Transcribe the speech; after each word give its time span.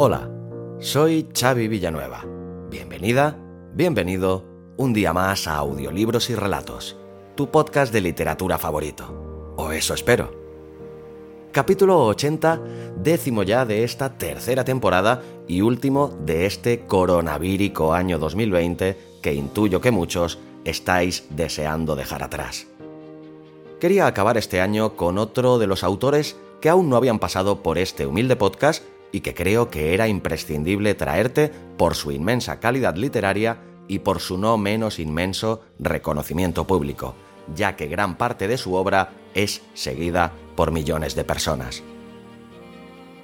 Hola, 0.00 0.30
soy 0.78 1.28
Xavi 1.34 1.68
Villanueva. 1.68 2.24
Bienvenida, 2.70 3.36
bienvenido 3.74 4.44
un 4.78 4.92
día 4.94 5.12
más 5.12 5.46
a 5.46 5.56
Audiolibros 5.56 6.30
y 6.30 6.36
Relatos, 6.36 6.96
tu 7.34 7.50
podcast 7.50 7.92
de 7.92 8.00
literatura 8.00 8.56
favorito. 8.56 9.54
O 9.56 9.72
eso 9.72 9.92
espero. 9.92 10.37
Capítulo 11.52 12.04
80, 12.04 12.60
décimo 13.02 13.42
ya 13.42 13.64
de 13.64 13.82
esta 13.82 14.18
tercera 14.18 14.64
temporada 14.64 15.22
y 15.46 15.62
último 15.62 16.08
de 16.24 16.44
este 16.44 16.80
coronavírico 16.80 17.94
año 17.94 18.18
2020 18.18 18.98
que 19.22 19.32
intuyo 19.32 19.80
que 19.80 19.90
muchos 19.90 20.38
estáis 20.64 21.24
deseando 21.30 21.96
dejar 21.96 22.22
atrás. 22.22 22.66
Quería 23.80 24.06
acabar 24.06 24.36
este 24.36 24.60
año 24.60 24.94
con 24.94 25.16
otro 25.16 25.58
de 25.58 25.66
los 25.66 25.84
autores 25.84 26.36
que 26.60 26.68
aún 26.68 26.90
no 26.90 26.96
habían 26.96 27.18
pasado 27.18 27.62
por 27.62 27.78
este 27.78 28.06
humilde 28.06 28.36
podcast 28.36 28.84
y 29.10 29.20
que 29.20 29.32
creo 29.32 29.70
que 29.70 29.94
era 29.94 30.06
imprescindible 30.06 30.94
traerte 30.94 31.50
por 31.78 31.94
su 31.94 32.12
inmensa 32.12 32.60
calidad 32.60 32.96
literaria 32.96 33.62
y 33.88 34.00
por 34.00 34.20
su 34.20 34.36
no 34.36 34.58
menos 34.58 34.98
inmenso 34.98 35.62
reconocimiento 35.78 36.66
público, 36.66 37.14
ya 37.54 37.76
que 37.76 37.86
gran 37.86 38.16
parte 38.16 38.48
de 38.48 38.58
su 38.58 38.74
obra 38.74 39.10
es 39.34 39.62
seguida 39.74 40.32
por 40.56 40.72
millones 40.72 41.14
de 41.14 41.24
personas. 41.24 41.82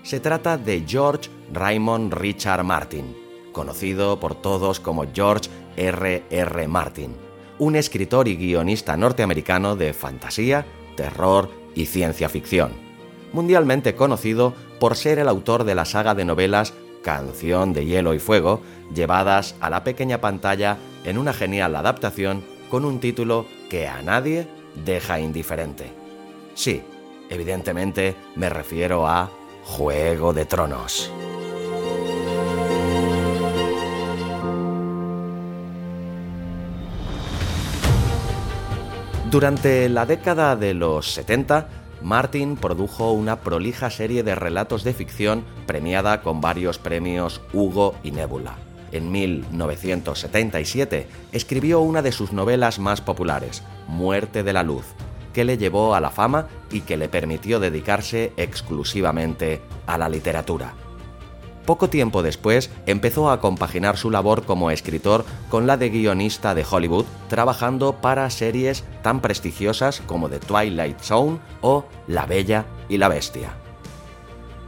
Se 0.03 0.20
trata 0.20 0.58
de 0.58 0.84
George 0.86 1.30
Raymond 1.53 2.12
Richard 2.12 2.62
Martin, 2.62 3.17
conocido 3.52 4.20
por 4.20 4.34
todos 4.34 4.80
como 4.80 5.06
George 5.12 5.48
R. 5.77 6.25
R. 6.30 6.69
Martin, 6.69 7.17
un 7.58 7.77
escritor 7.77 8.28
y 8.28 8.36
guionista 8.36 8.97
norteamericano 8.97 9.77
de 9.77 9.92
fantasía, 9.95 10.67
terror 10.97 11.50
y 11.75 11.86
ciencia 11.86 12.28
ficción, 12.28 12.72
mundialmente 13.33 13.95
conocido 13.95 14.55
por 14.78 14.97
ser 14.97 15.19
el 15.19 15.28
autor 15.28 15.64
de 15.64 15.75
la 15.75 15.84
saga 15.84 16.14
de 16.14 16.25
novelas 16.25 16.75
Canción 17.02 17.72
de 17.72 17.84
Hielo 17.84 18.14
y 18.14 18.19
Fuego, 18.19 18.62
llevadas 18.95 19.55
a 19.61 19.70
la 19.70 19.84
pequeña 19.84 20.20
pantalla 20.20 20.78
en 21.05 21.19
una 21.19 21.33
genial 21.33 21.77
adaptación 21.77 22.42
con 22.70 22.84
un 22.84 23.00
título 23.00 23.46
que 23.68 23.86
a 23.89 24.02
nadie 24.02 24.46
deja 24.84 25.20
indiferente. 25.20 25.92
Sí, 26.55 26.83
evidentemente 27.28 28.14
me 28.36 28.48
refiero 28.48 29.06
a 29.06 29.30
Juego 29.64 30.33
de 30.33 30.44
Tronos. 30.44 31.11
Durante 39.30 39.89
la 39.89 40.06
década 40.06 40.55
de 40.55 40.74
los 40.74 41.10
70, 41.10 41.66
Martin 42.02 42.56
produjo 42.56 43.10
una 43.10 43.40
prolija 43.40 43.90
serie 43.90 44.22
de 44.22 44.36
relatos 44.36 44.84
de 44.84 44.94
ficción 44.94 45.44
premiada 45.66 46.22
con 46.22 46.40
varios 46.40 46.78
premios 46.78 47.40
Hugo 47.52 47.96
y 48.05 48.12
Nebula. 48.12 48.56
En 48.94 49.10
1977 49.10 51.08
escribió 51.32 51.80
una 51.80 52.00
de 52.00 52.12
sus 52.12 52.32
novelas 52.32 52.78
más 52.78 53.00
populares, 53.00 53.64
Muerte 53.88 54.44
de 54.44 54.52
la 54.52 54.62
Luz, 54.62 54.84
que 55.32 55.44
le 55.44 55.58
llevó 55.58 55.96
a 55.96 56.00
la 56.00 56.10
fama 56.10 56.46
y 56.70 56.82
que 56.82 56.96
le 56.96 57.08
permitió 57.08 57.58
dedicarse 57.58 58.33
exclusivamente 58.36 59.60
a 59.88 59.98
la 59.98 60.08
literatura. 60.08 60.74
Poco 61.66 61.90
tiempo 61.90 62.22
después 62.22 62.70
empezó 62.86 63.30
a 63.30 63.40
compaginar 63.40 63.96
su 63.96 64.12
labor 64.12 64.44
como 64.44 64.70
escritor 64.70 65.24
con 65.50 65.66
la 65.66 65.77
de 65.77 65.90
guionista 65.90 66.54
de 66.54 66.64
Hollywood, 66.70 67.06
trabajando 67.28 68.00
para 68.00 68.30
series 68.30 68.84
tan 69.02 69.20
prestigiosas 69.20 70.02
como 70.06 70.28
The 70.28 70.38
Twilight 70.38 71.00
Zone 71.00 71.40
o 71.62 71.84
La 72.06 72.27
Bella 72.27 72.64
y 72.88 72.98
la 72.98 73.08
Bestia. 73.08 73.64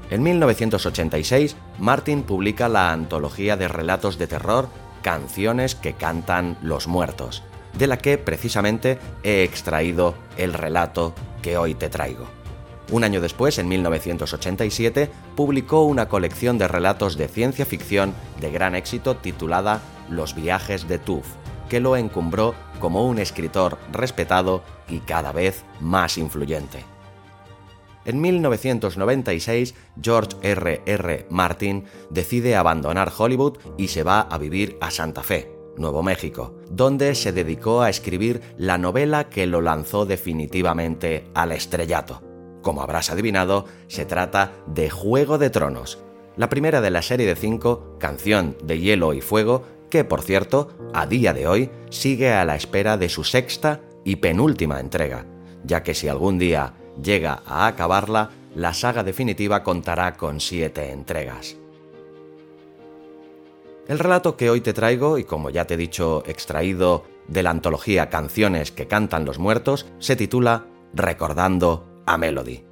En 0.08 0.22
1986, 0.22 1.56
Martin 1.78 2.22
publica 2.22 2.68
la 2.68 2.92
antología 2.92 3.56
de 3.56 3.66
relatos 3.66 4.18
de 4.18 4.28
terror 4.28 4.68
Canciones 5.02 5.74
que 5.74 5.94
cantan 5.94 6.56
los 6.62 6.86
muertos, 6.86 7.42
de 7.78 7.86
la 7.86 7.98
que 7.98 8.18
precisamente 8.18 8.98
he 9.22 9.42
extraído 9.42 10.14
el 10.36 10.52
relato 10.52 11.14
que 11.42 11.56
hoy 11.58 11.74
te 11.74 11.88
traigo. 11.88 12.26
Un 12.90 13.02
año 13.02 13.20
después, 13.20 13.58
en 13.58 13.68
1987, 13.68 15.10
publicó 15.34 15.82
una 15.82 16.08
colección 16.08 16.56
de 16.56 16.68
relatos 16.68 17.16
de 17.16 17.26
ciencia 17.26 17.66
ficción 17.66 18.14
de 18.40 18.50
gran 18.50 18.76
éxito 18.76 19.16
titulada 19.16 19.80
Los 20.08 20.36
viajes 20.36 20.86
de 20.86 20.98
Tuff, 20.98 21.26
que 21.68 21.80
lo 21.80 21.96
encumbró 21.96 22.54
como 22.78 23.06
un 23.06 23.18
escritor 23.18 23.78
respetado 23.92 24.62
y 24.88 25.00
cada 25.00 25.32
vez 25.32 25.64
más 25.80 26.16
influyente. 26.16 26.95
En 28.06 28.20
1996, 28.20 29.74
George 30.00 30.36
R. 30.42 30.80
R. 30.86 31.26
Martin 31.28 31.84
decide 32.08 32.54
abandonar 32.54 33.12
Hollywood 33.16 33.58
y 33.76 33.88
se 33.88 34.04
va 34.04 34.20
a 34.20 34.38
vivir 34.38 34.78
a 34.80 34.92
Santa 34.92 35.24
Fe, 35.24 35.52
Nuevo 35.76 36.04
México, 36.04 36.54
donde 36.70 37.16
se 37.16 37.32
dedicó 37.32 37.82
a 37.82 37.90
escribir 37.90 38.40
la 38.56 38.78
novela 38.78 39.28
que 39.28 39.48
lo 39.48 39.60
lanzó 39.60 40.06
definitivamente 40.06 41.24
al 41.34 41.50
estrellato. 41.50 42.22
Como 42.62 42.80
habrás 42.80 43.10
adivinado, 43.10 43.64
se 43.88 44.04
trata 44.04 44.52
de 44.68 44.88
Juego 44.88 45.36
de 45.38 45.50
Tronos, 45.50 45.98
la 46.36 46.48
primera 46.48 46.80
de 46.80 46.90
la 46.90 47.02
serie 47.02 47.26
de 47.26 47.34
cinco, 47.34 47.96
Canción 47.98 48.56
de 48.62 48.78
Hielo 48.78 49.14
y 49.14 49.20
Fuego, 49.20 49.64
que 49.90 50.04
por 50.04 50.22
cierto, 50.22 50.68
a 50.94 51.06
día 51.06 51.32
de 51.32 51.48
hoy 51.48 51.70
sigue 51.90 52.32
a 52.32 52.44
la 52.44 52.54
espera 52.54 52.96
de 52.96 53.08
su 53.08 53.24
sexta 53.24 53.80
y 54.04 54.16
penúltima 54.16 54.78
entrega, 54.78 55.26
ya 55.64 55.82
que 55.82 55.94
si 55.94 56.06
algún 56.06 56.38
día 56.38 56.74
llega 57.02 57.42
a 57.46 57.66
acabarla, 57.66 58.30
la 58.54 58.72
saga 58.72 59.02
definitiva 59.02 59.62
contará 59.62 60.16
con 60.16 60.40
siete 60.40 60.90
entregas. 60.90 61.56
El 63.88 63.98
relato 63.98 64.36
que 64.36 64.50
hoy 64.50 64.60
te 64.60 64.72
traigo, 64.72 65.18
y 65.18 65.24
como 65.24 65.50
ya 65.50 65.66
te 65.66 65.74
he 65.74 65.76
dicho, 65.76 66.24
extraído 66.26 67.04
de 67.28 67.42
la 67.42 67.50
antología 67.50 68.10
Canciones 68.10 68.72
que 68.72 68.88
cantan 68.88 69.24
los 69.24 69.38
muertos, 69.38 69.86
se 69.98 70.16
titula 70.16 70.66
Recordando 70.92 72.02
a 72.04 72.18
Melody. 72.18 72.64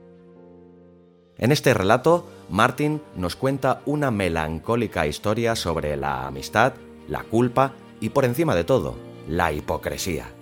En 1.38 1.52
este 1.52 1.74
relato, 1.74 2.26
Martin 2.48 3.00
nos 3.16 3.36
cuenta 3.36 3.82
una 3.86 4.10
melancólica 4.10 5.06
historia 5.06 5.56
sobre 5.56 5.96
la 5.96 6.26
amistad, 6.26 6.74
la 7.08 7.22
culpa 7.22 7.74
y 8.00 8.10
por 8.10 8.24
encima 8.24 8.54
de 8.54 8.64
todo, 8.64 8.96
la 9.28 9.52
hipocresía. 9.52 10.33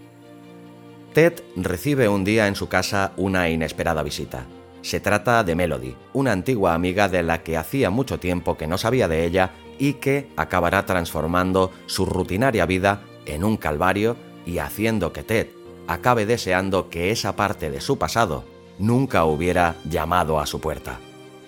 Ted 1.12 1.42
recibe 1.56 2.08
un 2.08 2.24
día 2.24 2.48
en 2.48 2.54
su 2.54 2.68
casa 2.68 3.12
una 3.18 3.50
inesperada 3.50 4.02
visita. 4.02 4.46
Se 4.80 4.98
trata 4.98 5.44
de 5.44 5.54
Melody, 5.54 5.94
una 6.14 6.32
antigua 6.32 6.72
amiga 6.72 7.08
de 7.08 7.22
la 7.22 7.42
que 7.42 7.58
hacía 7.58 7.90
mucho 7.90 8.18
tiempo 8.18 8.56
que 8.56 8.66
no 8.66 8.78
sabía 8.78 9.08
de 9.08 9.26
ella 9.26 9.50
y 9.78 9.94
que 9.94 10.30
acabará 10.36 10.86
transformando 10.86 11.70
su 11.86 12.06
rutinaria 12.06 12.64
vida 12.64 13.02
en 13.26 13.44
un 13.44 13.58
calvario 13.58 14.16
y 14.46 14.58
haciendo 14.58 15.12
que 15.12 15.22
Ted 15.22 15.48
acabe 15.86 16.24
deseando 16.24 16.88
que 16.88 17.10
esa 17.10 17.36
parte 17.36 17.70
de 17.70 17.80
su 17.80 17.98
pasado 17.98 18.44
nunca 18.78 19.24
hubiera 19.24 19.76
llamado 19.84 20.40
a 20.40 20.46
su 20.46 20.60
puerta. 20.60 20.98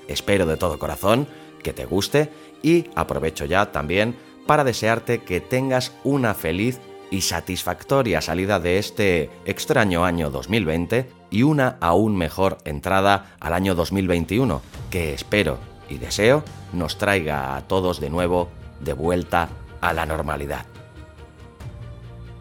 Espero 0.09 0.45
de 0.45 0.59
todo 0.59 0.79
corazón 0.79 1.27
que 1.63 1.73
te 1.73 1.87
guste 1.87 2.29
y 2.63 2.91
aprovecho 2.95 3.47
ya 3.47 3.73
también 3.73 4.15
para 4.47 4.63
desearte 4.63 5.23
que 5.23 5.41
tengas 5.41 5.93
una 6.05 6.35
feliz 6.35 6.81
y 7.15 7.21
satisfactoria 7.21 8.21
salida 8.21 8.59
de 8.59 8.79
este 8.79 9.31
extraño 9.45 10.05
año 10.05 10.31
2020 10.31 11.09
y 11.31 11.45
una 11.45 11.77
aún 11.81 12.17
mejor 12.17 12.59
entrada 12.65 13.37
al 13.39 13.53
año 13.53 13.77
2021, 13.77 14.61
que 14.91 15.15
espero 15.15 15.59
y 15.89 15.99
deseo 15.99 16.43
nos 16.73 16.99
traiga 16.99 17.55
a 17.55 17.63
todos 17.69 18.01
de 18.01 18.11
nuevo 18.11 18.49
de 18.81 18.95
vuelta 18.95 19.49
a 19.81 19.93
la 19.93 20.07
normalidad. 20.07 20.67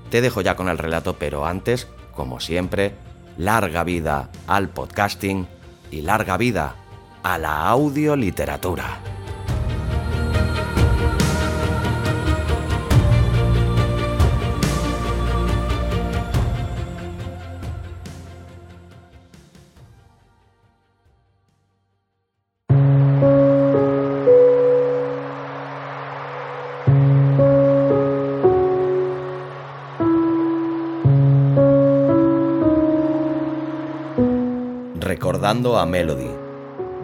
Te 0.10 0.22
dejo 0.22 0.42
ya 0.42 0.56
con 0.56 0.70
el 0.70 0.80
relato, 0.80 1.18
pero 1.20 1.46
antes, 1.46 1.88
como 2.16 2.40
siempre, 2.40 2.96
larga 3.38 3.84
vida 3.84 4.32
al 4.48 4.70
podcasting 4.70 5.48
y 5.92 6.02
larga 6.02 6.38
vida 6.38 6.76
a 7.22 7.38
la 7.38 7.68
audioliteratura. 7.68 9.00
A 35.72 35.86
Melody, 35.86 36.30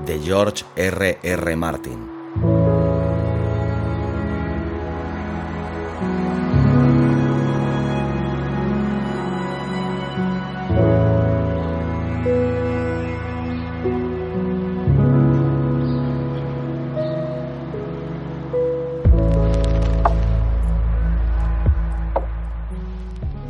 de 0.06 0.20
George 0.20 0.66
R. 0.76 1.18
R. 1.24 1.56
Martin. 1.56 2.10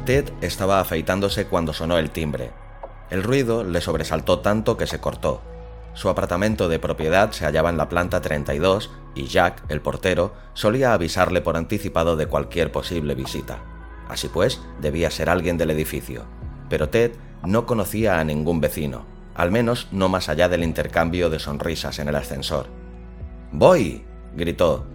Ted 0.05 0.29
estaba 0.41 0.79
afeitándose 0.79 1.47
cuando 1.47 1.73
sonó 1.73 1.97
el 1.97 2.11
timbre 2.11 2.58
el 3.09 3.23
ruido 3.23 3.63
le 3.63 3.81
sobresaltó 3.81 4.39
tanto 4.39 4.77
que 4.77 4.87
se 4.87 4.99
cortó. 4.99 5.41
Su 5.93 6.09
apartamento 6.09 6.69
de 6.69 6.79
propiedad 6.79 7.31
se 7.31 7.45
hallaba 7.45 7.69
en 7.69 7.77
la 7.77 7.89
planta 7.89 8.21
32 8.21 8.91
y 9.15 9.25
Jack, 9.25 9.63
el 9.69 9.81
portero, 9.81 10.33
solía 10.53 10.93
avisarle 10.93 11.41
por 11.41 11.57
anticipado 11.57 12.15
de 12.15 12.27
cualquier 12.27 12.71
posible 12.71 13.15
visita. 13.15 13.59
Así 14.07 14.27
pues, 14.29 14.61
debía 14.79 15.11
ser 15.11 15.29
alguien 15.29 15.57
del 15.57 15.71
edificio. 15.71 16.25
Pero 16.69 16.89
Ted 16.89 17.11
no 17.43 17.65
conocía 17.65 18.19
a 18.19 18.23
ningún 18.23 18.61
vecino, 18.61 19.05
al 19.35 19.51
menos 19.51 19.87
no 19.91 20.09
más 20.09 20.29
allá 20.29 20.47
del 20.49 20.63
intercambio 20.63 21.29
de 21.29 21.39
sonrisas 21.39 21.99
en 21.99 22.07
el 22.07 22.15
ascensor. 22.15 22.67
¡Voy! 23.51 24.05
gritó. 24.35 24.85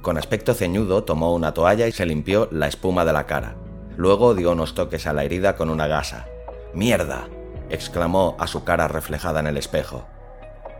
Con 0.00 0.16
aspecto 0.16 0.54
ceñudo 0.54 1.04
tomó 1.04 1.34
una 1.34 1.54
toalla 1.54 1.86
y 1.86 1.92
se 1.92 2.06
limpió 2.06 2.48
la 2.50 2.66
espuma 2.66 3.04
de 3.04 3.12
la 3.12 3.26
cara. 3.26 3.56
Luego 3.96 4.34
dio 4.34 4.52
unos 4.52 4.74
toques 4.74 5.06
a 5.06 5.12
la 5.12 5.24
herida 5.24 5.54
con 5.56 5.70
una 5.70 5.86
gasa. 5.86 6.26
¡Mierda! 6.74 7.28
Exclamó 7.72 8.36
a 8.38 8.46
su 8.46 8.64
cara 8.64 8.86
reflejada 8.86 9.40
en 9.40 9.46
el 9.46 9.56
espejo. 9.56 10.04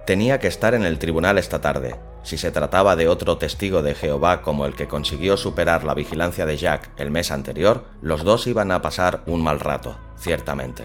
Tenía 0.06 0.38
que 0.38 0.48
estar 0.48 0.74
en 0.74 0.84
el 0.84 0.98
tribunal 0.98 1.38
esta 1.38 1.60
tarde. 1.60 1.96
Si 2.22 2.36
se 2.36 2.50
trataba 2.50 2.96
de 2.96 3.08
otro 3.08 3.38
testigo 3.38 3.82
de 3.82 3.94
Jehová 3.94 4.42
como 4.42 4.66
el 4.66 4.74
que 4.74 4.88
consiguió 4.88 5.36
superar 5.36 5.84
la 5.84 5.94
vigilancia 5.94 6.44
de 6.44 6.56
Jack 6.56 6.90
el 6.98 7.10
mes 7.10 7.30
anterior, 7.30 7.84
los 8.00 8.24
dos 8.24 8.46
iban 8.46 8.72
a 8.72 8.82
pasar 8.82 9.22
un 9.26 9.42
mal 9.42 9.58
rato, 9.58 9.96
ciertamente. 10.18 10.84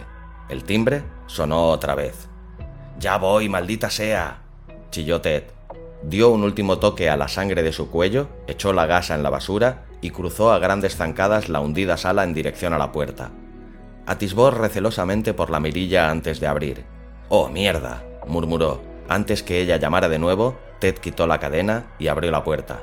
El 0.49 0.63
timbre 0.63 1.03
sonó 1.25 1.69
otra 1.69 1.93
vez. 1.93 2.29
Ya 2.99 3.17
voy, 3.17 3.49
maldita 3.49 3.89
sea. 3.89 4.41
chilló 4.91 5.19
Ted. 5.19 5.43
Dio 6.03 6.29
un 6.29 6.43
último 6.43 6.77
toque 6.79 7.09
a 7.09 7.17
la 7.17 7.27
sangre 7.27 7.63
de 7.63 7.73
su 7.73 7.89
cuello, 7.89 8.29
echó 8.47 8.71
la 8.71 8.85
gasa 8.85 9.15
en 9.15 9.23
la 9.23 9.29
basura 9.29 9.85
y 9.99 10.11
cruzó 10.11 10.51
a 10.51 10.59
grandes 10.59 10.95
zancadas 10.95 11.49
la 11.49 11.59
hundida 11.59 11.97
sala 11.97 12.23
en 12.23 12.33
dirección 12.33 12.73
a 12.73 12.77
la 12.77 12.91
puerta 12.91 13.31
atisbó 14.07 14.49
recelosamente 14.49 15.33
por 15.33 15.49
la 15.51 15.59
mirilla 15.59 16.09
antes 16.09 16.39
de 16.39 16.47
abrir. 16.47 16.85
¡Oh, 17.29 17.49
mierda! 17.49 18.03
murmuró. 18.25 18.81
Antes 19.09 19.43
que 19.43 19.61
ella 19.61 19.77
llamara 19.77 20.09
de 20.09 20.17
nuevo, 20.17 20.57
Ted 20.79 20.95
quitó 20.95 21.27
la 21.27 21.39
cadena 21.39 21.87
y 21.99 22.07
abrió 22.07 22.31
la 22.31 22.43
puerta. 22.43 22.81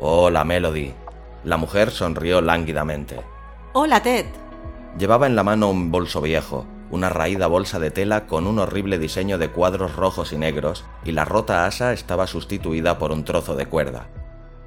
¡Hola, 0.00 0.44
Melody! 0.44 0.92
La 1.42 1.56
mujer 1.56 1.90
sonrió 1.90 2.42
lánguidamente. 2.42 3.16
¡Hola, 3.72 4.02
Ted! 4.02 4.26
Llevaba 4.98 5.26
en 5.26 5.36
la 5.36 5.42
mano 5.42 5.70
un 5.70 5.90
bolso 5.90 6.20
viejo, 6.20 6.66
una 6.90 7.08
raída 7.08 7.46
bolsa 7.46 7.78
de 7.78 7.90
tela 7.90 8.26
con 8.26 8.46
un 8.46 8.58
horrible 8.58 8.98
diseño 8.98 9.38
de 9.38 9.48
cuadros 9.48 9.96
rojos 9.96 10.32
y 10.32 10.38
negros, 10.38 10.84
y 11.04 11.12
la 11.12 11.24
rota 11.24 11.64
asa 11.64 11.92
estaba 11.94 12.26
sustituida 12.26 12.98
por 12.98 13.12
un 13.12 13.24
trozo 13.24 13.56
de 13.56 13.66
cuerda. 13.66 14.08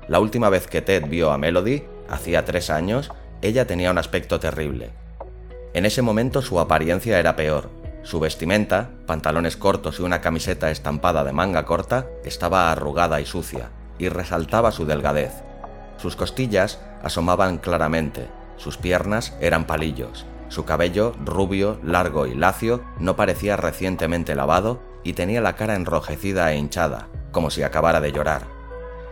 La 0.07 0.19
última 0.19 0.49
vez 0.49 0.65
que 0.65 0.81
Ted 0.81 1.07
vio 1.07 1.31
a 1.31 1.37
Melody, 1.37 1.83
hacía 2.09 2.43
tres 2.43 2.71
años, 2.71 3.11
ella 3.41 3.67
tenía 3.67 3.91
un 3.91 3.97
aspecto 3.97 4.39
terrible. 4.39 4.91
En 5.73 5.85
ese 5.85 6.01
momento 6.01 6.41
su 6.41 6.59
apariencia 6.59 7.19
era 7.19 7.35
peor. 7.35 7.69
Su 8.03 8.19
vestimenta, 8.19 8.89
pantalones 9.05 9.57
cortos 9.57 9.99
y 9.99 10.03
una 10.03 10.21
camiseta 10.21 10.71
estampada 10.71 11.23
de 11.23 11.31
manga 11.31 11.65
corta, 11.65 12.07
estaba 12.25 12.71
arrugada 12.71 13.21
y 13.21 13.25
sucia, 13.25 13.69
y 13.97 14.09
resaltaba 14.09 14.71
su 14.71 14.85
delgadez. 14.85 15.31
Sus 15.97 16.15
costillas 16.15 16.79
asomaban 17.03 17.57
claramente, 17.57 18.27
sus 18.57 18.77
piernas 18.77 19.35
eran 19.39 19.65
palillos, 19.65 20.25
su 20.49 20.65
cabello, 20.65 21.15
rubio, 21.23 21.79
largo 21.83 22.27
y 22.27 22.35
lacio, 22.35 22.83
no 22.99 23.15
parecía 23.15 23.55
recientemente 23.55 24.35
lavado 24.35 24.81
y 25.03 25.13
tenía 25.13 25.39
la 25.39 25.55
cara 25.55 25.75
enrojecida 25.75 26.51
e 26.51 26.57
hinchada, 26.57 27.07
como 27.31 27.49
si 27.49 27.63
acabara 27.63 28.01
de 28.01 28.11
llorar. 28.11 28.43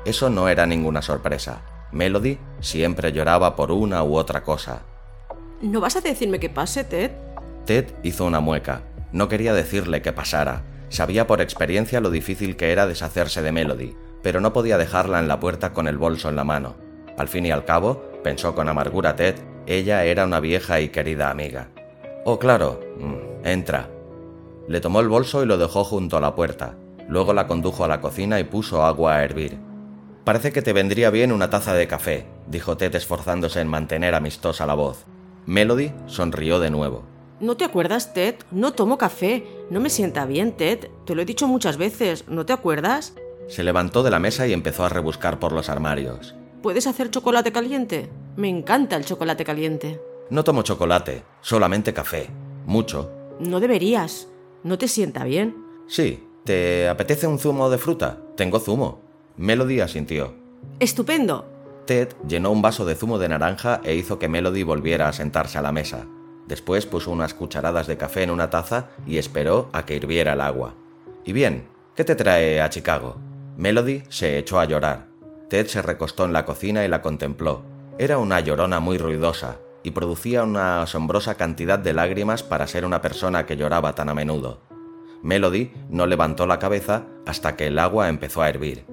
Eso 0.03 0.29
no 0.29 0.49
era 0.49 0.65
ninguna 0.65 1.01
sorpresa. 1.01 1.61
Melody 1.91 2.39
siempre 2.59 3.13
lloraba 3.13 3.55
por 3.55 3.71
una 3.71 4.03
u 4.03 4.15
otra 4.15 4.43
cosa, 4.43 4.81
¿No 5.61 5.81
vas 5.81 5.97
a 5.97 6.01
decirme 6.01 6.39
que 6.39 6.49
pase, 6.49 6.85
Ted? 6.85 7.11
Ted 7.65 7.85
hizo 8.01 8.23
una 8.23 8.39
mueca. 8.39 8.83
No 9.11 9.27
quería 9.27 9.53
decirle 9.53 10.01
que 10.01 10.13
pasara. 10.13 10.63
Sabía 10.87 11.27
por 11.27 11.41
experiencia 11.41 11.99
lo 11.99 12.11
difícil 12.11 12.55
que 12.55 12.71
era 12.71 12.87
deshacerse 12.87 13.41
de 13.41 13.51
Melody, 13.51 13.93
pero 14.23 14.39
no 14.39 14.53
podía 14.53 14.77
dejarla 14.77 15.19
en 15.19 15.27
la 15.27 15.41
puerta 15.41 15.73
con 15.73 15.87
el 15.87 15.97
bolso 15.97 16.29
en 16.29 16.37
la 16.37 16.45
mano. 16.45 16.75
Al 17.17 17.27
fin 17.27 17.45
y 17.45 17.51
al 17.51 17.65
cabo, 17.65 18.01
pensó 18.23 18.55
con 18.55 18.69
amargura 18.69 19.17
Ted, 19.17 19.35
ella 19.67 20.05
era 20.05 20.23
una 20.23 20.39
vieja 20.39 20.79
y 20.79 20.89
querida 20.89 21.29
amiga. 21.29 21.67
Oh, 22.23 22.39
claro. 22.39 22.79
Mm, 22.97 23.45
entra. 23.45 23.89
Le 24.67 24.79
tomó 24.79 25.01
el 25.01 25.09
bolso 25.09 25.43
y 25.43 25.45
lo 25.45 25.57
dejó 25.57 25.83
junto 25.83 26.15
a 26.15 26.21
la 26.21 26.35
puerta. 26.35 26.75
Luego 27.09 27.33
la 27.33 27.47
condujo 27.47 27.83
a 27.83 27.89
la 27.89 27.99
cocina 27.99 28.39
y 28.39 28.45
puso 28.45 28.85
agua 28.85 29.17
a 29.17 29.23
hervir. 29.25 29.57
Parece 30.23 30.53
que 30.53 30.61
te 30.61 30.73
vendría 30.73 31.09
bien 31.09 31.33
una 31.33 31.49
taza 31.49 31.73
de 31.73 31.87
café, 31.87 32.25
dijo 32.47 32.77
Ted 32.77 32.95
esforzándose 32.95 33.59
en 33.59 33.67
mantener 33.67 34.15
amistosa 34.15 34.65
la 34.65 34.75
voz. 34.75 35.05
Melody 35.45 35.91
sonrió 36.07 36.59
de 36.59 36.69
nuevo. 36.69 37.03
¿No 37.39 37.55
te 37.55 37.63
acuerdas, 37.63 38.13
Ted? 38.13 38.35
No 38.51 38.73
tomo 38.73 38.97
café. 38.97 39.45
No 39.69 39.79
me 39.79 39.89
sienta 39.89 40.25
bien, 40.25 40.51
Ted. 40.57 40.89
Te 41.05 41.15
lo 41.15 41.21
he 41.21 41.25
dicho 41.25 41.47
muchas 41.47 41.77
veces. 41.77 42.27
¿No 42.27 42.45
te 42.45 42.53
acuerdas? 42.53 43.13
Se 43.47 43.63
levantó 43.63 44.03
de 44.03 44.11
la 44.11 44.19
mesa 44.19 44.45
y 44.45 44.53
empezó 44.53 44.83
a 44.83 44.89
rebuscar 44.89 45.39
por 45.39 45.53
los 45.53 45.69
armarios. 45.69 46.35
¿Puedes 46.61 46.85
hacer 46.87 47.09
chocolate 47.09 47.51
caliente? 47.51 48.09
Me 48.35 48.49
encanta 48.49 48.95
el 48.97 49.05
chocolate 49.05 49.45
caliente. 49.45 50.01
No 50.29 50.43
tomo 50.43 50.61
chocolate, 50.61 51.23
solamente 51.41 51.93
café. 51.93 52.29
Mucho. 52.65 53.09
No 53.39 53.59
deberías. 53.59 54.27
¿No 54.63 54.77
te 54.77 54.87
sienta 54.87 55.23
bien? 55.23 55.55
Sí. 55.87 56.25
¿Te 56.43 56.87
apetece 56.89 57.27
un 57.27 57.37
zumo 57.37 57.69
de 57.69 57.77
fruta? 57.77 58.17
Tengo 58.35 58.59
zumo. 58.59 59.01
Melody 59.37 59.81
asintió. 59.81 60.33
Estupendo. 60.79 61.45
Ted 61.85 62.09
llenó 62.27 62.51
un 62.51 62.61
vaso 62.61 62.85
de 62.85 62.95
zumo 62.95 63.17
de 63.17 63.29
naranja 63.29 63.81
e 63.83 63.95
hizo 63.95 64.19
que 64.19 64.29
Melody 64.29 64.63
volviera 64.63 65.07
a 65.07 65.13
sentarse 65.13 65.57
a 65.57 65.61
la 65.61 65.71
mesa. 65.71 66.05
Después 66.47 66.85
puso 66.85 67.11
unas 67.11 67.33
cucharadas 67.33 67.87
de 67.87 67.97
café 67.97 68.23
en 68.23 68.31
una 68.31 68.49
taza 68.49 68.89
y 69.05 69.17
esperó 69.17 69.69
a 69.71 69.85
que 69.85 69.95
hirviera 69.95 70.33
el 70.33 70.41
agua. 70.41 70.75
¿Y 71.25 71.33
bien? 71.33 71.67
¿Qué 71.95 72.03
te 72.03 72.15
trae 72.15 72.61
a 72.61 72.69
Chicago? 72.69 73.17
Melody 73.57 74.03
se 74.09 74.37
echó 74.37 74.59
a 74.59 74.65
llorar. 74.65 75.07
Ted 75.49 75.67
se 75.67 75.81
recostó 75.81 76.25
en 76.25 76.33
la 76.33 76.45
cocina 76.45 76.85
y 76.85 76.87
la 76.87 77.01
contempló. 77.01 77.63
Era 77.97 78.17
una 78.17 78.39
llorona 78.39 78.79
muy 78.79 78.97
ruidosa 78.97 79.57
y 79.83 79.91
producía 79.91 80.43
una 80.43 80.81
asombrosa 80.81 81.35
cantidad 81.35 81.79
de 81.79 81.93
lágrimas 81.93 82.43
para 82.43 82.67
ser 82.67 82.85
una 82.85 83.01
persona 83.01 83.45
que 83.45 83.57
lloraba 83.57 83.95
tan 83.95 84.09
a 84.09 84.13
menudo. 84.13 84.61
Melody 85.21 85.71
no 85.89 86.05
levantó 86.05 86.47
la 86.47 86.59
cabeza 86.59 87.03
hasta 87.25 87.55
que 87.55 87.67
el 87.67 87.79
agua 87.79 88.09
empezó 88.09 88.41
a 88.41 88.49
hervir. 88.49 88.85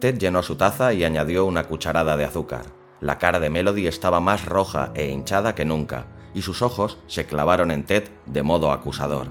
Ted 0.00 0.18
llenó 0.18 0.42
su 0.42 0.56
taza 0.56 0.92
y 0.92 1.04
añadió 1.04 1.46
una 1.46 1.64
cucharada 1.64 2.16
de 2.16 2.24
azúcar. 2.24 2.66
La 3.00 3.18
cara 3.18 3.40
de 3.40 3.50
Melody 3.50 3.86
estaba 3.86 4.20
más 4.20 4.44
roja 4.44 4.92
e 4.94 5.08
hinchada 5.08 5.54
que 5.54 5.64
nunca, 5.64 6.06
y 6.34 6.42
sus 6.42 6.62
ojos 6.62 6.98
se 7.06 7.26
clavaron 7.26 7.70
en 7.70 7.84
Ted 7.84 8.04
de 8.26 8.42
modo 8.42 8.72
acusador. 8.72 9.28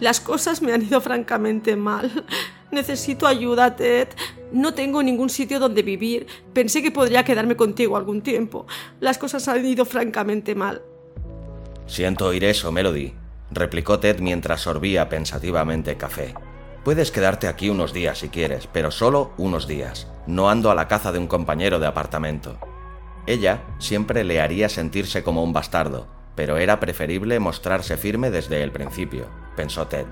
Las 0.00 0.20
cosas 0.20 0.62
me 0.62 0.72
han 0.72 0.82
ido 0.82 1.00
francamente 1.00 1.76
mal. 1.76 2.24
Necesito 2.70 3.26
ayuda, 3.26 3.76
Ted. 3.76 4.08
No 4.52 4.74
tengo 4.74 5.02
ningún 5.02 5.30
sitio 5.30 5.58
donde 5.58 5.82
vivir. 5.82 6.26
Pensé 6.52 6.82
que 6.82 6.90
podría 6.90 7.24
quedarme 7.24 7.56
contigo 7.56 7.96
algún 7.96 8.22
tiempo. 8.22 8.66
Las 9.00 9.18
cosas 9.18 9.48
han 9.48 9.64
ido 9.64 9.84
francamente 9.84 10.54
mal. 10.54 10.82
Siento 11.86 12.26
oír 12.26 12.44
eso, 12.44 12.72
Melody, 12.72 13.14
replicó 13.50 13.98
Ted 13.98 14.18
mientras 14.20 14.62
sorbía 14.62 15.08
pensativamente 15.08 15.96
café. 15.96 16.34
Puedes 16.86 17.10
quedarte 17.10 17.48
aquí 17.48 17.68
unos 17.68 17.92
días 17.92 18.18
si 18.18 18.28
quieres, 18.28 18.68
pero 18.68 18.92
solo 18.92 19.32
unos 19.38 19.66
días. 19.66 20.06
No 20.28 20.48
ando 20.48 20.70
a 20.70 20.74
la 20.76 20.86
caza 20.86 21.10
de 21.10 21.18
un 21.18 21.26
compañero 21.26 21.80
de 21.80 21.86
apartamento. 21.88 22.58
Ella 23.26 23.64
siempre 23.80 24.22
le 24.22 24.40
haría 24.40 24.68
sentirse 24.68 25.24
como 25.24 25.42
un 25.42 25.52
bastardo, 25.52 26.06
pero 26.36 26.58
era 26.58 26.78
preferible 26.78 27.40
mostrarse 27.40 27.96
firme 27.96 28.30
desde 28.30 28.62
el 28.62 28.70
principio, 28.70 29.26
pensó 29.56 29.88
Ted. 29.88 30.06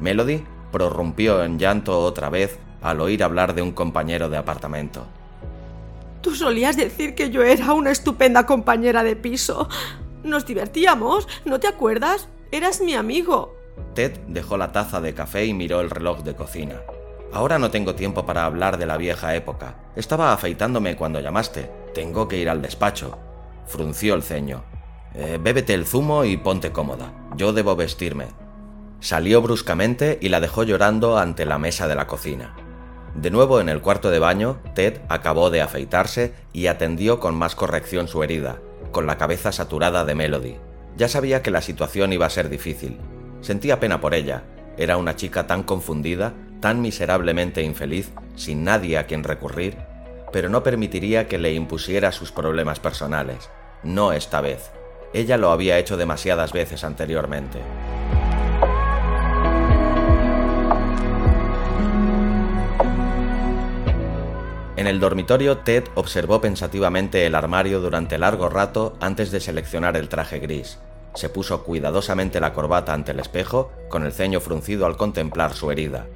Melody 0.00 0.44
prorrumpió 0.72 1.44
en 1.44 1.58
llanto 1.58 2.00
otra 2.00 2.30
vez 2.30 2.58
al 2.80 3.02
oír 3.02 3.22
hablar 3.22 3.54
de 3.54 3.60
un 3.60 3.72
compañero 3.72 4.30
de 4.30 4.38
apartamento. 4.38 5.06
Tú 6.22 6.34
solías 6.34 6.78
decir 6.78 7.14
que 7.14 7.28
yo 7.28 7.42
era 7.42 7.74
una 7.74 7.90
estupenda 7.90 8.46
compañera 8.46 9.02
de 9.02 9.14
piso. 9.14 9.68
Nos 10.24 10.46
divertíamos, 10.46 11.28
¿no 11.44 11.60
te 11.60 11.68
acuerdas? 11.68 12.30
Eras 12.50 12.80
mi 12.80 12.94
amigo. 12.94 13.57
Ted 13.94 14.18
dejó 14.28 14.56
la 14.56 14.72
taza 14.72 15.00
de 15.00 15.14
café 15.14 15.44
y 15.46 15.54
miró 15.54 15.80
el 15.80 15.90
reloj 15.90 16.22
de 16.22 16.34
cocina. 16.34 16.76
Ahora 17.32 17.58
no 17.58 17.70
tengo 17.70 17.94
tiempo 17.94 18.24
para 18.24 18.44
hablar 18.44 18.78
de 18.78 18.86
la 18.86 18.96
vieja 18.96 19.34
época. 19.34 19.74
Estaba 19.96 20.32
afeitándome 20.32 20.96
cuando 20.96 21.20
llamaste. 21.20 21.70
Tengo 21.94 22.26
que 22.28 22.38
ir 22.38 22.48
al 22.48 22.62
despacho. 22.62 23.18
Frunció 23.66 24.14
el 24.14 24.22
ceño. 24.22 24.64
Eh, 25.14 25.38
bébete 25.40 25.74
el 25.74 25.86
zumo 25.86 26.24
y 26.24 26.36
ponte 26.36 26.72
cómoda. 26.72 27.12
Yo 27.36 27.52
debo 27.52 27.76
vestirme. 27.76 28.28
Salió 29.00 29.42
bruscamente 29.42 30.18
y 30.20 30.28
la 30.28 30.40
dejó 30.40 30.64
llorando 30.64 31.18
ante 31.18 31.44
la 31.44 31.58
mesa 31.58 31.86
de 31.86 31.94
la 31.94 32.06
cocina. 32.06 32.56
De 33.14 33.30
nuevo 33.30 33.60
en 33.60 33.68
el 33.68 33.80
cuarto 33.80 34.10
de 34.10 34.18
baño, 34.18 34.60
Ted 34.74 35.00
acabó 35.08 35.50
de 35.50 35.60
afeitarse 35.60 36.34
y 36.52 36.66
atendió 36.66 37.20
con 37.20 37.34
más 37.34 37.54
corrección 37.54 38.08
su 38.08 38.22
herida, 38.22 38.60
con 38.92 39.06
la 39.06 39.18
cabeza 39.18 39.52
saturada 39.52 40.04
de 40.04 40.14
Melody. 40.14 40.56
Ya 40.96 41.08
sabía 41.08 41.42
que 41.42 41.50
la 41.50 41.62
situación 41.62 42.12
iba 42.12 42.26
a 42.26 42.30
ser 42.30 42.48
difícil. 42.48 42.98
Sentía 43.40 43.80
pena 43.80 44.00
por 44.00 44.14
ella. 44.14 44.42
Era 44.76 44.96
una 44.96 45.16
chica 45.16 45.46
tan 45.46 45.62
confundida, 45.62 46.34
tan 46.60 46.80
miserablemente 46.80 47.62
infeliz, 47.62 48.10
sin 48.36 48.64
nadie 48.64 48.98
a 48.98 49.06
quien 49.06 49.24
recurrir, 49.24 49.76
pero 50.32 50.48
no 50.48 50.62
permitiría 50.62 51.28
que 51.28 51.38
le 51.38 51.52
impusiera 51.54 52.12
sus 52.12 52.32
problemas 52.32 52.80
personales. 52.80 53.50
No 53.82 54.12
esta 54.12 54.40
vez. 54.40 54.70
Ella 55.14 55.36
lo 55.36 55.50
había 55.50 55.78
hecho 55.78 55.96
demasiadas 55.96 56.52
veces 56.52 56.84
anteriormente. 56.84 57.60
En 64.76 64.86
el 64.86 65.00
dormitorio, 65.00 65.58
Ted 65.58 65.84
observó 65.96 66.40
pensativamente 66.40 67.26
el 67.26 67.34
armario 67.34 67.80
durante 67.80 68.16
largo 68.16 68.48
rato 68.48 68.96
antes 69.00 69.32
de 69.32 69.40
seleccionar 69.40 69.96
el 69.96 70.08
traje 70.08 70.38
gris. 70.38 70.78
Se 71.18 71.28
puso 71.28 71.64
cuidadosamente 71.64 72.38
la 72.38 72.52
corbata 72.52 72.94
ante 72.94 73.10
el 73.10 73.18
espejo, 73.18 73.72
con 73.88 74.06
el 74.06 74.12
ceño 74.12 74.38
fruncido 74.38 74.86
al 74.86 74.96
contemplar 74.96 75.52
su 75.52 75.72
herida. 75.72 76.06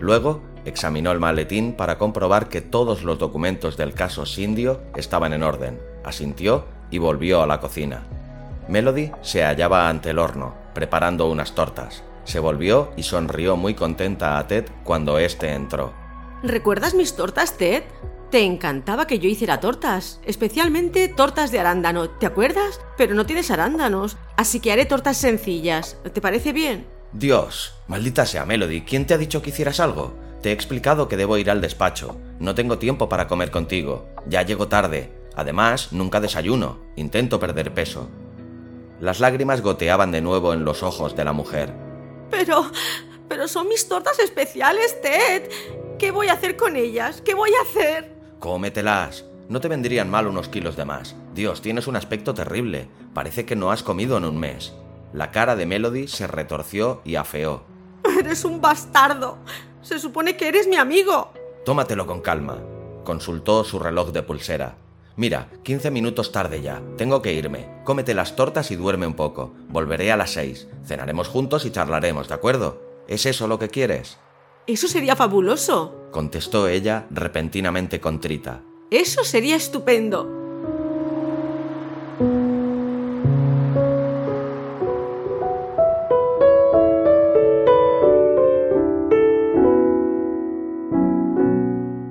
Luego, 0.00 0.40
examinó 0.64 1.12
el 1.12 1.20
maletín 1.20 1.74
para 1.74 1.98
comprobar 1.98 2.48
que 2.48 2.62
todos 2.62 3.02
los 3.02 3.18
documentos 3.18 3.76
del 3.76 3.92
caso 3.92 4.24
Sindio 4.24 4.80
estaban 4.94 5.34
en 5.34 5.42
orden, 5.42 5.78
asintió 6.04 6.64
y 6.90 6.96
volvió 6.96 7.42
a 7.42 7.46
la 7.46 7.60
cocina. 7.60 8.04
Melody 8.66 9.12
se 9.20 9.44
hallaba 9.44 9.90
ante 9.90 10.08
el 10.08 10.18
horno, 10.18 10.54
preparando 10.72 11.30
unas 11.30 11.54
tortas. 11.54 12.02
Se 12.24 12.40
volvió 12.40 12.92
y 12.96 13.02
sonrió 13.02 13.58
muy 13.58 13.74
contenta 13.74 14.38
a 14.38 14.46
Ted 14.46 14.64
cuando 14.84 15.18
éste 15.18 15.52
entró. 15.52 15.92
¿Recuerdas 16.42 16.94
mis 16.94 17.14
tortas, 17.14 17.58
Ted? 17.58 17.82
Te 18.30 18.42
encantaba 18.42 19.06
que 19.06 19.20
yo 19.20 19.28
hiciera 19.28 19.60
tortas, 19.60 20.20
especialmente 20.24 21.08
tortas 21.08 21.52
de 21.52 21.60
arándano, 21.60 22.10
¿te 22.10 22.26
acuerdas? 22.26 22.80
Pero 22.96 23.14
no 23.14 23.24
tienes 23.24 23.52
arándanos, 23.52 24.16
así 24.36 24.58
que 24.58 24.72
haré 24.72 24.84
tortas 24.84 25.16
sencillas. 25.16 25.96
¿Te 26.12 26.20
parece 26.20 26.52
bien? 26.52 26.86
Dios, 27.12 27.74
maldita 27.86 28.26
sea 28.26 28.44
Melody, 28.44 28.82
¿quién 28.82 29.06
te 29.06 29.14
ha 29.14 29.18
dicho 29.18 29.42
que 29.42 29.50
hicieras 29.50 29.78
algo? 29.78 30.14
Te 30.42 30.50
he 30.50 30.52
explicado 30.52 31.08
que 31.08 31.16
debo 31.16 31.38
ir 31.38 31.50
al 31.50 31.60
despacho. 31.60 32.16
No 32.40 32.54
tengo 32.56 32.78
tiempo 32.78 33.08
para 33.08 33.28
comer 33.28 33.52
contigo. 33.52 34.08
Ya 34.26 34.42
llego 34.42 34.66
tarde. 34.68 35.12
Además, 35.36 35.92
nunca 35.92 36.20
desayuno. 36.20 36.80
Intento 36.96 37.38
perder 37.38 37.72
peso. 37.74 38.08
Las 39.00 39.20
lágrimas 39.20 39.60
goteaban 39.60 40.10
de 40.10 40.20
nuevo 40.20 40.52
en 40.52 40.64
los 40.64 40.82
ojos 40.82 41.14
de 41.14 41.24
la 41.24 41.32
mujer. 41.32 41.72
Pero... 42.30 42.70
pero 43.28 43.48
son 43.48 43.68
mis 43.68 43.88
tortas 43.88 44.18
especiales, 44.18 45.00
Ted. 45.00 45.48
¿Qué 45.98 46.10
voy 46.10 46.28
a 46.28 46.34
hacer 46.34 46.56
con 46.56 46.76
ellas? 46.76 47.22
¿Qué 47.24 47.34
voy 47.34 47.50
a 47.50 47.62
hacer? 47.62 48.15
Cómetelas. 48.38 49.24
No 49.48 49.60
te 49.60 49.68
vendrían 49.68 50.10
mal 50.10 50.26
unos 50.26 50.48
kilos 50.48 50.76
de 50.76 50.84
más. 50.84 51.16
Dios, 51.34 51.62
tienes 51.62 51.86
un 51.86 51.96
aspecto 51.96 52.34
terrible. 52.34 52.88
Parece 53.14 53.46
que 53.46 53.56
no 53.56 53.70
has 53.70 53.82
comido 53.82 54.18
en 54.18 54.24
un 54.24 54.38
mes. 54.38 54.74
La 55.12 55.30
cara 55.30 55.56
de 55.56 55.66
Melody 55.66 56.08
se 56.08 56.26
retorció 56.26 57.00
y 57.04 57.14
afeó. 57.14 57.64
Eres 58.18 58.44
un 58.44 58.60
bastardo. 58.60 59.38
Se 59.82 59.98
supone 59.98 60.36
que 60.36 60.48
eres 60.48 60.66
mi 60.66 60.76
amigo. 60.76 61.32
Tómatelo 61.64 62.06
con 62.06 62.20
calma. 62.20 62.58
Consultó 63.04 63.62
su 63.62 63.78
reloj 63.78 64.10
de 64.10 64.22
pulsera. 64.22 64.76
Mira, 65.14 65.48
15 65.62 65.90
minutos 65.90 66.32
tarde 66.32 66.60
ya. 66.60 66.82
Tengo 66.98 67.22
que 67.22 67.32
irme. 67.32 67.68
Cómete 67.84 68.12
las 68.12 68.36
tortas 68.36 68.70
y 68.70 68.76
duerme 68.76 69.06
un 69.06 69.14
poco. 69.14 69.54
Volveré 69.68 70.12
a 70.12 70.16
las 70.16 70.32
6. 70.32 70.68
Cenaremos 70.84 71.28
juntos 71.28 71.64
y 71.64 71.70
charlaremos, 71.70 72.28
¿de 72.28 72.34
acuerdo? 72.34 72.82
¿Es 73.08 73.24
eso 73.24 73.46
lo 73.46 73.58
que 73.58 73.68
quieres? 73.68 74.18
Eso 74.66 74.88
sería 74.88 75.14
fabuloso, 75.14 76.08
contestó 76.10 76.66
ella 76.66 77.06
repentinamente 77.10 78.00
contrita. 78.00 78.62
Eso 78.90 79.22
sería 79.22 79.54
estupendo. 79.54 80.28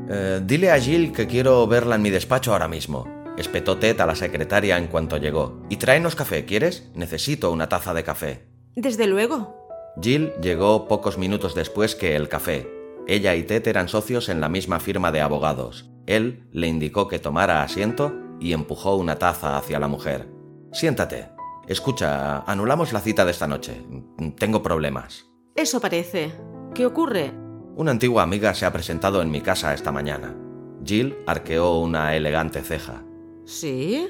Eh, 0.10 0.42
dile 0.46 0.72
a 0.72 0.80
Jill 0.80 1.12
que 1.12 1.28
quiero 1.28 1.68
verla 1.68 1.96
en 1.96 2.04
mi 2.04 2.10
despacho 2.10 2.54
ahora 2.54 2.70
mismo. 2.70 3.06
Espetó 3.38 3.78
Ted 3.78 4.00
a 4.00 4.06
la 4.06 4.16
secretaria 4.16 4.78
en 4.78 4.88
cuanto 4.88 5.18
llegó. 5.18 5.62
Y 5.70 5.76
tráenos 5.76 6.16
café, 6.16 6.46
¿quieres? 6.46 6.90
Necesito 6.96 7.52
una 7.52 7.68
taza 7.68 7.94
de 7.94 8.06
café. 8.06 8.46
Desde 8.78 9.08
luego. 9.08 9.65
Jill 10.02 10.34
llegó 10.42 10.88
pocos 10.88 11.18
minutos 11.18 11.56
después 11.56 11.96
que 11.96 12.16
el 12.16 12.30
café. 12.30 12.70
Ella 13.08 13.36
y 13.36 13.44
Ted 13.44 13.68
eran 13.68 13.88
socios 13.88 14.30
en 14.30 14.42
la 14.42 14.50
misma 14.50 14.80
firma 14.80 15.12
de 15.12 15.22
abogados. 15.22 15.90
Él 16.06 16.48
le 16.52 16.68
indicó 16.68 17.08
que 17.08 17.20
tomara 17.20 17.64
asiento 17.64 18.14
y 18.40 18.54
empujó 18.54 18.96
una 18.96 19.18
taza 19.18 19.58
hacia 19.58 19.80
la 19.80 19.88
mujer. 19.88 20.28
Siéntate. 20.72 21.30
Escucha, 21.68 22.40
anulamos 22.42 22.94
la 22.94 23.00
cita 23.00 23.26
de 23.26 23.32
esta 23.32 23.48
noche. 23.48 23.82
Tengo 24.38 24.62
problemas. 24.62 25.26
Eso 25.56 25.80
parece. 25.80 26.34
¿Qué 26.74 26.86
ocurre? 26.86 27.32
Una 27.76 27.92
antigua 27.92 28.24
amiga 28.24 28.54
se 28.54 28.66
ha 28.66 28.74
presentado 28.74 29.22
en 29.22 29.32
mi 29.32 29.42
casa 29.42 29.74
esta 29.74 29.92
mañana. 29.92 30.36
Jill 30.84 31.18
arqueó 31.26 31.80
una 31.80 32.16
elegante 32.16 32.62
ceja. 32.62 33.04
¿Sí? 33.46 34.10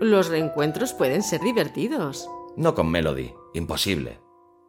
Los 0.00 0.28
reencuentros 0.28 0.92
pueden 0.92 1.22
ser 1.22 1.40
divertidos. 1.40 2.28
No 2.56 2.74
con 2.74 2.90
Melody. 2.90 3.32
Imposible. 3.54 4.20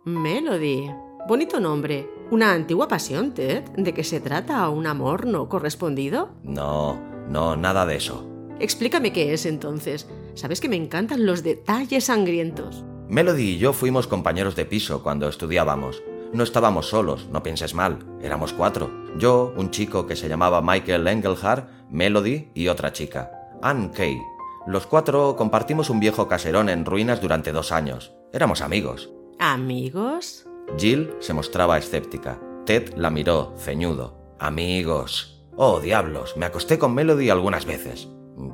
Melody. 0.10 0.90
Bonito 1.28 1.60
nombre. 1.60 2.10
¿Una 2.32 2.54
antigua 2.54 2.88
pasión, 2.88 3.34
Ted? 3.34 3.64
¿De 3.78 3.94
qué 3.94 4.04
se 4.04 4.20
trata? 4.20 4.68
¿Un 4.70 4.88
amor 4.88 5.28
no 5.28 5.48
correspondido? 5.48 6.30
No, 6.44 7.00
no, 7.30 7.56
nada 7.56 7.86
de 7.86 7.98
eso. 7.98 8.28
Explícame 8.60 9.14
qué 9.14 9.34
es 9.34 9.46
entonces. 9.46 10.08
Sabes 10.34 10.62
que 10.62 10.70
me 10.70 10.76
encantan 10.76 11.26
los 11.26 11.44
detalles 11.44 12.06
sangrientos. 12.06 12.84
Melody 13.08 13.52
y 13.52 13.58
yo 13.58 13.74
fuimos 13.74 14.08
compañeros 14.08 14.56
de 14.56 14.66
piso 14.66 15.04
cuando 15.04 15.30
estudiábamos. 15.30 16.02
No 16.34 16.44
estábamos 16.44 16.90
solos, 16.90 17.28
no 17.32 17.42
pienses 17.42 17.74
mal, 17.74 18.00
éramos 18.22 18.54
cuatro. 18.54 18.92
Yo, 19.18 19.54
un 19.58 19.72
chico 19.72 20.06
que 20.06 20.16
se 20.16 20.30
llamaba 20.30 20.62
Michael 20.62 21.08
Engelhardt, 21.08 21.70
Melody 21.90 22.52
y 22.54 22.68
otra 22.68 22.94
chica, 22.94 23.32
Ann 23.62 23.90
Kay. 23.90 24.20
Los 24.68 24.86
cuatro 24.86 25.36
compartimos 25.36 25.90
un 25.90 26.00
viejo 26.00 26.28
caserón 26.28 26.70
en 26.70 26.86
ruinas 26.86 27.22
durante 27.22 27.52
dos 27.52 27.72
años. 27.72 28.14
Éramos 28.32 28.62
amigos. 28.62 29.10
¿Amigos? 29.42 30.46
Jill 30.78 31.16
se 31.20 31.34
mostraba 31.34 31.78
escéptica. 31.78 32.38
Ted 32.66 32.94
la 32.98 33.10
miró, 33.10 33.54
ceñudo. 33.58 34.36
Amigos. 34.38 35.46
Oh, 35.56 35.80
diablos, 35.80 36.36
me 36.36 36.46
acosté 36.46 36.78
con 36.78 36.94
Melody 36.94 37.30
algunas 37.30 37.66
veces. 37.66 38.10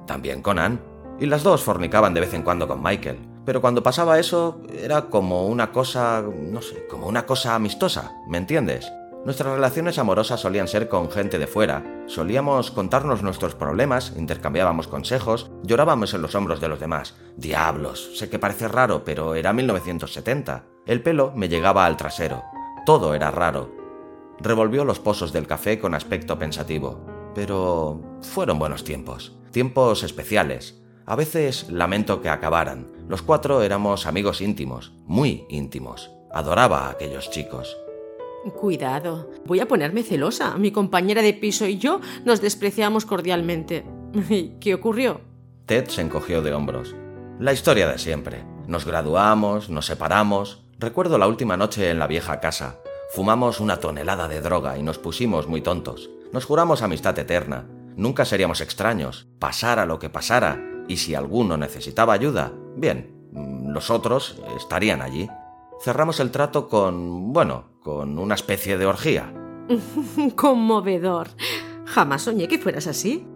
También 0.05 0.43
con 0.43 0.59
Anne. 0.59 0.77
Y 1.19 1.25
las 1.25 1.41
dos 1.41 1.63
fornicaban 1.63 2.13
de 2.13 2.19
vez 2.19 2.35
en 2.35 2.43
cuando 2.43 2.67
con 2.67 2.83
Michael. 2.83 3.17
Pero 3.45 3.61
cuando 3.61 3.81
pasaba 3.81 4.19
eso, 4.19 4.61
era 4.79 5.09
como 5.09 5.47
una 5.47 5.71
cosa, 5.71 6.23
no 6.23 6.61
sé, 6.61 6.85
como 6.87 7.07
una 7.07 7.25
cosa 7.25 7.55
amistosa, 7.55 8.11
¿me 8.27 8.37
entiendes? 8.37 8.87
Nuestras 9.25 9.55
relaciones 9.55 9.97
amorosas 9.97 10.39
solían 10.39 10.67
ser 10.67 10.87
con 10.87 11.09
gente 11.09 11.39
de 11.39 11.47
fuera, 11.47 11.83
solíamos 12.05 12.69
contarnos 12.69 13.23
nuestros 13.23 13.55
problemas, 13.55 14.13
intercambiábamos 14.15 14.87
consejos, 14.87 15.49
llorábamos 15.63 16.13
en 16.13 16.21
los 16.21 16.35
hombros 16.35 16.61
de 16.61 16.67
los 16.67 16.79
demás. 16.79 17.15
Diablos, 17.35 18.19
sé 18.19 18.29
que 18.29 18.37
parece 18.37 18.67
raro, 18.67 19.03
pero 19.03 19.33
era 19.33 19.51
1970. 19.51 20.65
El 20.85 21.01
pelo 21.01 21.33
me 21.35 21.49
llegaba 21.49 21.87
al 21.87 21.97
trasero. 21.97 22.43
Todo 22.85 23.15
era 23.15 23.31
raro. 23.31 23.71
Revolvió 24.39 24.85
los 24.85 24.99
pozos 24.99 25.33
del 25.33 25.47
café 25.47 25.79
con 25.79 25.95
aspecto 25.95 26.37
pensativo. 26.37 27.03
Pero 27.33 28.19
fueron 28.21 28.59
buenos 28.59 28.83
tiempos, 28.83 29.35
tiempos 29.49 30.03
especiales. 30.03 30.83
A 31.07 31.15
veces 31.15 31.67
lamento 31.71 32.21
que 32.21 32.29
acabaran. 32.29 32.91
Los 33.07 33.23
cuatro 33.23 33.63
éramos 33.63 34.05
amigos 34.05 34.39
íntimos, 34.39 34.93
muy 35.05 35.47
íntimos. 35.49 36.11
Adoraba 36.31 36.85
a 36.85 36.91
aquellos 36.91 37.31
chicos. 37.31 37.75
Cuidado, 38.53 39.31
voy 39.45 39.59
a 39.59 39.67
ponerme 39.67 40.03
celosa. 40.03 40.55
Mi 40.57 40.71
compañera 40.71 41.21
de 41.21 41.33
piso 41.33 41.65
y 41.65 41.77
yo 41.77 41.99
nos 42.25 42.41
despreciamos 42.41 43.05
cordialmente. 43.05 43.85
¿Qué 44.59 44.73
ocurrió? 44.73 45.21
Ted 45.65 45.87
se 45.87 46.01
encogió 46.01 46.41
de 46.41 46.53
hombros. 46.53 46.95
La 47.39 47.53
historia 47.53 47.87
de 47.87 47.97
siempre. 47.97 48.45
Nos 48.67 48.85
graduamos, 48.85 49.69
nos 49.69 49.87
separamos. 49.87 50.63
Recuerdo 50.77 51.17
la 51.17 51.27
última 51.27 51.57
noche 51.57 51.89
en 51.89 51.99
la 51.99 52.07
vieja 52.07 52.39
casa. 52.39 52.77
Fumamos 53.11 53.59
una 53.59 53.77
tonelada 53.77 54.27
de 54.27 54.41
droga 54.41 54.77
y 54.77 54.83
nos 54.83 54.99
pusimos 54.99 55.47
muy 55.47 55.61
tontos. 55.61 56.09
Nos 56.31 56.45
juramos 56.45 56.81
amistad 56.81 57.17
eterna. 57.17 57.65
Nunca 57.95 58.25
seríamos 58.25 58.61
extraños, 58.61 59.27
pasara 59.39 59.85
lo 59.85 59.99
que 59.99 60.09
pasara, 60.09 60.61
y 60.87 60.97
si 60.97 61.15
alguno 61.15 61.55
necesitaba 61.55 62.13
ayuda, 62.13 62.51
bien, 62.75 63.15
los 63.67 63.89
otros 63.89 64.41
estarían 64.57 65.01
allí. 65.01 65.29
Cerramos 65.81 66.19
el 66.19 66.31
trato 66.31 66.67
con, 66.67 67.31
bueno, 67.31 67.74
con 67.85 68.17
una 68.17 68.33
especie 68.33 68.79
de 68.79 68.87
orgía. 68.87 69.31
Conmovedor. 70.35 71.27
Jamás 71.85 72.23
soñé 72.23 72.47
que 72.47 72.57
fueras 72.57 72.87
así. 72.87 73.27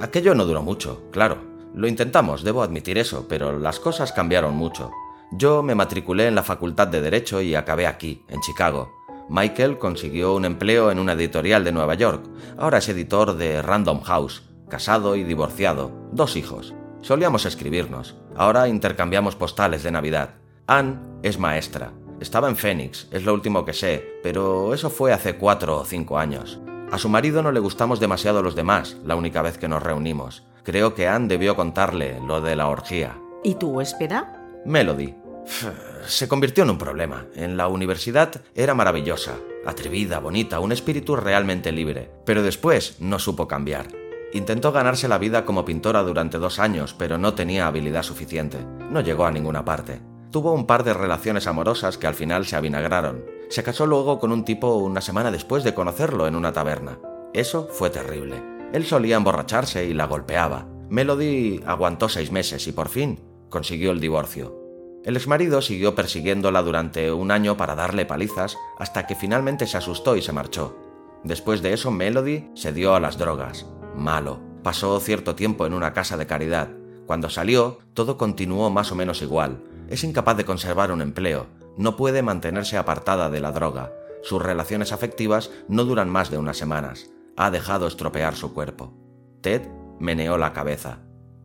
Aquello 0.00 0.32
no 0.36 0.44
duró 0.44 0.62
mucho, 0.62 1.10
claro. 1.10 1.38
Lo 1.74 1.88
intentamos, 1.88 2.44
debo 2.44 2.62
admitir 2.62 2.98
eso, 2.98 3.26
pero 3.28 3.58
las 3.58 3.80
cosas 3.80 4.12
cambiaron 4.12 4.54
mucho. 4.54 4.92
Yo 5.32 5.60
me 5.64 5.74
matriculé 5.74 6.28
en 6.28 6.36
la 6.36 6.44
Facultad 6.44 6.86
de 6.86 7.00
Derecho 7.00 7.40
y 7.40 7.56
acabé 7.56 7.88
aquí, 7.88 8.22
en 8.28 8.40
Chicago. 8.42 8.92
Michael 9.28 9.76
consiguió 9.76 10.36
un 10.36 10.44
empleo 10.44 10.92
en 10.92 11.00
una 11.00 11.14
editorial 11.14 11.64
de 11.64 11.72
Nueva 11.72 11.94
York. 11.94 12.30
Ahora 12.56 12.78
es 12.78 12.88
editor 12.88 13.36
de 13.36 13.60
Random 13.60 14.02
House, 14.02 14.44
casado 14.68 15.16
y 15.16 15.24
divorciado, 15.24 15.90
dos 16.12 16.36
hijos. 16.36 16.74
Solíamos 17.02 17.44
escribirnos. 17.44 18.14
Ahora 18.36 18.68
intercambiamos 18.68 19.34
postales 19.34 19.82
de 19.82 19.90
Navidad. 19.90 20.36
Anne 20.68 21.00
es 21.24 21.40
maestra. 21.40 21.92
Estaba 22.20 22.48
en 22.48 22.56
Phoenix, 22.56 23.08
es 23.10 23.24
lo 23.24 23.34
último 23.34 23.64
que 23.64 23.74
sé, 23.74 24.20
pero 24.22 24.72
eso 24.72 24.88
fue 24.88 25.12
hace 25.12 25.36
cuatro 25.36 25.78
o 25.78 25.84
cinco 25.84 26.18
años. 26.18 26.58
A 26.90 26.98
su 26.98 27.08
marido 27.08 27.42
no 27.42 27.52
le 27.52 27.60
gustamos 27.60 28.00
demasiado 28.00 28.42
los 28.42 28.54
demás, 28.54 28.96
la 29.04 29.16
única 29.16 29.42
vez 29.42 29.58
que 29.58 29.68
nos 29.68 29.82
reunimos. 29.82 30.44
Creo 30.62 30.94
que 30.94 31.08
Anne 31.08 31.28
debió 31.28 31.56
contarle 31.56 32.18
lo 32.26 32.40
de 32.40 32.56
la 32.56 32.68
orgía. 32.68 33.18
¿Y 33.44 33.56
tu 33.56 33.68
huéspeda? 33.68 34.42
Melody. 34.64 35.14
Se 36.06 36.26
convirtió 36.26 36.64
en 36.64 36.70
un 36.70 36.78
problema. 36.78 37.26
En 37.34 37.56
la 37.56 37.68
universidad 37.68 38.40
era 38.54 38.74
maravillosa, 38.74 39.34
atrevida, 39.66 40.18
bonita, 40.18 40.60
un 40.60 40.72
espíritu 40.72 41.16
realmente 41.16 41.70
libre, 41.70 42.10
pero 42.24 42.42
después 42.42 42.96
no 43.00 43.18
supo 43.18 43.46
cambiar. 43.46 43.88
Intentó 44.32 44.72
ganarse 44.72 45.06
la 45.06 45.18
vida 45.18 45.44
como 45.44 45.64
pintora 45.64 46.02
durante 46.02 46.38
dos 46.38 46.58
años, 46.58 46.94
pero 46.94 47.18
no 47.18 47.34
tenía 47.34 47.66
habilidad 47.66 48.02
suficiente. 48.02 48.58
No 48.90 49.00
llegó 49.00 49.26
a 49.26 49.30
ninguna 49.30 49.64
parte. 49.64 50.00
Tuvo 50.30 50.52
un 50.52 50.66
par 50.66 50.84
de 50.84 50.94
relaciones 50.94 51.46
amorosas 51.46 51.98
que 51.98 52.06
al 52.06 52.14
final 52.14 52.46
se 52.46 52.56
avinagraron. 52.56 53.24
Se 53.48 53.62
casó 53.62 53.86
luego 53.86 54.18
con 54.18 54.32
un 54.32 54.44
tipo 54.44 54.74
una 54.76 55.00
semana 55.00 55.30
después 55.30 55.64
de 55.64 55.74
conocerlo 55.74 56.26
en 56.26 56.34
una 56.34 56.52
taberna. 56.52 56.98
Eso 57.32 57.68
fue 57.70 57.90
terrible. 57.90 58.42
Él 58.72 58.84
solía 58.84 59.16
emborracharse 59.16 59.84
y 59.84 59.94
la 59.94 60.06
golpeaba. 60.06 60.66
Melody 60.88 61.62
aguantó 61.66 62.08
seis 62.08 62.32
meses 62.32 62.66
y 62.66 62.72
por 62.72 62.88
fin 62.88 63.20
consiguió 63.48 63.92
el 63.92 64.00
divorcio. 64.00 64.66
El 65.04 65.16
exmarido 65.16 65.62
siguió 65.62 65.94
persiguiéndola 65.94 66.62
durante 66.62 67.12
un 67.12 67.30
año 67.30 67.56
para 67.56 67.76
darle 67.76 68.06
palizas 68.06 68.56
hasta 68.78 69.06
que 69.06 69.14
finalmente 69.14 69.66
se 69.66 69.76
asustó 69.76 70.16
y 70.16 70.22
se 70.22 70.32
marchó. 70.32 70.76
Después 71.22 71.62
de 71.62 71.72
eso, 71.72 71.90
Melody 71.90 72.50
se 72.54 72.72
dio 72.72 72.94
a 72.94 73.00
las 73.00 73.16
drogas. 73.16 73.66
Malo. 73.94 74.40
Pasó 74.62 74.98
cierto 74.98 75.36
tiempo 75.36 75.64
en 75.64 75.74
una 75.74 75.92
casa 75.92 76.16
de 76.16 76.26
caridad. 76.26 76.70
Cuando 77.06 77.30
salió, 77.30 77.78
todo 77.94 78.18
continuó 78.18 78.68
más 78.70 78.90
o 78.90 78.96
menos 78.96 79.22
igual. 79.22 79.62
Es 79.88 80.04
incapaz 80.04 80.36
de 80.36 80.44
conservar 80.44 80.90
un 80.90 81.00
empleo, 81.00 81.46
no 81.76 81.96
puede 81.96 82.22
mantenerse 82.22 82.78
apartada 82.78 83.30
de 83.30 83.40
la 83.40 83.52
droga. 83.52 83.92
Sus 84.22 84.42
relaciones 84.42 84.92
afectivas 84.92 85.50
no 85.68 85.84
duran 85.84 86.08
más 86.08 86.30
de 86.30 86.38
unas 86.38 86.56
semanas. 86.56 87.10
Ha 87.36 87.50
dejado 87.50 87.86
estropear 87.86 88.34
su 88.34 88.54
cuerpo. 88.54 88.94
Ted 89.42 89.62
meneó 90.00 90.38
la 90.38 90.52
cabeza. 90.52 91.00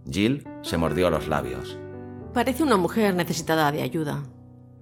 Jill 0.10 0.47
se 0.62 0.77
mordió 0.77 1.10
los 1.10 1.27
labios. 1.27 1.77
Parece 2.34 2.63
una 2.63 2.77
mujer 2.77 3.13
necesitada 3.13 3.71
de 3.71 3.82
ayuda. 3.82 4.23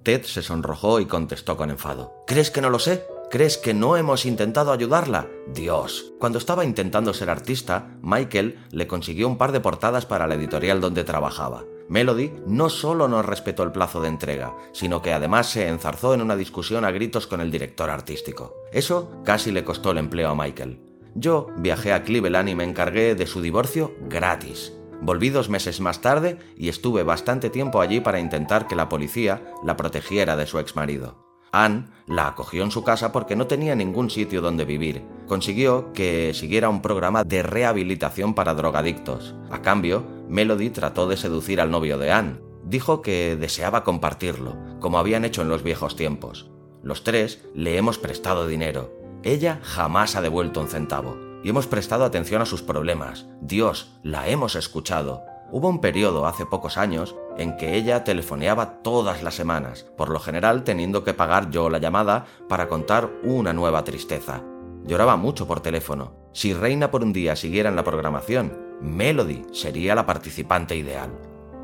Ted 0.04 0.24
se 0.24 0.41
sonrojó 0.41 1.00
y 1.00 1.08
contestó 1.08 1.58
con 1.58 1.72
enfado. 1.72 2.13
¿Crees 2.28 2.52
que 2.52 2.62
no 2.62 2.69
lo 2.69 2.80
sé? 2.80 3.06
¿Crees 3.30 3.58
que 3.58 3.74
no 3.74 3.98
hemos 3.98 4.26
intentado 4.26 4.72
ayudarla? 4.72 5.28
Dios. 5.54 6.13
Cuando 6.19 6.38
estaba 6.38 6.63
intentando 6.63 7.13
ser 7.13 7.30
artista, 7.30 7.98
Michael 8.02 8.60
le 8.72 8.88
consiguió 8.88 9.28
un 9.28 9.38
par 9.38 9.52
de 9.52 9.60
portadas 9.60 10.06
para 10.06 10.28
la 10.28 10.36
editorial 10.36 10.80
donde 10.80 11.04
trabajaba. 11.04 11.63
Melody 11.89 12.32
no 12.45 12.69
solo 12.69 13.08
no 13.08 13.21
respetó 13.21 13.63
el 13.63 13.71
plazo 13.71 14.02
de 14.02 14.08
entrega, 14.08 14.56
sino 14.71 15.02
que 15.02 15.12
además 15.12 15.49
se 15.49 15.67
enzarzó 15.67 16.13
en 16.13 16.21
una 16.21 16.36
discusión 16.36 16.86
a 16.86 16.91
gritos 16.91 17.28
con 17.28 17.41
el 17.41 17.52
director 17.52 17.89
artístico. 17.89 18.56
Eso 18.71 19.12
casi 19.25 19.52
le 19.52 19.63
costó 19.63 19.91
el 19.91 19.97
empleo 19.97 20.30
a 20.30 20.36
Michael. 20.36 20.80
Yo 21.15 21.47
viajé 21.58 21.91
a 21.91 22.04
Cleveland 22.04 22.49
y 22.49 22.56
me 22.56 22.63
encargué 22.63 23.15
de 23.15 23.25
su 23.25 23.41
divorcio 23.41 23.95
gratis. 24.02 24.73
Volví 25.02 25.30
dos 25.30 25.49
meses 25.49 25.80
más 25.80 26.02
tarde 26.02 26.38
y 26.56 26.69
estuve 26.69 27.04
bastante 27.04 27.49
tiempo 27.49 27.82
allí 27.82 27.99
para 28.02 28.19
intentar 28.19 28.67
que 28.67 28.75
la 28.75 28.89
policía 28.89 29.43
la 29.63 29.75
protegiera 29.75 30.36
de 30.36 30.45
su 30.45 30.60
exmarido. 30.60 31.29
Anne 31.52 31.86
la 32.08 32.28
acogió 32.28 32.64
en 32.64 32.72
su 32.72 32.84
casa 32.84 33.12
porque 33.12 33.36
no 33.36 33.48
tenía 33.48 33.76
ningún 33.76 34.10
sitio 34.10 34.42
donde 34.42 34.66
vivir. 34.66 35.04
Consiguió 35.28 35.94
que 35.94 36.34
siguiera 36.34 36.70
un 36.70 36.82
programa 36.82 37.24
de 37.24 37.44
rehabilitación 37.44 38.34
para 38.34 38.56
drogadictos. 38.56 39.36
A 39.52 39.62
cambio, 39.62 40.06
Melody 40.28 40.70
trató 40.72 41.08
de 41.08 41.18
seducir 41.18 41.62
al 41.62 41.72
novio 41.72 41.98
de 41.98 42.12
Anne. 42.12 42.40
Dijo 42.64 43.02
que 43.02 43.36
deseaba 43.36 43.84
compartirlo, 43.84 44.56
como 44.80 45.00
habían 45.00 45.26
hecho 45.26 45.42
en 45.42 45.50
los 45.50 45.64
viejos 45.64 45.96
tiempos. 45.96 46.50
Los 46.82 47.04
tres 47.04 47.44
le 47.54 47.78
hemos 47.78 47.98
prestado 47.98 48.48
dinero. 48.48 48.94
Ella 49.24 49.60
jamás 49.64 50.16
ha 50.16 50.22
devuelto 50.22 50.62
un 50.62 50.68
centavo 50.68 51.18
y 51.44 51.50
hemos 51.50 51.68
prestado 51.68 52.06
atención 52.06 52.42
a 52.42 52.46
sus 52.46 52.62
problemas. 52.62 53.28
Dios, 53.42 54.00
la 54.04 54.28
hemos 54.30 54.56
escuchado. 54.56 55.24
Hubo 55.52 55.68
un 55.68 55.82
periodo 55.82 56.26
hace 56.26 56.46
pocos 56.46 56.78
años 56.78 57.16
en 57.39 57.58
que 57.58 57.75
ella 57.75 58.04
telefoneaba 58.04 58.82
todas 58.84 59.23
las 59.23 59.34
semanas, 59.34 59.86
por 59.97 60.10
lo 60.10 60.19
general 60.19 60.63
teniendo 60.63 61.04
que 61.04 61.13
pagar 61.13 61.49
yo 61.49 61.69
la 61.69 61.80
llamada 61.80 62.25
para 62.47 62.67
contar 62.67 63.10
una 63.23 63.54
nueva 63.54 63.84
tristeza. 63.84 64.43
Lloraba 64.86 65.15
mucho 65.15 65.47
por 65.47 65.62
teléfono. 65.62 66.13
Si 66.34 66.54
Reina 66.54 66.91
por 66.91 67.04
un 67.04 67.13
día 67.13 67.36
siguiera 67.36 67.69
en 67.69 67.75
la 67.75 67.84
programación, 67.84 68.58
Melody 68.82 69.43
sería 69.52 69.95
la 69.95 70.06
participante 70.06 70.75
ideal. 70.75 71.10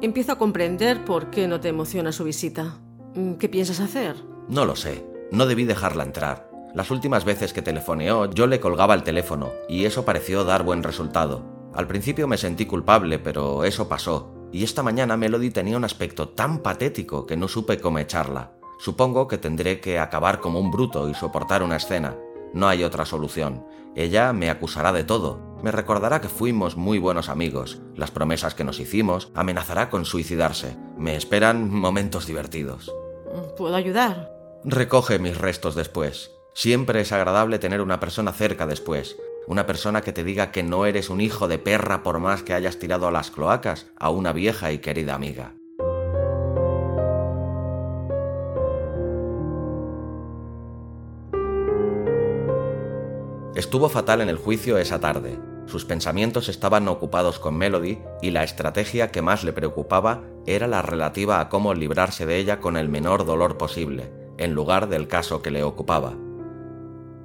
Empiezo 0.01 0.33
a 0.33 0.37
comprender 0.37 1.03
por 1.05 1.29
qué 1.29 1.47
no 1.47 1.59
te 1.59 1.69
emociona 1.69 2.11
su 2.11 2.23
visita. 2.23 2.77
¿Qué 3.39 3.49
piensas 3.49 3.79
hacer? 3.79 4.15
No 4.47 4.65
lo 4.65 4.75
sé. 4.75 5.05
No 5.31 5.45
debí 5.45 5.65
dejarla 5.65 6.03
entrar. 6.03 6.49
Las 6.73 6.91
últimas 6.91 7.23
veces 7.25 7.53
que 7.53 7.61
telefoneó 7.61 8.29
yo 8.29 8.47
le 8.47 8.59
colgaba 8.59 8.93
el 8.93 9.03
teléfono 9.03 9.51
y 9.69 9.85
eso 9.85 10.03
pareció 10.03 10.43
dar 10.43 10.63
buen 10.63 10.83
resultado. 10.83 11.43
Al 11.73 11.87
principio 11.87 12.27
me 12.27 12.37
sentí 12.37 12.65
culpable, 12.65 13.19
pero 13.19 13.63
eso 13.63 13.89
pasó. 13.89 14.34
Y 14.51 14.63
esta 14.63 14.83
mañana 14.83 15.17
Melody 15.17 15.51
tenía 15.51 15.77
un 15.77 15.83
aspecto 15.83 16.29
tan 16.29 16.59
patético 16.59 17.25
que 17.25 17.37
no 17.37 17.47
supe 17.47 17.79
cómo 17.79 17.99
echarla. 17.99 18.53
Supongo 18.79 19.27
que 19.27 19.37
tendré 19.37 19.79
que 19.79 19.99
acabar 19.99 20.39
como 20.39 20.59
un 20.59 20.71
bruto 20.71 21.09
y 21.09 21.13
soportar 21.13 21.63
una 21.63 21.77
escena. 21.77 22.15
No 22.53 22.67
hay 22.67 22.83
otra 22.83 23.05
solución. 23.05 23.65
Ella 23.95 24.33
me 24.33 24.49
acusará 24.49 24.91
de 24.91 25.03
todo. 25.03 25.39
Me 25.63 25.71
recordará 25.71 26.21
que 26.21 26.29
fuimos 26.29 26.75
muy 26.75 26.99
buenos 26.99 27.29
amigos. 27.29 27.81
Las 27.95 28.11
promesas 28.11 28.55
que 28.55 28.63
nos 28.63 28.79
hicimos 28.79 29.31
amenazará 29.33 29.89
con 29.89 30.05
suicidarse. 30.05 30.77
Me 30.97 31.15
esperan 31.15 31.69
momentos 31.69 32.27
divertidos. 32.27 32.93
¿Puedo 33.57 33.75
ayudar? 33.75 34.31
Recoge 34.63 35.19
mis 35.19 35.37
restos 35.37 35.75
después. 35.75 36.31
Siempre 36.53 37.01
es 37.01 37.11
agradable 37.11 37.59
tener 37.59 37.81
una 37.81 37.99
persona 37.99 38.31
cerca 38.31 38.65
después, 38.65 39.17
una 39.47 39.65
persona 39.65 40.01
que 40.01 40.13
te 40.13 40.23
diga 40.23 40.51
que 40.51 40.63
no 40.63 40.85
eres 40.85 41.09
un 41.09 41.21
hijo 41.21 41.47
de 41.47 41.59
perra 41.59 42.03
por 42.03 42.19
más 42.19 42.43
que 42.43 42.53
hayas 42.53 42.77
tirado 42.77 43.07
a 43.07 43.11
las 43.11 43.31
cloacas 43.31 43.87
a 43.97 44.09
una 44.09 44.33
vieja 44.33 44.71
y 44.71 44.79
querida 44.79 45.15
amiga. 45.15 45.55
Estuvo 53.55 53.87
fatal 53.87 54.19
en 54.19 54.27
el 54.27 54.37
juicio 54.37 54.77
esa 54.77 54.99
tarde. 54.99 55.39
Sus 55.65 55.85
pensamientos 55.85 56.49
estaban 56.49 56.87
ocupados 56.89 57.39
con 57.39 57.57
Melody 57.57 57.99
y 58.21 58.31
la 58.31 58.43
estrategia 58.43 59.11
que 59.11 59.21
más 59.21 59.45
le 59.45 59.53
preocupaba 59.53 60.23
era 60.45 60.67
la 60.67 60.81
relativa 60.81 61.39
a 61.39 61.47
cómo 61.47 61.73
librarse 61.73 62.25
de 62.25 62.37
ella 62.37 62.59
con 62.59 62.75
el 62.75 62.89
menor 62.89 63.25
dolor 63.25 63.57
posible, 63.57 64.11
en 64.37 64.53
lugar 64.53 64.89
del 64.89 65.07
caso 65.07 65.41
que 65.41 65.51
le 65.51 65.63
ocupaba. 65.63 66.24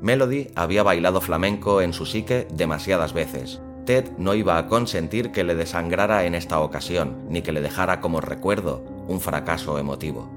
Melody 0.01 0.49
había 0.55 0.83
bailado 0.83 1.21
flamenco 1.21 1.83
en 1.83 1.93
su 1.93 2.07
psique 2.07 2.49
demasiadas 2.53 3.13
veces. 3.13 3.61
Ted 3.85 4.11
no 4.19 4.35
iba 4.35 4.57
a 4.57 4.67
consentir 4.67 5.31
que 5.31 5.45
le 5.45 5.55
desangrara 5.55 6.25
en 6.25 6.35
esta 6.35 6.61
ocasión, 6.61 7.25
ni 7.29 7.43
que 7.43 7.53
le 7.53 7.61
dejara 7.61 8.01
como 8.01 8.21
recuerdo 8.21 8.83
un 9.09 9.21
fracaso 9.21 9.79
emotivo. 9.79 10.31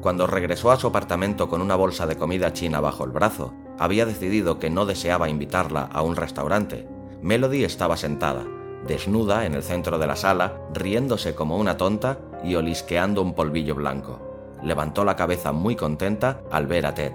Cuando 0.00 0.26
regresó 0.26 0.70
a 0.70 0.78
su 0.78 0.86
apartamento 0.86 1.48
con 1.48 1.60
una 1.60 1.76
bolsa 1.76 2.06
de 2.06 2.16
comida 2.16 2.52
china 2.52 2.80
bajo 2.80 3.04
el 3.04 3.10
brazo, 3.10 3.52
había 3.78 4.06
decidido 4.06 4.58
que 4.58 4.70
no 4.70 4.86
deseaba 4.86 5.28
invitarla 5.28 5.82
a 5.82 6.02
un 6.02 6.16
restaurante. 6.16 6.86
Melody 7.20 7.64
estaba 7.64 7.98
sentada, 7.98 8.46
desnuda 8.86 9.44
en 9.44 9.54
el 9.54 9.62
centro 9.62 9.98
de 9.98 10.06
la 10.06 10.16
sala, 10.16 10.54
riéndose 10.72 11.34
como 11.34 11.58
una 11.58 11.76
tonta 11.76 12.18
y 12.42 12.54
olisqueando 12.54 13.20
un 13.20 13.34
polvillo 13.34 13.74
blanco. 13.74 14.58
Levantó 14.62 15.04
la 15.04 15.16
cabeza 15.16 15.52
muy 15.52 15.76
contenta 15.76 16.40
al 16.50 16.66
ver 16.66 16.86
a 16.86 16.94
Ted. 16.94 17.12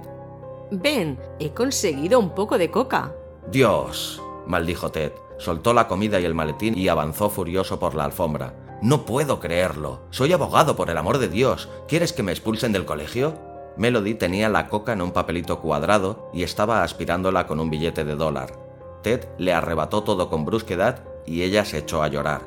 Ven, 0.72 1.20
he 1.40 1.52
conseguido 1.52 2.20
un 2.20 2.32
poco 2.32 2.58
de 2.58 2.72
coca. 2.72 3.14
Dios, 3.52 4.22
maldijo 4.48 4.92
Ted. 4.92 5.12
Soltó 5.38 5.74
la 5.74 5.88
comida 5.88 6.20
y 6.20 6.26
el 6.26 6.34
maletín 6.34 6.78
y 6.78 6.88
avanzó 6.88 7.30
furioso 7.30 7.78
por 7.78 7.94
la 7.94 8.06
alfombra. 8.06 8.54
No 8.82 9.06
puedo 9.06 9.40
creerlo. 9.40 10.02
Soy 10.10 10.34
abogado, 10.34 10.76
por 10.76 10.90
el 10.90 10.98
amor 10.98 11.18
de 11.18 11.28
Dios. 11.28 11.70
¿Quieres 11.88 12.14
que 12.14 12.24
me 12.24 12.32
expulsen 12.32 12.72
del 12.72 12.86
colegio? 12.86 13.34
Melody 13.78 14.16
tenía 14.16 14.50
la 14.50 14.68
coca 14.68 14.94
en 14.94 15.02
un 15.02 15.12
papelito 15.12 15.60
cuadrado 15.60 16.30
y 16.34 16.44
estaba 16.44 16.84
aspirándola 16.84 17.46
con 17.48 17.60
un 17.60 17.70
billete 17.70 18.06
de 18.06 18.16
dólar. 18.16 18.58
Ted 19.04 19.28
le 19.38 19.54
arrebató 19.54 20.04
todo 20.04 20.30
con 20.30 20.46
brusquedad 20.46 21.04
y 21.26 21.44
ella 21.44 21.66
se 21.66 21.80
echó 21.80 22.02
a 22.02 22.08
llorar. 22.08 22.42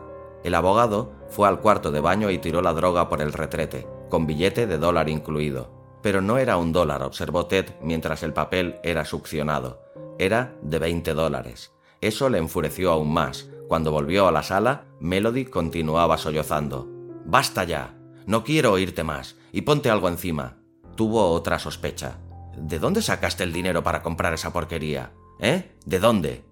El 0.45 0.55
abogado 0.55 1.13
fue 1.29 1.47
al 1.49 1.61
cuarto 1.61 1.91
de 1.91 2.01
baño 2.01 2.31
y 2.31 2.39
tiró 2.39 2.63
la 2.63 2.73
droga 2.73 3.09
por 3.09 3.21
el 3.21 3.33
retrete, 3.33 3.87
con 4.09 4.27
billete 4.27 4.67
de 4.67 4.79
dólar 4.79 5.09
incluido. 5.09 5.78
Pero 6.03 6.21
no 6.21 6.39
era 6.39 6.57
un 6.57 6.73
dólar, 6.73 7.03
observó 7.03 7.47
Ted 7.47 7.67
mientras 7.83 8.23
el 8.23 8.33
papel 8.33 8.79
era 8.83 9.05
succionado. 9.05 9.83
Era 10.19 10.55
de 10.63 10.79
20 10.79 11.15
dólares. 11.15 11.73
Eso 12.01 12.29
le 12.29 12.39
enfureció 12.39 12.93
aún 12.93 13.13
más. 13.13 13.49
Cuando 13.69 13.93
volvió 13.93 14.29
a 14.29 14.33
la 14.33 14.43
sala, 14.43 14.87
Melody 15.01 15.45
continuaba 15.47 16.17
sollozando. 16.19 16.87
Basta 17.25 17.65
ya. 17.65 17.95
No 18.27 18.45
quiero 18.45 18.73
oírte 18.73 19.05
más. 19.05 19.37
Y 19.53 19.63
ponte 19.63 19.91
algo 19.91 20.09
encima. 20.09 20.59
Tuvo 20.97 21.31
otra 21.31 21.59
sospecha. 21.59 22.19
¿De 22.57 22.79
dónde 22.79 23.03
sacaste 23.03 23.45
el 23.45 23.53
dinero 23.53 23.83
para 23.83 24.03
comprar 24.03 24.33
esa 24.35 24.53
porquería? 24.53 25.13
¿Eh? 25.41 25.77
¿De 25.85 25.99
dónde? 25.99 26.45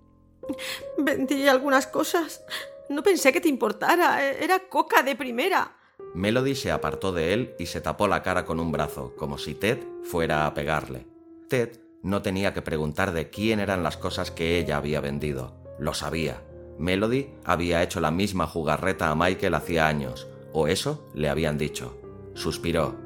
Vendí 0.99 1.49
algunas 1.49 1.87
cosas. 1.87 2.45
No 2.89 3.03
pensé 3.03 3.33
que 3.33 3.41
te 3.41 3.49
importara. 3.49 4.25
Era 4.25 4.61
coca 4.69 5.03
de 5.03 5.17
primera. 5.17 5.76
Melody 6.17 6.55
se 6.55 6.71
apartó 6.71 7.13
de 7.13 7.35
él 7.35 7.55
y 7.59 7.67
se 7.67 7.83
tapó 7.83 8.09
la 8.09 8.23
cara 8.23 8.47
con 8.47 8.59
un 8.59 8.73
brazo, 8.73 9.13
como 9.19 9.37
si 9.37 9.55
Ted 9.55 9.81
fuera 10.03 10.47
a 10.47 10.55
pegarle. 10.55 11.07
Ted 11.49 11.79
no 12.03 12.23
tenía 12.23 12.55
que 12.55 12.63
preguntar 12.63 13.13
de 13.13 13.29
quién 13.29 13.61
eran 13.61 13.83
las 13.83 13.99
cosas 13.99 14.31
que 14.31 14.59
ella 14.59 14.79
había 14.79 15.03
vendido. 15.03 15.53
Lo 15.79 15.93
sabía. 15.93 16.43
Melody 16.79 17.35
había 17.45 17.83
hecho 17.83 18.01
la 18.01 18.11
misma 18.11 18.47
jugarreta 18.47 19.11
a 19.11 19.15
Michael 19.15 19.55
hacía 19.55 19.89
años, 19.89 20.27
o 20.55 20.69
eso 20.69 21.07
le 21.13 21.29
habían 21.29 21.59
dicho. 21.59 21.99
Suspiró. 22.33 22.97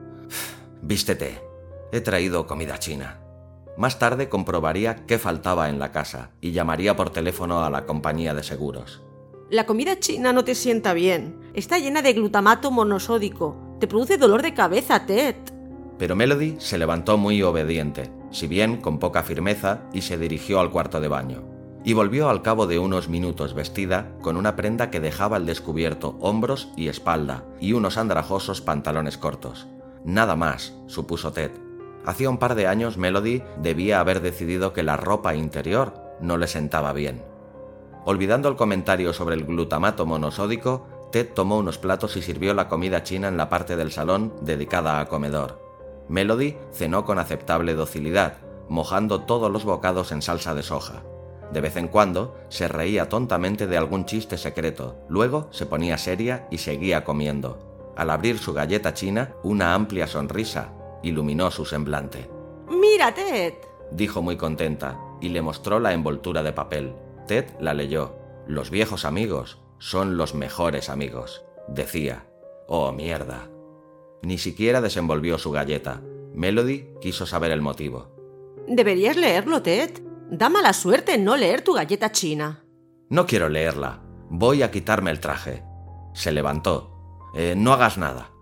Vístete. 0.81 1.42
He 1.90 2.00
traído 2.00 2.46
comida 2.46 2.79
china. 2.79 3.20
Más 3.76 3.98
tarde 3.98 4.29
comprobaría 4.29 5.05
qué 5.07 5.18
faltaba 5.18 5.68
en 5.68 5.81
la 5.81 5.90
casa 5.90 6.31
y 6.40 6.53
llamaría 6.53 6.94
por 6.94 7.11
teléfono 7.11 7.64
a 7.64 7.70
la 7.70 7.87
compañía 7.87 8.35
de 8.35 8.44
seguros. 8.44 9.03
La 9.50 9.66
comida 9.66 9.98
china 9.98 10.32
no 10.32 10.44
te 10.44 10.54
sienta 10.54 10.94
bien. 10.94 11.36
Está 11.54 11.78
llena 11.78 12.02
de 12.02 12.12
glutamato 12.12 12.70
monosódico. 12.70 13.76
Te 13.80 13.88
produce 13.88 14.16
dolor 14.16 14.42
de 14.42 14.54
cabeza, 14.54 15.06
Ted. 15.06 15.34
Pero 15.98 16.14
Melody 16.14 16.54
se 16.60 16.78
levantó 16.78 17.18
muy 17.18 17.42
obediente, 17.42 18.12
si 18.30 18.46
bien 18.46 18.76
con 18.76 19.00
poca 19.00 19.24
firmeza, 19.24 19.82
y 19.92 20.02
se 20.02 20.18
dirigió 20.18 20.60
al 20.60 20.70
cuarto 20.70 21.00
de 21.00 21.08
baño. 21.08 21.42
Y 21.84 21.94
volvió 21.94 22.28
al 22.28 22.42
cabo 22.42 22.68
de 22.68 22.78
unos 22.78 23.08
minutos 23.08 23.54
vestida 23.54 24.12
con 24.22 24.36
una 24.36 24.54
prenda 24.54 24.90
que 24.90 25.00
dejaba 25.00 25.36
al 25.36 25.46
descubierto 25.46 26.16
hombros 26.20 26.68
y 26.76 26.86
espalda 26.88 27.44
y 27.60 27.72
unos 27.72 27.98
andrajosos 27.98 28.60
pantalones 28.60 29.18
cortos. 29.18 29.66
Nada 30.04 30.36
más, 30.36 30.74
supuso 30.86 31.32
Ted, 31.32 31.50
Hacía 32.06 32.30
un 32.30 32.38
par 32.38 32.54
de 32.54 32.66
años 32.66 32.96
Melody 32.96 33.42
debía 33.58 34.00
haber 34.00 34.22
decidido 34.22 34.72
que 34.72 34.82
la 34.82 34.96
ropa 34.96 35.34
interior 35.34 35.94
no 36.20 36.38
le 36.38 36.46
sentaba 36.46 36.92
bien. 36.92 37.30
Olvidando 38.04 38.48
el 38.48 38.56
comentario 38.56 39.12
sobre 39.12 39.34
el 39.34 39.44
glutamato 39.44 40.06
monosódico, 40.06 40.86
Ted 41.12 41.28
tomó 41.34 41.58
unos 41.58 41.78
platos 41.78 42.16
y 42.16 42.22
sirvió 42.22 42.54
la 42.54 42.68
comida 42.68 43.02
china 43.02 43.28
en 43.28 43.36
la 43.36 43.48
parte 43.48 43.76
del 43.76 43.92
salón 43.92 44.32
dedicada 44.40 45.00
a 45.00 45.06
comedor. 45.06 45.60
Melody 46.08 46.56
cenó 46.72 47.04
con 47.04 47.18
aceptable 47.18 47.74
docilidad, 47.74 48.38
mojando 48.68 49.22
todos 49.22 49.50
los 49.50 49.64
bocados 49.64 50.12
en 50.12 50.22
salsa 50.22 50.54
de 50.54 50.62
soja. 50.62 51.02
De 51.52 51.60
vez 51.60 51.76
en 51.76 51.88
cuando 51.88 52.36
se 52.48 52.68
reía 52.68 53.08
tontamente 53.08 53.66
de 53.66 53.76
algún 53.76 54.04
chiste 54.04 54.38
secreto, 54.38 54.96
luego 55.08 55.48
se 55.50 55.66
ponía 55.66 55.98
seria 55.98 56.46
y 56.50 56.58
seguía 56.58 57.04
comiendo. 57.04 57.92
Al 57.96 58.10
abrir 58.10 58.38
su 58.38 58.52
galleta 58.52 58.94
china, 58.94 59.34
una 59.42 59.74
amplia 59.74 60.06
sonrisa 60.06 60.72
iluminó 61.02 61.50
su 61.50 61.64
semblante. 61.64 62.30
Mira, 62.68 63.12
Ted, 63.12 63.54
dijo 63.90 64.22
muy 64.22 64.36
contenta, 64.36 64.98
y 65.20 65.28
le 65.30 65.42
mostró 65.42 65.80
la 65.80 65.92
envoltura 65.92 66.42
de 66.42 66.52
papel. 66.52 66.94
Ted 67.31 67.45
la 67.61 67.75
leyó. 67.75 68.16
Los 68.49 68.71
viejos 68.71 69.05
amigos 69.05 69.61
son 69.79 70.16
los 70.16 70.35
mejores 70.35 70.88
amigos, 70.88 71.45
decía. 71.69 72.27
Oh, 72.66 72.90
mierda. 72.90 73.49
Ni 74.21 74.37
siquiera 74.37 74.81
desenvolvió 74.81 75.38
su 75.38 75.53
galleta. 75.53 76.03
Melody 76.35 76.88
quiso 77.01 77.27
saber 77.27 77.53
el 77.53 77.61
motivo. 77.61 78.09
Deberías 78.66 79.16
leerlo, 79.16 79.62
Ted. 79.62 79.93
Da 80.29 80.49
mala 80.49 80.73
suerte 80.73 81.19
no 81.19 81.37
leer 81.37 81.62
tu 81.62 81.73
galleta 81.73 82.11
china. 82.11 82.64
No 83.11 83.29
quiero 83.29 83.49
leerla. 83.49 84.01
Voy 84.29 84.64
a 84.64 84.73
quitarme 84.73 85.12
el 85.12 85.21
traje. 85.21 85.62
Se 86.14 86.33
levantó. 86.33 87.31
Eh, 87.37 87.55
no 87.57 87.73
hagas 87.73 87.97
nada. 87.97 88.33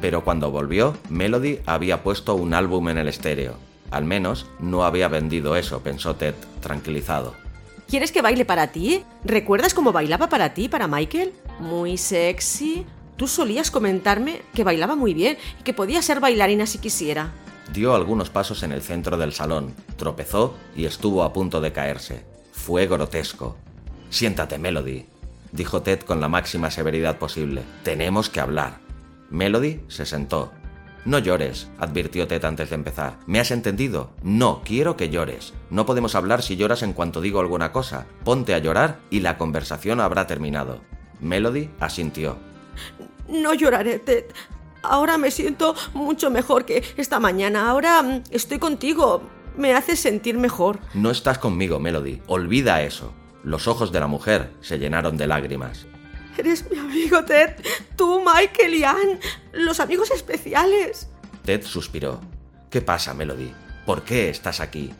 pero 0.00 0.24
cuando 0.24 0.50
volvió, 0.50 0.96
Melody 1.08 1.60
había 1.64 2.02
puesto 2.02 2.34
un 2.34 2.54
álbum 2.54 2.88
en 2.88 2.98
el 2.98 3.06
estéreo. 3.06 3.54
Al 3.92 4.04
menos 4.04 4.46
no 4.58 4.84
había 4.84 5.06
vendido 5.08 5.54
eso, 5.54 5.80
pensó 5.80 6.16
Ted, 6.16 6.34
tranquilizado. 6.60 7.34
¿Quieres 7.86 8.10
que 8.10 8.22
baile 8.22 8.46
para 8.46 8.68
ti? 8.68 9.04
¿Recuerdas 9.22 9.74
cómo 9.74 9.92
bailaba 9.92 10.30
para 10.30 10.54
ti, 10.54 10.68
para 10.70 10.88
Michael? 10.88 11.34
Muy 11.60 11.98
sexy. 11.98 12.86
Tú 13.16 13.28
solías 13.28 13.70
comentarme 13.70 14.40
que 14.54 14.64
bailaba 14.64 14.96
muy 14.96 15.12
bien 15.12 15.36
y 15.60 15.62
que 15.62 15.74
podía 15.74 16.00
ser 16.00 16.20
bailarina 16.20 16.66
si 16.66 16.78
quisiera. 16.78 17.32
Dio 17.70 17.94
algunos 17.94 18.30
pasos 18.30 18.62
en 18.62 18.72
el 18.72 18.80
centro 18.80 19.18
del 19.18 19.34
salón, 19.34 19.74
tropezó 19.96 20.56
y 20.74 20.86
estuvo 20.86 21.22
a 21.22 21.34
punto 21.34 21.60
de 21.60 21.72
caerse. 21.72 22.24
Fue 22.50 22.86
grotesco. 22.86 23.58
Siéntate, 24.08 24.56
Melody, 24.56 25.04
dijo 25.52 25.82
Ted 25.82 26.00
con 26.00 26.18
la 26.18 26.28
máxima 26.28 26.70
severidad 26.70 27.18
posible. 27.18 27.62
Tenemos 27.82 28.30
que 28.30 28.40
hablar. 28.40 28.78
Melody 29.28 29.82
se 29.88 30.06
sentó. 30.06 30.50
No 31.04 31.18
llores, 31.18 31.68
advirtió 31.78 32.28
Ted 32.28 32.44
antes 32.44 32.70
de 32.70 32.76
empezar. 32.76 33.18
¿Me 33.26 33.40
has 33.40 33.50
entendido? 33.50 34.10
No, 34.22 34.62
quiero 34.64 34.96
que 34.96 35.10
llores. 35.10 35.52
No 35.68 35.84
podemos 35.84 36.14
hablar 36.14 36.42
si 36.42 36.56
lloras 36.56 36.82
en 36.84 36.92
cuanto 36.92 37.20
digo 37.20 37.40
alguna 37.40 37.72
cosa. 37.72 38.06
Ponte 38.24 38.54
a 38.54 38.58
llorar 38.58 39.00
y 39.10 39.20
la 39.20 39.36
conversación 39.36 40.00
habrá 40.00 40.28
terminado. 40.28 40.80
Melody 41.20 41.70
asintió. 41.80 42.36
No 43.28 43.52
lloraré, 43.52 43.98
Ted. 43.98 44.26
Ahora 44.84 45.18
me 45.18 45.30
siento 45.30 45.74
mucho 45.92 46.30
mejor 46.30 46.64
que 46.64 46.84
esta 46.96 47.18
mañana. 47.18 47.68
Ahora 47.68 48.02
mm, 48.02 48.22
estoy 48.30 48.58
contigo. 48.58 49.22
Me 49.56 49.74
haces 49.74 49.98
sentir 49.98 50.38
mejor. 50.38 50.78
No 50.94 51.10
estás 51.10 51.38
conmigo, 51.38 51.80
Melody. 51.80 52.22
Olvida 52.26 52.82
eso. 52.82 53.12
Los 53.42 53.66
ojos 53.66 53.90
de 53.90 54.00
la 54.00 54.06
mujer 54.06 54.52
se 54.60 54.78
llenaron 54.78 55.16
de 55.16 55.26
lágrimas. 55.26 55.86
Eres 56.38 56.70
mi 56.70 56.78
amigo, 56.78 57.24
Ted. 57.24 57.56
Tú, 57.96 58.20
Michael 58.20 58.74
y 58.74 58.84
Anne. 58.84 59.18
Los 59.52 59.80
amigos 59.80 60.10
especiales. 60.10 61.08
Ted 61.44 61.62
suspiró. 61.64 62.20
¿Qué 62.70 62.80
pasa, 62.80 63.14
Melody? 63.14 63.52
¿Por 63.84 64.02
qué 64.02 64.30
estás 64.30 64.60
aquí? 64.60 64.92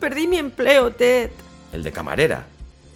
Perdí 0.00 0.26
mi 0.26 0.38
empleo, 0.38 0.92
Ted. 0.92 1.30
¿El 1.72 1.82
de 1.82 1.92
camarera? 1.92 2.46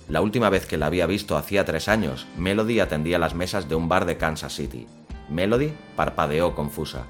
La 0.09 0.21
última 0.23 0.49
vez 0.49 0.67
que 0.67 0.79
la 0.79 0.87
había 0.87 1.07
visto 1.07 1.37
hacía 1.37 1.65
tres 1.65 1.89
años, 1.89 2.27
Melody 2.37 2.81
atendía 2.81 3.19
las 3.19 3.35
mesas 3.35 3.69
de 3.69 3.75
un 3.75 3.89
bar 3.89 4.07
de 4.07 4.17
Kansas 4.17 4.55
City. 4.55 4.87
Melody 5.29 5.73
parpadeó 5.97 6.55
confusa. 6.55 7.05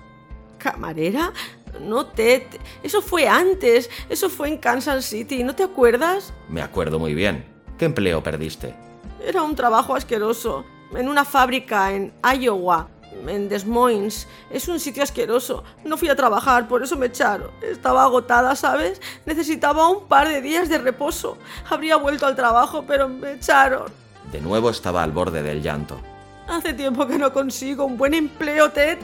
¿Camarera? 0.58 1.32
No, 1.80 2.06
Ted. 2.06 2.42
Eso 2.82 3.00
fue 3.00 3.28
antes. 3.28 3.88
Eso 4.08 4.28
fue 4.28 4.48
en 4.48 4.58
Kansas 4.58 5.04
City. 5.04 5.44
¿No 5.44 5.54
te 5.54 5.62
acuerdas? 5.62 6.32
Me 6.48 6.60
acuerdo 6.60 6.98
muy 6.98 7.14
bien. 7.14 7.44
¿Qué 7.78 7.84
empleo 7.84 8.22
perdiste? 8.22 8.74
Era 9.28 9.42
un 9.42 9.54
trabajo 9.54 9.94
asqueroso. 9.94 10.64
En 10.96 11.06
una 11.06 11.22
fábrica 11.22 11.92
en 11.92 12.14
Iowa, 12.40 12.88
en 13.26 13.50
Des 13.50 13.66
Moines. 13.66 14.26
Es 14.50 14.68
un 14.68 14.80
sitio 14.80 15.02
asqueroso. 15.02 15.64
No 15.84 15.98
fui 15.98 16.08
a 16.08 16.16
trabajar, 16.16 16.66
por 16.66 16.82
eso 16.82 16.96
me 16.96 17.08
echaron. 17.08 17.50
Estaba 17.60 18.04
agotada, 18.04 18.56
¿sabes? 18.56 19.02
Necesitaba 19.26 19.90
un 19.90 20.06
par 20.08 20.28
de 20.28 20.40
días 20.40 20.70
de 20.70 20.78
reposo. 20.78 21.36
Habría 21.68 21.96
vuelto 21.96 22.24
al 22.24 22.36
trabajo, 22.36 22.86
pero 22.88 23.06
me 23.06 23.32
echaron. 23.32 23.92
De 24.32 24.40
nuevo 24.40 24.70
estaba 24.70 25.02
al 25.02 25.12
borde 25.12 25.42
del 25.42 25.60
llanto. 25.60 26.00
Hace 26.48 26.72
tiempo 26.72 27.06
que 27.06 27.18
no 27.18 27.30
consigo 27.34 27.84
un 27.84 27.98
buen 27.98 28.14
empleo, 28.14 28.70
Ted. 28.70 28.96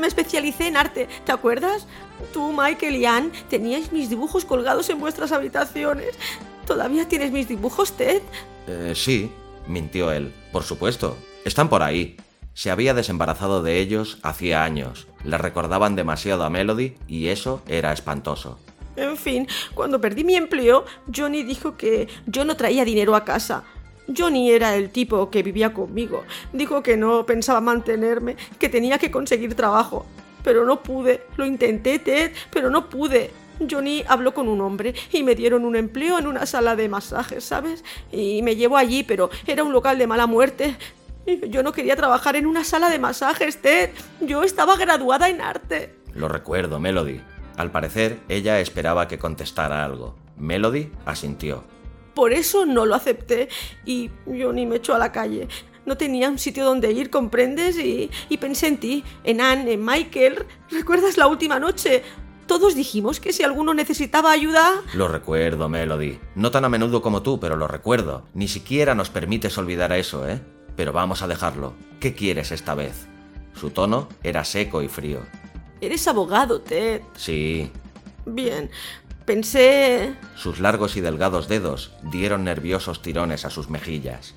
Me 0.00 0.06
especialicé 0.06 0.68
en 0.68 0.78
arte, 0.78 1.10
¿te 1.26 1.32
acuerdas? 1.32 1.86
Tú, 2.32 2.54
Michael 2.56 2.96
y 2.96 3.04
Anne 3.04 3.32
teníais 3.50 3.92
mis 3.92 4.08
dibujos 4.08 4.46
colgados 4.46 4.88
en 4.88 4.98
vuestras 4.98 5.30
habitaciones. 5.30 6.18
¿Todavía 6.66 7.06
tienes 7.06 7.32
mis 7.32 7.46
dibujos, 7.46 7.92
Ted? 7.92 8.22
Eh, 8.66 8.94
sí, 8.94 9.30
mintió 9.68 10.12
él. 10.12 10.32
Por 10.52 10.64
supuesto, 10.64 11.16
están 11.44 11.68
por 11.68 11.82
ahí. 11.82 12.16
Se 12.54 12.70
había 12.70 12.94
desembarazado 12.94 13.62
de 13.62 13.78
ellos 13.78 14.18
hacía 14.22 14.64
años. 14.64 15.06
Le 15.24 15.38
recordaban 15.38 15.94
demasiado 15.94 16.42
a 16.42 16.50
Melody 16.50 16.96
y 17.06 17.28
eso 17.28 17.62
era 17.68 17.92
espantoso. 17.92 18.58
En 18.96 19.16
fin, 19.16 19.46
cuando 19.74 20.00
perdí 20.00 20.24
mi 20.24 20.34
empleo, 20.34 20.84
Johnny 21.14 21.44
dijo 21.44 21.76
que 21.76 22.08
yo 22.26 22.44
no 22.44 22.56
traía 22.56 22.84
dinero 22.84 23.14
a 23.14 23.24
casa. 23.24 23.62
Johnny 24.16 24.50
era 24.50 24.74
el 24.74 24.90
tipo 24.90 25.30
que 25.30 25.44
vivía 25.44 25.72
conmigo. 25.72 26.24
Dijo 26.52 26.82
que 26.82 26.96
no 26.96 27.24
pensaba 27.24 27.60
mantenerme, 27.60 28.36
que 28.58 28.68
tenía 28.68 28.98
que 28.98 29.10
conseguir 29.10 29.54
trabajo. 29.54 30.04
Pero 30.42 30.64
no 30.64 30.82
pude. 30.82 31.22
Lo 31.36 31.46
intenté, 31.46 31.98
Ted, 31.98 32.32
pero 32.50 32.70
no 32.70 32.88
pude. 32.88 33.30
Johnny 33.68 34.04
habló 34.06 34.34
con 34.34 34.48
un 34.48 34.60
hombre 34.60 34.94
y 35.12 35.22
me 35.22 35.34
dieron 35.34 35.64
un 35.64 35.76
empleo 35.76 36.18
en 36.18 36.26
una 36.26 36.46
sala 36.46 36.76
de 36.76 36.88
masajes, 36.88 37.44
¿sabes? 37.44 37.84
Y 38.12 38.42
me 38.42 38.56
llevó 38.56 38.76
allí, 38.76 39.02
pero 39.02 39.30
era 39.46 39.64
un 39.64 39.72
local 39.72 39.98
de 39.98 40.06
mala 40.06 40.26
muerte. 40.26 40.76
Yo 41.48 41.62
no 41.62 41.72
quería 41.72 41.96
trabajar 41.96 42.36
en 42.36 42.46
una 42.46 42.64
sala 42.64 42.88
de 42.88 42.98
masajes, 42.98 43.60
Ted. 43.60 43.90
Yo 44.20 44.42
estaba 44.44 44.76
graduada 44.76 45.28
en 45.28 45.40
arte. 45.40 45.94
Lo 46.14 46.28
recuerdo, 46.28 46.80
Melody. 46.80 47.20
Al 47.56 47.70
parecer, 47.70 48.20
ella 48.28 48.60
esperaba 48.60 49.08
que 49.08 49.18
contestara 49.18 49.84
algo. 49.84 50.16
Melody 50.36 50.90
asintió. 51.04 51.64
Por 52.14 52.32
eso 52.32 52.66
no 52.66 52.86
lo 52.86 52.94
acepté 52.94 53.48
y 53.84 54.10
Johnny 54.26 54.66
me 54.66 54.76
echó 54.76 54.94
a 54.94 54.98
la 54.98 55.12
calle. 55.12 55.48
No 55.84 55.96
tenía 55.96 56.28
un 56.28 56.38
sitio 56.38 56.64
donde 56.64 56.92
ir, 56.92 57.10
¿comprendes? 57.10 57.78
Y, 57.78 58.10
y 58.28 58.36
pensé 58.38 58.68
en 58.68 58.78
ti, 58.78 59.04
en 59.24 59.40
Anne, 59.40 59.72
en 59.72 59.84
Michael. 59.84 60.44
¿Recuerdas 60.70 61.16
la 61.16 61.26
última 61.26 61.58
noche? 61.58 62.02
Todos 62.48 62.74
dijimos 62.74 63.20
que 63.20 63.34
si 63.34 63.42
alguno 63.42 63.74
necesitaba 63.74 64.32
ayuda... 64.32 64.82
Lo 64.94 65.06
recuerdo, 65.06 65.68
Melody. 65.68 66.18
No 66.34 66.50
tan 66.50 66.64
a 66.64 66.70
menudo 66.70 67.02
como 67.02 67.20
tú, 67.20 67.38
pero 67.38 67.56
lo 67.56 67.68
recuerdo. 67.68 68.26
Ni 68.32 68.48
siquiera 68.48 68.94
nos 68.94 69.10
permites 69.10 69.58
olvidar 69.58 69.92
eso, 69.92 70.26
¿eh? 70.26 70.40
Pero 70.74 70.94
vamos 70.94 71.20
a 71.20 71.28
dejarlo. 71.28 71.74
¿Qué 72.00 72.14
quieres 72.14 72.50
esta 72.50 72.74
vez? 72.74 73.06
Su 73.54 73.68
tono 73.68 74.08
era 74.22 74.44
seco 74.44 74.80
y 74.80 74.88
frío. 74.88 75.20
Eres 75.82 76.08
abogado, 76.08 76.62
Ted. 76.62 77.02
Sí. 77.16 77.70
Bien. 78.24 78.70
Pensé... 79.26 80.16
Sus 80.34 80.58
largos 80.58 80.96
y 80.96 81.02
delgados 81.02 81.48
dedos 81.48 81.92
dieron 82.04 82.44
nerviosos 82.44 83.02
tirones 83.02 83.44
a 83.44 83.50
sus 83.50 83.68
mejillas. 83.68 84.34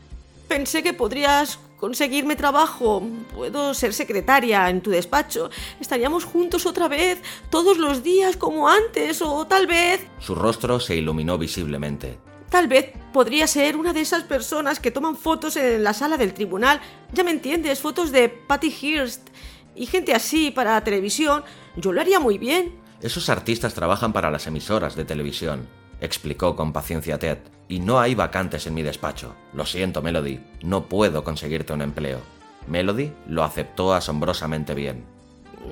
Pensé 0.51 0.83
que 0.83 0.91
podrías 0.91 1.59
conseguirme 1.77 2.35
trabajo. 2.35 3.01
Puedo 3.33 3.73
ser 3.73 3.93
secretaria 3.93 4.69
en 4.69 4.81
tu 4.81 4.89
despacho. 4.89 5.49
Estaríamos 5.79 6.25
juntos 6.25 6.65
otra 6.65 6.89
vez, 6.89 7.19
todos 7.49 7.77
los 7.77 8.03
días 8.03 8.35
como 8.35 8.67
antes, 8.67 9.21
o 9.21 9.47
tal 9.47 9.65
vez... 9.65 10.05
Su 10.19 10.35
rostro 10.35 10.81
se 10.81 10.97
iluminó 10.97 11.37
visiblemente. 11.37 12.19
Tal 12.49 12.67
vez 12.67 12.91
podría 13.13 13.47
ser 13.47 13.77
una 13.77 13.93
de 13.93 14.01
esas 14.01 14.23
personas 14.23 14.81
que 14.81 14.91
toman 14.91 15.15
fotos 15.15 15.55
en 15.55 15.85
la 15.85 15.93
sala 15.93 16.17
del 16.17 16.33
tribunal. 16.33 16.81
Ya 17.13 17.23
me 17.23 17.31
entiendes, 17.31 17.79
fotos 17.79 18.11
de 18.11 18.27
Patty 18.27 18.71
Hearst 18.71 19.29
y 19.73 19.85
gente 19.85 20.13
así 20.13 20.51
para 20.51 20.73
la 20.73 20.83
televisión. 20.83 21.45
Yo 21.77 21.93
lo 21.93 22.01
haría 22.01 22.19
muy 22.19 22.37
bien. 22.37 22.75
Esos 22.99 23.29
artistas 23.29 23.73
trabajan 23.73 24.11
para 24.11 24.29
las 24.29 24.47
emisoras 24.47 24.97
de 24.97 25.05
televisión, 25.05 25.69
explicó 26.01 26.57
con 26.57 26.73
paciencia 26.73 27.17
Ted, 27.17 27.37
y 27.71 27.79
no 27.79 28.01
hay 28.01 28.15
vacantes 28.15 28.67
en 28.67 28.73
mi 28.73 28.83
despacho. 28.83 29.33
Lo 29.53 29.65
siento, 29.65 30.01
Melody, 30.01 30.41
no 30.61 30.87
puedo 30.87 31.23
conseguirte 31.23 31.71
un 31.71 31.81
empleo. 31.81 32.19
Melody 32.67 33.13
lo 33.27 33.45
aceptó 33.45 33.93
asombrosamente 33.93 34.73
bien. 34.73 35.05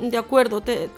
De 0.02 0.18
acuerdo, 0.18 0.62
Ted. 0.62 0.90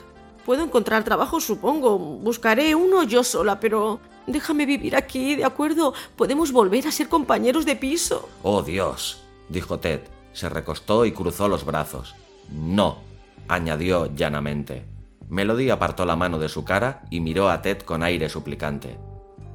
Puedo 0.46 0.64
encontrar 0.64 1.04
trabajo, 1.04 1.40
supongo. 1.40 1.98
Buscaré 1.98 2.76
uno 2.76 3.02
yo 3.02 3.24
sola, 3.24 3.60
pero 3.60 4.00
déjame 4.28 4.68
vivir 4.68 4.96
aquí, 4.96 5.36
¿de 5.36 5.44
acuerdo? 5.44 5.96
Podemos 6.16 6.52
volver 6.52 6.88
a 6.88 6.92
ser 6.92 7.10
compañeros 7.10 7.66
de 7.66 7.76
piso. 7.76 8.30
Oh, 8.44 8.62
Dios, 8.62 9.24
dijo 9.50 9.80
Ted. 9.80 10.02
Se 10.34 10.50
recostó 10.50 11.08
y 11.08 11.14
cruzó 11.14 11.48
los 11.48 11.66
brazos. 11.66 12.14
No, 12.52 13.00
añadió 13.48 14.06
llanamente. 14.14 14.86
Melody 15.30 15.72
apartó 15.72 16.06
la 16.06 16.16
mano 16.16 16.38
de 16.38 16.48
su 16.48 16.64
cara 16.64 17.02
y 17.10 17.22
miró 17.22 17.50
a 17.50 17.64
Ted 17.64 17.80
con 17.80 18.04
aire 18.04 18.30
suplicante. 18.30 19.00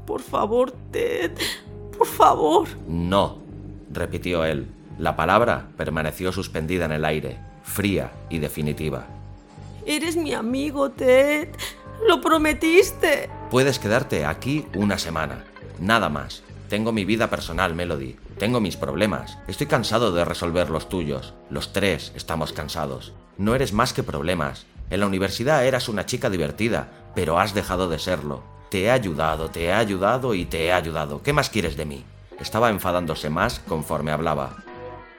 Por 0.06 0.22
favor, 0.22 0.72
Ted. 0.92 1.32
Por 1.96 2.06
favor. 2.06 2.68
No, 2.86 3.38
repitió 3.92 4.44
él. 4.44 4.68
La 4.98 5.16
palabra 5.16 5.68
permaneció 5.76 6.32
suspendida 6.32 6.84
en 6.86 6.92
el 6.92 7.04
aire, 7.04 7.38
fría 7.62 8.12
y 8.30 8.38
definitiva. 8.38 9.06
Eres 9.84 10.16
mi 10.16 10.32
amigo, 10.32 10.90
Ted. 10.90 11.48
Lo 12.06 12.20
prometiste. 12.20 13.28
Puedes 13.50 13.78
quedarte 13.78 14.24
aquí 14.24 14.66
una 14.74 14.98
semana. 14.98 15.44
Nada 15.80 16.08
más. 16.08 16.42
Tengo 16.68 16.92
mi 16.92 17.04
vida 17.04 17.30
personal, 17.30 17.74
Melody. 17.74 18.16
Tengo 18.38 18.60
mis 18.60 18.76
problemas. 18.76 19.38
Estoy 19.46 19.66
cansado 19.66 20.12
de 20.12 20.24
resolver 20.24 20.68
los 20.70 20.88
tuyos. 20.88 21.34
Los 21.48 21.72
tres 21.72 22.12
estamos 22.16 22.52
cansados. 22.52 23.12
No 23.38 23.54
eres 23.54 23.72
más 23.72 23.92
que 23.92 24.02
problemas. 24.02 24.66
En 24.90 25.00
la 25.00 25.06
universidad 25.06 25.64
eras 25.64 25.88
una 25.88 26.06
chica 26.06 26.28
divertida, 26.28 26.88
pero 27.14 27.38
has 27.38 27.54
dejado 27.54 27.88
de 27.88 27.98
serlo. 27.98 28.42
Te 28.76 28.82
he 28.82 28.90
ayudado, 28.90 29.48
te 29.48 29.64
he 29.64 29.72
ayudado 29.72 30.34
y 30.34 30.44
te 30.44 30.66
he 30.66 30.70
ayudado. 30.70 31.22
¿Qué 31.22 31.32
más 31.32 31.48
quieres 31.48 31.78
de 31.78 31.86
mí? 31.86 32.04
Estaba 32.38 32.68
enfadándose 32.68 33.30
más 33.30 33.58
conforme 33.58 34.10
hablaba. 34.10 34.54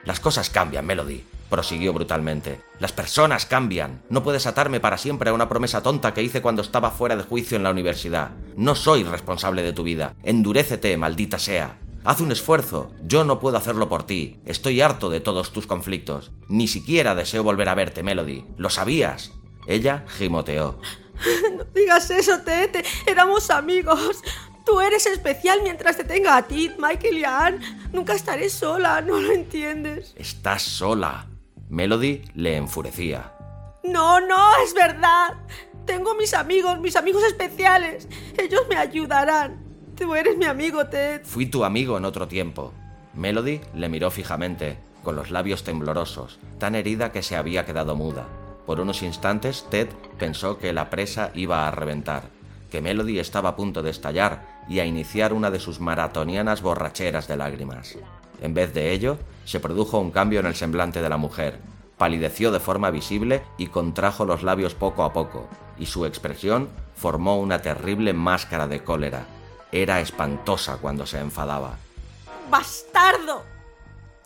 Las 0.04 0.20
cosas 0.20 0.48
cambian, 0.48 0.86
Melody, 0.86 1.24
prosiguió 1.50 1.92
brutalmente. 1.92 2.60
Las 2.78 2.92
personas 2.92 3.46
cambian. 3.46 4.00
No 4.10 4.22
puedes 4.22 4.46
atarme 4.46 4.78
para 4.78 4.96
siempre 4.96 5.30
a 5.30 5.32
una 5.32 5.48
promesa 5.48 5.82
tonta 5.82 6.14
que 6.14 6.22
hice 6.22 6.40
cuando 6.40 6.62
estaba 6.62 6.92
fuera 6.92 7.16
de 7.16 7.24
juicio 7.24 7.56
en 7.56 7.64
la 7.64 7.72
universidad. 7.72 8.30
No 8.54 8.76
soy 8.76 9.02
responsable 9.02 9.62
de 9.62 9.72
tu 9.72 9.82
vida. 9.82 10.14
Endurécete, 10.22 10.96
maldita 10.96 11.40
sea. 11.40 11.80
Haz 12.04 12.20
un 12.20 12.30
esfuerzo. 12.30 12.92
Yo 13.02 13.24
no 13.24 13.40
puedo 13.40 13.56
hacerlo 13.56 13.88
por 13.88 14.04
ti. 14.04 14.38
Estoy 14.46 14.82
harto 14.82 15.10
de 15.10 15.18
todos 15.18 15.50
tus 15.52 15.66
conflictos. 15.66 16.30
Ni 16.46 16.68
siquiera 16.68 17.16
deseo 17.16 17.42
volver 17.42 17.68
a 17.70 17.74
verte, 17.74 18.04
Melody. 18.04 18.44
Lo 18.56 18.70
sabías. 18.70 19.32
Ella 19.66 20.04
gimoteó. 20.06 20.78
No 21.56 21.64
digas 21.74 22.10
eso, 22.10 22.40
Tete. 22.40 22.84
Éramos 23.06 23.50
amigos. 23.50 24.22
Tú 24.64 24.80
eres 24.80 25.06
especial 25.06 25.60
mientras 25.62 25.96
te 25.96 26.04
tenga 26.04 26.36
a 26.36 26.42
ti, 26.42 26.70
Michael 26.78 27.18
y 27.18 27.24
Anne. 27.24 27.58
Nunca 27.92 28.14
estaré 28.14 28.50
sola, 28.50 29.00
no 29.00 29.18
lo 29.18 29.32
entiendes. 29.32 30.12
Estás 30.16 30.62
sola. 30.62 31.26
Melody 31.70 32.22
le 32.34 32.56
enfurecía. 32.56 33.32
No, 33.84 34.20
no, 34.20 34.62
es 34.62 34.74
verdad. 34.74 35.34
Tengo 35.86 36.14
mis 36.14 36.34
amigos, 36.34 36.78
mis 36.80 36.96
amigos 36.96 37.24
especiales. 37.24 38.08
Ellos 38.36 38.62
me 38.68 38.76
ayudarán. 38.76 39.64
Tú 39.96 40.14
eres 40.14 40.36
mi 40.36 40.44
amigo, 40.44 40.86
Ted. 40.86 41.22
Fui 41.24 41.46
tu 41.46 41.64
amigo 41.64 41.96
en 41.96 42.04
otro 42.04 42.28
tiempo. 42.28 42.74
Melody 43.14 43.60
le 43.74 43.88
miró 43.88 44.10
fijamente, 44.10 44.78
con 45.02 45.16
los 45.16 45.30
labios 45.30 45.64
temblorosos, 45.64 46.38
tan 46.58 46.74
herida 46.74 47.10
que 47.10 47.22
se 47.22 47.36
había 47.36 47.64
quedado 47.64 47.96
muda. 47.96 48.28
Por 48.68 48.80
unos 48.80 49.02
instantes, 49.02 49.64
Ted 49.70 49.88
pensó 50.18 50.58
que 50.58 50.74
la 50.74 50.90
presa 50.90 51.30
iba 51.32 51.66
a 51.66 51.70
reventar, 51.70 52.24
que 52.70 52.82
Melody 52.82 53.18
estaba 53.18 53.48
a 53.48 53.56
punto 53.56 53.82
de 53.82 53.88
estallar 53.88 54.46
y 54.68 54.80
a 54.80 54.84
iniciar 54.84 55.32
una 55.32 55.50
de 55.50 55.58
sus 55.58 55.80
maratonianas 55.80 56.60
borracheras 56.60 57.26
de 57.26 57.38
lágrimas. 57.38 57.96
En 58.42 58.52
vez 58.52 58.74
de 58.74 58.92
ello, 58.92 59.16
se 59.46 59.58
produjo 59.58 59.98
un 59.98 60.10
cambio 60.10 60.40
en 60.40 60.44
el 60.44 60.54
semblante 60.54 61.00
de 61.00 61.08
la 61.08 61.16
mujer. 61.16 61.60
Palideció 61.96 62.52
de 62.52 62.60
forma 62.60 62.90
visible 62.90 63.42
y 63.56 63.68
contrajo 63.68 64.26
los 64.26 64.42
labios 64.42 64.74
poco 64.74 65.02
a 65.02 65.14
poco, 65.14 65.48
y 65.78 65.86
su 65.86 66.04
expresión 66.04 66.68
formó 66.94 67.38
una 67.38 67.62
terrible 67.62 68.12
máscara 68.12 68.68
de 68.68 68.84
cólera. 68.84 69.24
Era 69.72 70.02
espantosa 70.02 70.76
cuando 70.76 71.06
se 71.06 71.20
enfadaba. 71.20 71.78
¡Bastardo! 72.50 73.44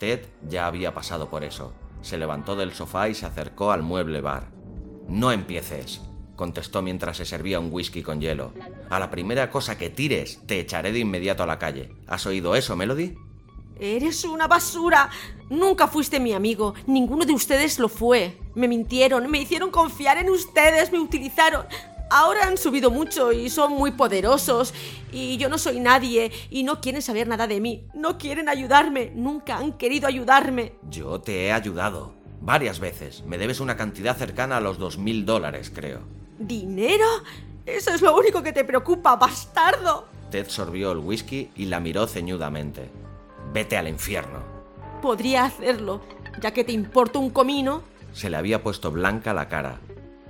Ted 0.01 0.27
ya 0.49 0.67
había 0.67 0.93
pasado 0.93 1.31
por 1.31 1.45
eso. 1.45 1.73
Se 2.03 2.19
levantó 2.19 2.57
del 2.57 2.73
sofá 2.73 3.09
y 3.09 3.15
se 3.15 3.27
acercó 3.27 3.73
al 3.73 3.83
mueble 3.83 4.21
bar. 4.21 4.51
No 5.09 5.33
empieces, 5.33 6.01
contestó 6.37 6.83
mientras 6.83 7.17
se 7.17 7.25
servía 7.25 7.61
un 7.61 7.73
whisky 7.73 8.03
con 8.03 8.21
hielo. 8.21 8.53
A 8.91 8.99
la 8.99 9.11
primera 9.11 9.51
cosa 9.51 9.79
que 9.79 9.91
tires, 9.91 10.41
te 10.47 10.61
echaré 10.61 10.93
de 10.93 10.99
inmediato 10.99 11.43
a 11.43 11.47
la 11.47 11.59
calle. 11.59 11.95
¿Has 12.07 12.27
oído 12.27 12.55
eso, 12.57 12.77
Melody? 12.77 13.15
Eres 13.79 14.25
una 14.25 14.47
basura. 14.47 15.11
Nunca 15.51 15.89
fuiste 15.89 16.21
mi 16.21 16.33
amigo. 16.33 16.75
Ninguno 16.87 17.25
de 17.25 17.33
ustedes 17.33 17.79
lo 17.79 17.89
fue. 17.89 18.39
Me 18.55 18.69
mintieron, 18.69 19.31
me 19.31 19.41
hicieron 19.41 19.71
confiar 19.71 20.19
en 20.19 20.31
ustedes, 20.31 20.93
me 20.93 20.99
utilizaron. 20.99 21.67
Ahora 22.15 22.47
han 22.47 22.59
subido 22.59 22.91
mucho 22.91 23.33
y 23.33 23.49
son 23.49 23.73
muy 23.73 23.93
poderosos. 23.93 24.75
Y 25.13 25.39
yo 25.39 25.49
no 25.49 25.57
soy 25.57 25.81
nadie 25.81 26.31
y 26.51 26.63
no 26.63 26.83
quieren 26.83 27.01
saber 27.01 27.27
nada 27.27 27.47
de 27.47 27.59
mí. 27.59 27.87
No 27.95 28.19
quieren 28.19 28.51
ayudarme. 28.51 29.13
Nunca 29.15 29.57
han 29.57 29.73
querido 29.73 30.07
ayudarme. 30.07 30.75
Yo 30.91 31.23
te 31.23 31.47
he 31.47 31.53
ayudado. 31.53 32.13
Varias 32.43 32.81
veces. 32.81 33.25
Me 33.25 33.39
debes 33.39 33.61
una 33.61 33.79
cantidad 33.79 34.15
cercana 34.15 34.59
a 34.59 34.61
los 34.61 34.77
dos 34.77 34.99
mil 34.99 35.25
dólares, 35.25 35.73
creo. 35.75 36.01
¿Dinero? 36.39 37.07
Eso 37.65 37.95
es 37.95 38.03
lo 38.03 38.15
único 38.15 38.43
que 38.43 38.53
te 38.53 38.65
preocupa, 38.65 39.17
bastardo. 39.17 40.07
Ted 40.31 40.49
sorbió 40.51 40.93
el 40.93 40.99
whisky 40.99 41.49
y 41.57 41.65
la 41.65 41.81
miró 41.81 42.07
ceñudamente. 42.07 42.91
Vete 43.55 43.79
al 43.79 43.89
infierno. 43.89 44.41
Podría 45.01 45.45
hacerlo, 45.45 46.03
ya 46.43 46.51
que 46.51 46.65
te 46.65 46.73
importa 46.73 47.19
un 47.19 47.31
comino. 47.31 47.83
Se 48.13 48.29
le 48.29 48.37
había 48.37 48.63
puesto 48.63 48.91
blanca 48.91 49.33
la 49.33 49.49
cara. 49.49 49.81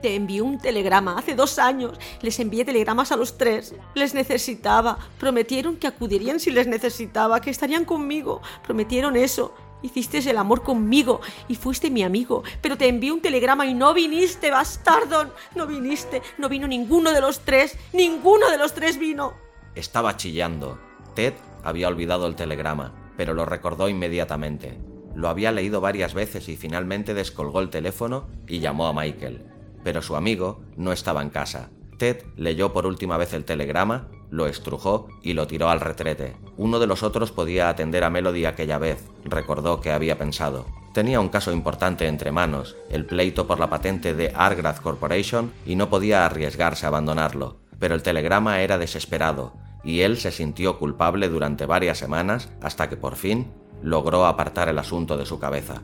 Te 0.02 0.16
envié 0.16 0.42
un 0.42 0.58
telegrama 0.58 1.16
hace 1.16 1.34
dos 1.36 1.58
años. 1.60 1.96
Les 2.20 2.38
envié 2.40 2.64
telegramas 2.64 3.12
a 3.12 3.16
los 3.16 3.38
tres. 3.38 3.74
Les 3.94 4.14
necesitaba. 4.14 4.98
Prometieron 5.18 5.76
que 5.76 5.86
acudirían 5.86 6.40
si 6.40 6.50
les 6.50 6.66
necesitaba, 6.66 7.40
que 7.40 7.50
estarían 7.50 7.84
conmigo. 7.84 8.42
Prometieron 8.64 9.16
eso. 9.16 9.54
Hiciste 9.82 10.18
el 10.30 10.38
amor 10.38 10.62
conmigo 10.62 11.20
y 11.48 11.56
fuiste 11.56 11.90
mi 11.90 12.04
amigo, 12.04 12.44
pero 12.60 12.78
te 12.78 12.86
envié 12.86 13.10
un 13.10 13.20
telegrama 13.20 13.66
y 13.66 13.74
no 13.74 13.92
viniste, 13.92 14.50
bastardo. 14.50 15.34
No 15.56 15.66
viniste, 15.66 16.22
no 16.38 16.48
vino 16.48 16.68
ninguno 16.68 17.12
de 17.12 17.20
los 17.20 17.40
tres, 17.40 17.76
ninguno 17.92 18.48
de 18.48 18.58
los 18.58 18.74
tres 18.74 18.96
vino. 18.98 19.34
Estaba 19.74 20.16
chillando. 20.16 20.78
Ted 21.14 21.34
había 21.64 21.88
olvidado 21.88 22.26
el 22.26 22.36
telegrama. 22.36 22.92
pero 23.16 23.34
lo 23.34 23.44
recordó 23.44 23.88
inmediatamente. 23.88 24.80
Lo 25.14 25.28
había 25.28 25.52
leído 25.52 25.80
varias 25.80 26.14
veces 26.14 26.48
y 26.48 26.56
finalmente 26.56 27.12
descolgó 27.12 27.60
el 27.60 27.68
teléfono 27.68 28.26
y 28.48 28.58
llamó 28.58 28.86
a 28.86 28.94
Michael. 28.94 29.51
Pero 29.84 30.02
su 30.02 30.16
amigo 30.16 30.60
no 30.76 30.92
estaba 30.92 31.22
en 31.22 31.30
casa. 31.30 31.70
Ted 31.98 32.24
leyó 32.36 32.72
por 32.72 32.86
última 32.86 33.16
vez 33.16 33.32
el 33.32 33.44
telegrama, 33.44 34.08
lo 34.30 34.46
estrujó 34.46 35.08
y 35.22 35.34
lo 35.34 35.46
tiró 35.46 35.68
al 35.68 35.80
retrete. 35.80 36.36
Uno 36.56 36.78
de 36.78 36.86
los 36.86 37.02
otros 37.02 37.32
podía 37.32 37.68
atender 37.68 38.02
a 38.02 38.10
Melody 38.10 38.44
aquella 38.44 38.78
vez, 38.78 39.04
recordó 39.24 39.80
que 39.80 39.92
había 39.92 40.18
pensado. 40.18 40.66
Tenía 40.94 41.20
un 41.20 41.28
caso 41.28 41.52
importante 41.52 42.06
entre 42.06 42.32
manos, 42.32 42.76
el 42.90 43.06
pleito 43.06 43.46
por 43.46 43.58
la 43.58 43.70
patente 43.70 44.14
de 44.14 44.32
Argrath 44.34 44.80
Corporation, 44.80 45.52
y 45.64 45.76
no 45.76 45.88
podía 45.88 46.26
arriesgarse 46.26 46.86
a 46.86 46.88
abandonarlo. 46.88 47.56
Pero 47.78 47.94
el 47.94 48.02
telegrama 48.02 48.60
era 48.60 48.78
desesperado, 48.78 49.54
y 49.84 50.00
él 50.00 50.18
se 50.18 50.30
sintió 50.30 50.78
culpable 50.78 51.28
durante 51.28 51.66
varias 51.66 51.98
semanas 51.98 52.50
hasta 52.60 52.88
que 52.88 52.96
por 52.96 53.16
fin 53.16 53.50
logró 53.82 54.26
apartar 54.26 54.68
el 54.68 54.78
asunto 54.78 55.16
de 55.16 55.26
su 55.26 55.38
cabeza. 55.38 55.82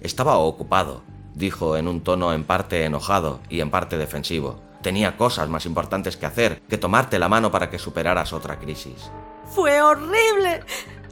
Estaba 0.00 0.38
ocupado, 0.38 1.02
dijo 1.38 1.76
en 1.76 1.88
un 1.88 2.02
tono 2.02 2.32
en 2.32 2.44
parte 2.44 2.84
enojado 2.84 3.40
y 3.48 3.60
en 3.60 3.70
parte 3.70 3.96
defensivo. 3.96 4.60
Tenía 4.82 5.16
cosas 5.16 5.48
más 5.48 5.66
importantes 5.66 6.16
que 6.16 6.26
hacer 6.26 6.60
que 6.68 6.78
tomarte 6.78 7.18
la 7.18 7.28
mano 7.28 7.50
para 7.50 7.70
que 7.70 7.78
superaras 7.78 8.32
otra 8.32 8.58
crisis. 8.58 9.10
Fue 9.54 9.80
horrible. 9.80 10.62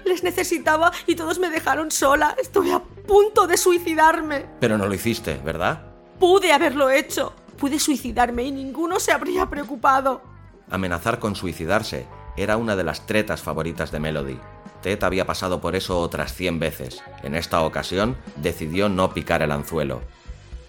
Les 0.05 0.23
necesitaba 0.23 0.93
y 1.07 1.17
todos 1.17 1.39
me 1.39 1.51
dejaron 1.51 1.91
sola. 1.91 2.37
Estoy 2.41 2.71
a 2.71 2.81
punto 2.81 3.47
de 3.47 3.57
suicidarme. 3.57 4.47
Pero 4.61 4.79
no 4.79 4.87
lo 4.87 4.95
hiciste, 4.95 5.41
¿verdad? 5.45 5.83
Pude 6.21 6.53
haberlo 6.53 6.91
hecho. 6.91 7.33
Pude 7.59 7.79
suicidarme 7.79 8.45
y 8.45 8.53
ninguno 8.53 9.01
se 9.01 9.12
habría 9.12 9.47
preocupado. 9.47 10.23
Amenazar 10.71 11.19
con 11.19 11.35
suicidarse 11.35 12.07
era 12.37 12.57
una 12.57 12.77
de 12.77 12.85
las 12.85 13.07
tretas 13.07 13.43
favoritas 13.43 13.91
de 13.91 14.01
Melody. 14.01 14.39
Ted 14.83 15.03
había 15.03 15.27
pasado 15.27 15.61
por 15.61 15.75
eso 15.75 15.99
otras 15.99 16.35
100 16.35 16.61
veces. 16.61 17.03
En 17.23 17.35
esta 17.35 17.62
ocasión 17.62 18.17
decidió 18.37 18.89
no 18.89 19.12
picar 19.12 19.43
el 19.43 19.51
anzuelo. 19.51 20.03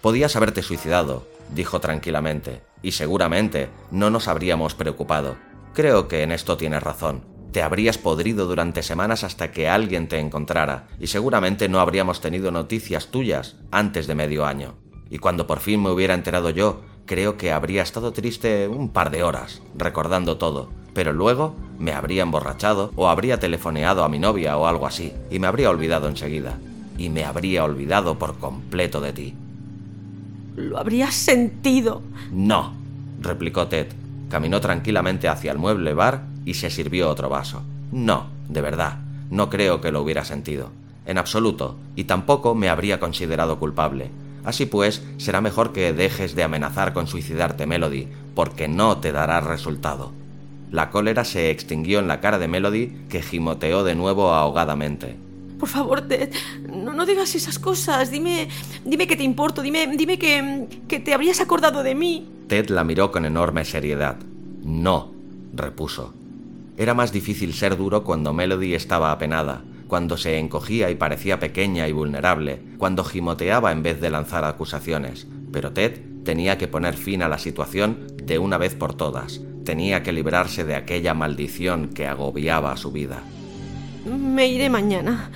Podías 0.08 0.36
haberte 0.36 0.62
suicidado, 0.62 1.26
dijo 1.54 1.80
tranquilamente, 1.80 2.62
y 2.80 2.92
seguramente 2.92 3.68
no 3.90 4.08
nos 4.08 4.26
habríamos 4.26 4.74
preocupado. 4.74 5.36
Creo 5.74 6.08
que 6.08 6.22
en 6.22 6.32
esto 6.32 6.56
tienes 6.56 6.82
razón. 6.82 7.26
Te 7.52 7.60
habrías 7.60 7.98
podrido 7.98 8.46
durante 8.46 8.82
semanas 8.82 9.22
hasta 9.22 9.52
que 9.52 9.68
alguien 9.68 10.08
te 10.08 10.18
encontrara, 10.18 10.88
y 10.98 11.08
seguramente 11.08 11.68
no 11.68 11.78
habríamos 11.78 12.22
tenido 12.22 12.50
noticias 12.50 13.08
tuyas 13.08 13.56
antes 13.70 14.06
de 14.06 14.14
medio 14.14 14.46
año. 14.46 14.76
Y 15.10 15.18
cuando 15.18 15.46
por 15.46 15.60
fin 15.60 15.82
me 15.82 15.90
hubiera 15.90 16.14
enterado 16.14 16.48
yo, 16.48 16.80
creo 17.04 17.36
que 17.36 17.52
habría 17.52 17.82
estado 17.82 18.14
triste 18.14 18.66
un 18.66 18.88
par 18.88 19.10
de 19.10 19.22
horas, 19.22 19.60
recordando 19.76 20.38
todo, 20.38 20.70
pero 20.94 21.12
luego 21.12 21.54
me 21.78 21.92
habría 21.92 22.22
emborrachado 22.22 22.92
o 22.96 23.10
habría 23.10 23.38
telefoneado 23.40 24.04
a 24.04 24.08
mi 24.08 24.18
novia 24.18 24.56
o 24.56 24.66
algo 24.66 24.86
así, 24.86 25.12
y 25.30 25.38
me 25.38 25.48
habría 25.48 25.68
olvidado 25.68 26.08
enseguida, 26.08 26.58
y 26.96 27.10
me 27.10 27.26
habría 27.26 27.62
olvidado 27.62 28.18
por 28.18 28.38
completo 28.38 29.02
de 29.02 29.12
ti. 29.12 29.34
Lo 30.58 30.76
habrías 30.76 31.14
sentido. 31.14 32.02
No, 32.32 32.72
replicó 33.20 33.68
Ted. 33.68 33.86
Caminó 34.28 34.60
tranquilamente 34.60 35.28
hacia 35.28 35.52
el 35.52 35.58
mueble 35.58 35.94
bar 35.94 36.24
y 36.44 36.54
se 36.54 36.68
sirvió 36.68 37.08
otro 37.08 37.28
vaso. 37.28 37.62
No, 37.92 38.26
de 38.48 38.60
verdad, 38.60 38.98
no 39.30 39.50
creo 39.50 39.80
que 39.80 39.92
lo 39.92 40.02
hubiera 40.02 40.24
sentido. 40.24 40.70
En 41.06 41.16
absoluto, 41.16 41.78
y 41.94 42.04
tampoco 42.04 42.56
me 42.56 42.68
habría 42.68 42.98
considerado 42.98 43.60
culpable. 43.60 44.10
Así 44.44 44.66
pues, 44.66 45.04
será 45.16 45.40
mejor 45.40 45.72
que 45.72 45.92
dejes 45.92 46.34
de 46.34 46.42
amenazar 46.42 46.92
con 46.92 47.06
suicidarte, 47.06 47.64
Melody, 47.66 48.08
porque 48.34 48.66
no 48.66 48.98
te 48.98 49.12
dará 49.12 49.40
resultado. 49.40 50.10
La 50.72 50.90
cólera 50.90 51.24
se 51.24 51.50
extinguió 51.50 52.00
en 52.00 52.08
la 52.08 52.20
cara 52.20 52.40
de 52.40 52.48
Melody, 52.48 52.96
que 53.08 53.22
gimoteó 53.22 53.84
de 53.84 53.94
nuevo 53.94 54.34
ahogadamente. 54.34 55.16
Por 55.58 55.68
favor, 55.68 56.02
Ted, 56.02 56.30
no, 56.72 57.04
digas 57.04 57.34
esas 57.34 57.58
cosas. 57.58 58.10
Dime, 58.10 58.48
dime 58.84 59.06
que 59.06 59.16
te 59.16 59.24
importo, 59.24 59.62
dime, 59.62 59.88
dime 59.96 60.18
que, 60.18 60.68
que 60.86 61.00
te 61.00 61.12
habrías 61.12 61.40
acordado 61.40 61.82
de 61.82 61.94
mí. 61.94 62.28
Ted 62.46 62.68
la 62.70 62.84
miró 62.84 63.10
con 63.10 63.24
enorme 63.24 63.64
seriedad. 63.64 64.16
No, 64.62 65.12
repuso. 65.52 66.14
Era 66.76 66.94
más 66.94 67.12
difícil 67.12 67.54
ser 67.54 67.76
duro 67.76 68.04
cuando 68.04 68.32
Melody 68.32 68.74
estaba 68.74 69.10
apenada, 69.10 69.64
cuando 69.88 70.16
se 70.16 70.38
encogía 70.38 70.90
y 70.90 70.94
parecía 70.94 71.40
pequeña 71.40 71.88
y 71.88 71.92
vulnerable, 71.92 72.62
cuando 72.78 73.02
gimoteaba 73.02 73.72
en 73.72 73.82
vez 73.82 74.00
de 74.00 74.10
lanzar 74.10 74.44
acusaciones. 74.44 75.26
Pero 75.50 75.72
Ted 75.72 76.00
tenía 76.24 76.56
que 76.56 76.68
poner 76.68 76.94
fin 76.94 77.22
a 77.22 77.28
la 77.28 77.38
situación 77.38 78.06
de 78.22 78.38
una 78.38 78.58
vez 78.58 78.74
por 78.74 78.94
todas. 78.94 79.40
Tenía 79.64 80.02
que 80.02 80.12
librarse 80.12 80.64
de 80.64 80.76
aquella 80.76 81.14
maldición 81.14 81.88
que 81.88 82.06
agobiaba 82.06 82.76
su 82.76 82.92
vida. 82.92 83.22
Me 84.08 84.46
iré 84.48 84.70
mañana. 84.70 85.30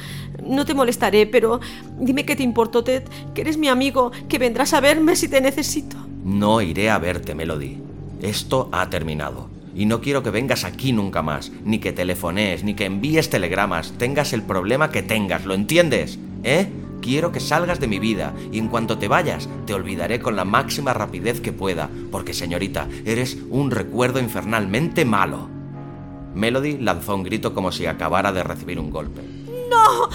No 0.46 0.64
te 0.64 0.74
molestaré, 0.74 1.26
pero 1.26 1.60
dime 1.98 2.24
que 2.24 2.36
te 2.36 2.42
importó, 2.42 2.82
Ted, 2.82 3.04
que 3.34 3.42
eres 3.42 3.58
mi 3.58 3.68
amigo, 3.68 4.10
que 4.28 4.38
vendrás 4.38 4.72
a 4.72 4.80
verme 4.80 5.16
si 5.16 5.28
te 5.28 5.40
necesito. 5.40 5.96
No 6.24 6.60
iré 6.60 6.90
a 6.90 6.98
verte, 6.98 7.34
Melody. 7.34 7.78
Esto 8.22 8.68
ha 8.72 8.88
terminado. 8.88 9.50
Y 9.74 9.86
no 9.86 10.00
quiero 10.00 10.22
que 10.22 10.30
vengas 10.30 10.64
aquí 10.64 10.92
nunca 10.92 11.22
más, 11.22 11.50
ni 11.64 11.78
que 11.78 11.92
telefonees, 11.92 12.62
ni 12.62 12.74
que 12.74 12.84
envíes 12.84 13.30
telegramas, 13.30 13.92
tengas 13.98 14.32
el 14.32 14.42
problema 14.42 14.90
que 14.90 15.02
tengas, 15.02 15.44
¿lo 15.44 15.54
entiendes? 15.54 16.18
¿Eh? 16.44 16.68
Quiero 17.00 17.32
que 17.32 17.40
salgas 17.40 17.80
de 17.80 17.88
mi 17.88 17.98
vida 17.98 18.32
y 18.52 18.58
en 18.58 18.68
cuanto 18.68 18.98
te 18.98 19.08
vayas 19.08 19.48
te 19.66 19.74
olvidaré 19.74 20.20
con 20.20 20.36
la 20.36 20.44
máxima 20.44 20.92
rapidez 20.94 21.40
que 21.40 21.52
pueda, 21.52 21.90
porque 22.12 22.34
señorita, 22.34 22.86
eres 23.04 23.38
un 23.50 23.70
recuerdo 23.70 24.20
infernalmente 24.20 25.04
malo. 25.04 25.48
Melody 26.34 26.78
lanzó 26.78 27.14
un 27.14 27.22
grito 27.22 27.54
como 27.54 27.72
si 27.72 27.86
acabara 27.86 28.32
de 28.32 28.42
recibir 28.42 28.78
un 28.78 28.90
golpe. 28.90 29.22
¡No! 29.70 30.08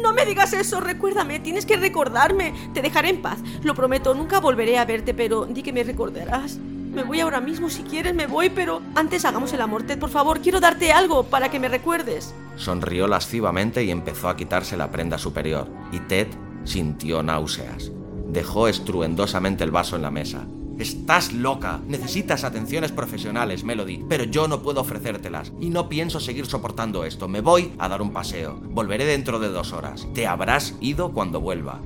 No 0.00 0.14
me 0.14 0.24
digas 0.24 0.52
eso, 0.52 0.80
recuérdame, 0.80 1.38
tienes 1.40 1.66
que 1.66 1.76
recordarme. 1.76 2.54
Te 2.72 2.82
dejaré 2.82 3.10
en 3.10 3.22
paz, 3.22 3.38
lo 3.62 3.74
prometo, 3.74 4.14
nunca 4.14 4.40
volveré 4.40 4.78
a 4.78 4.84
verte, 4.84 5.12
pero 5.12 5.44
di 5.44 5.62
que 5.62 5.72
me 5.72 5.84
recordarás. 5.84 6.56
Me 6.56 7.04
voy 7.04 7.20
ahora 7.20 7.40
mismo, 7.40 7.70
si 7.70 7.82
quieres 7.82 8.14
me 8.14 8.26
voy, 8.26 8.50
pero 8.50 8.82
antes 8.94 9.24
hagamos 9.24 9.52
el 9.52 9.60
amor, 9.60 9.84
Ted, 9.84 9.98
por 9.98 10.10
favor, 10.10 10.40
quiero 10.40 10.60
darte 10.60 10.92
algo 10.92 11.24
para 11.24 11.50
que 11.50 11.58
me 11.58 11.68
recuerdes. 11.68 12.34
Sonrió 12.56 13.06
lascivamente 13.06 13.82
y 13.84 13.90
empezó 13.90 14.28
a 14.28 14.36
quitarse 14.36 14.76
la 14.76 14.90
prenda 14.90 15.16
superior, 15.18 15.68
y 15.90 16.00
Ted 16.00 16.28
sintió 16.64 17.22
náuseas. 17.22 17.90
Dejó 18.28 18.68
estruendosamente 18.68 19.64
el 19.64 19.70
vaso 19.70 19.96
en 19.96 20.02
la 20.02 20.10
mesa. 20.10 20.46
Estás 20.82 21.32
loca. 21.32 21.78
Necesitas 21.86 22.42
atenciones 22.42 22.90
profesionales, 22.90 23.62
Melody, 23.62 24.04
pero 24.08 24.24
yo 24.24 24.48
no 24.48 24.62
puedo 24.62 24.80
ofrecértelas 24.80 25.52
y 25.60 25.70
no 25.70 25.88
pienso 25.88 26.18
seguir 26.18 26.46
soportando 26.46 27.04
esto. 27.04 27.28
Me 27.28 27.40
voy 27.40 27.70
a 27.78 27.88
dar 27.88 28.02
un 28.02 28.12
paseo. 28.12 28.58
Volveré 28.60 29.04
dentro 29.04 29.38
de 29.38 29.50
dos 29.50 29.72
horas. 29.72 30.08
Te 30.12 30.26
habrás 30.26 30.74
ido 30.80 31.12
cuando 31.12 31.40
vuelva. 31.40 31.80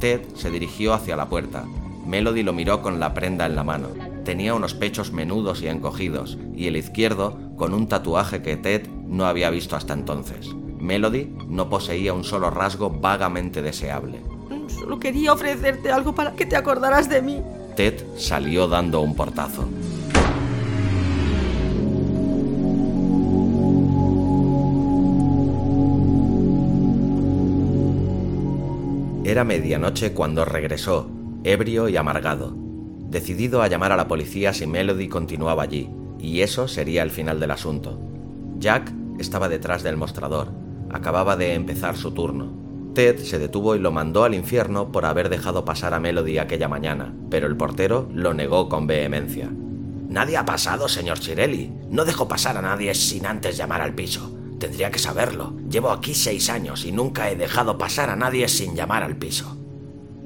Ted 0.00 0.20
se 0.34 0.50
dirigió 0.50 0.92
hacia 0.92 1.16
la 1.16 1.30
puerta. 1.30 1.64
Melody 2.06 2.42
lo 2.42 2.52
miró 2.52 2.82
con 2.82 3.00
la 3.00 3.14
prenda 3.14 3.46
en 3.46 3.56
la 3.56 3.64
mano. 3.64 3.88
Tenía 4.22 4.52
unos 4.52 4.74
pechos 4.74 5.12
menudos 5.12 5.62
y 5.62 5.68
encogidos, 5.68 6.36
y 6.54 6.66
el 6.66 6.76
izquierdo 6.76 7.38
con 7.56 7.72
un 7.72 7.88
tatuaje 7.88 8.42
que 8.42 8.58
Ted 8.58 8.86
no 9.06 9.24
había 9.24 9.48
visto 9.48 9.76
hasta 9.76 9.94
entonces. 9.94 10.54
Melody 10.78 11.34
no 11.48 11.70
poseía 11.70 12.12
un 12.12 12.24
solo 12.24 12.50
rasgo 12.50 12.90
vagamente 12.90 13.62
deseable. 13.62 14.20
Solo 14.66 15.00
quería 15.00 15.32
ofrecerte 15.32 15.90
algo 15.90 16.14
para 16.14 16.34
que 16.34 16.44
te 16.44 16.56
acordaras 16.56 17.08
de 17.08 17.22
mí. 17.22 17.42
Ted 17.74 18.04
salió 18.16 18.68
dando 18.68 19.00
un 19.00 19.14
portazo. 19.14 19.68
Era 29.24 29.44
medianoche 29.44 30.12
cuando 30.12 30.44
regresó, 30.44 31.08
ebrio 31.44 31.88
y 31.88 31.96
amargado, 31.96 32.54
decidido 33.08 33.62
a 33.62 33.68
llamar 33.68 33.92
a 33.92 33.96
la 33.96 34.08
policía 34.08 34.52
si 34.52 34.66
Melody 34.66 35.08
continuaba 35.08 35.62
allí, 35.62 35.88
y 36.18 36.40
eso 36.42 36.68
sería 36.68 37.02
el 37.02 37.10
final 37.10 37.40
del 37.40 37.52
asunto. 37.52 37.98
Jack 38.58 38.92
estaba 39.18 39.48
detrás 39.48 39.82
del 39.82 39.96
mostrador, 39.96 40.48
acababa 40.90 41.36
de 41.36 41.54
empezar 41.54 41.96
su 41.96 42.10
turno. 42.10 42.61
Ted 42.94 43.18
se 43.20 43.38
detuvo 43.38 43.74
y 43.74 43.78
lo 43.78 43.90
mandó 43.90 44.24
al 44.24 44.34
infierno 44.34 44.92
por 44.92 45.06
haber 45.06 45.30
dejado 45.30 45.64
pasar 45.64 45.94
a 45.94 46.00
Melody 46.00 46.38
aquella 46.38 46.68
mañana, 46.68 47.14
pero 47.30 47.46
el 47.46 47.56
portero 47.56 48.08
lo 48.12 48.34
negó 48.34 48.68
con 48.68 48.86
vehemencia. 48.86 49.50
Nadie 50.08 50.36
ha 50.36 50.44
pasado, 50.44 50.88
señor 50.88 51.18
Chirelli. 51.18 51.72
No 51.88 52.04
dejo 52.04 52.28
pasar 52.28 52.58
a 52.58 52.62
nadie 52.62 52.94
sin 52.94 53.24
antes 53.24 53.56
llamar 53.56 53.80
al 53.80 53.94
piso. 53.94 54.36
Tendría 54.58 54.90
que 54.90 54.98
saberlo. 54.98 55.54
Llevo 55.70 55.90
aquí 55.90 56.12
seis 56.12 56.50
años 56.50 56.84
y 56.84 56.92
nunca 56.92 57.30
he 57.30 57.36
dejado 57.36 57.78
pasar 57.78 58.10
a 58.10 58.16
nadie 58.16 58.46
sin 58.48 58.76
llamar 58.76 59.02
al 59.02 59.16
piso. 59.16 59.56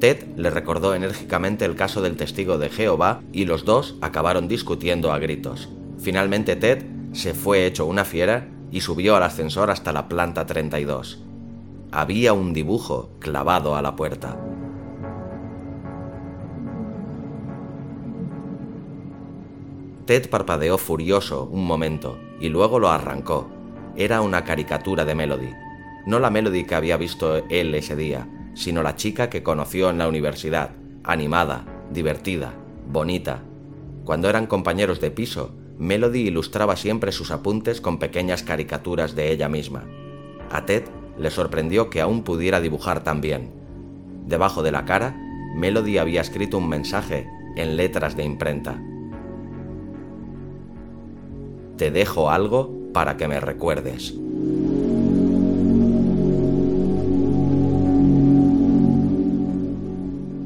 Ted 0.01 0.25
le 0.37 0.51
recordó 0.51 0.95
enérgicamente 0.95 1.65
el 1.65 1.77
caso 1.77 2.03
del 2.03 2.17
testigo 2.17 2.59
de 2.59 2.69
Jehová 2.69 3.23
y 3.33 3.45
los 3.45 3.65
dos 3.65 3.95
acabaron 4.01 4.49
discutiendo 4.49 5.13
a 5.13 5.21
gritos. 5.21 5.69
Finalmente 5.99 6.57
Ted 6.57 6.85
se 7.13 7.33
fue 7.33 7.65
hecho 7.65 7.87
una 7.87 8.05
fiera 8.05 8.49
y 8.73 8.81
subió 8.81 9.15
al 9.15 9.23
ascensor 9.23 9.71
hasta 9.71 9.93
la 9.93 10.09
planta 10.09 10.47
32 10.47 11.26
había 11.97 12.35
un 12.35 12.53
dibujo 12.53 13.09
clavado 13.21 13.75
a 13.75 13.81
la 13.81 13.97
puerta. 13.97 14.37
Ted 20.05 20.29
parpadeó 20.29 20.77
furioso 20.77 21.49
un 21.51 21.67
momento 21.67 22.19
y 22.39 22.51
luego 22.51 22.79
lo 22.79 22.91
arrancó. 22.91 23.49
Era 23.97 24.21
una 24.21 24.45
caricatura 24.45 25.07
de 25.07 25.15
Melody. 25.15 25.49
No 26.05 26.19
la 26.19 26.29
Melody 26.29 26.65
que 26.65 26.75
había 26.75 26.99
visto 26.99 27.37
él 27.49 27.75
ese 27.75 27.97
día, 27.97 28.29
sino 28.55 28.83
la 28.83 28.97
chica 28.97 29.31
que 29.31 29.43
conoció 29.43 29.89
en 29.89 29.97
la 29.97 30.07
universidad, 30.07 30.73
animada, 31.03 31.65
divertida, 31.91 32.53
bonita. 32.87 33.43
Cuando 34.05 34.29
eran 34.29 34.47
compañeros 34.47 35.01
de 35.01 35.11
piso, 35.11 35.55
Melody 35.79 36.29
ilustraba 36.29 36.77
siempre 36.77 37.11
sus 37.11 37.31
apuntes 37.31 37.81
con 37.81 37.99
pequeñas 37.99 38.43
caricaturas 38.43 39.17
de 39.17 39.33
ella 39.33 39.49
misma. 39.49 39.87
A 40.51 40.67
Ted 40.67 40.85
le 41.19 41.31
sorprendió 41.31 41.91
que 41.91 42.01
aún 42.01 42.23
pudiera 42.23 42.61
dibujar 42.61 43.03
tan 43.03 43.21
bien. 43.21 43.51
Debajo 44.27 44.63
de 44.63 44.73
la 44.73 44.85
cara, 44.85 45.17
Melody 45.57 45.99
había 45.99 46.21
escrito 46.21 46.59
un 46.59 46.69
mensaje 46.69 47.27
en 47.57 47.77
letras 47.77 48.17
de 48.17 48.25
imprenta. 48.25 48.81
Te 51.77 51.91
dejo 51.91 52.31
algo 52.31 52.73
para 52.93 53.17
que 53.17 53.29
me 53.29 53.41
recuerdes. 53.41 54.15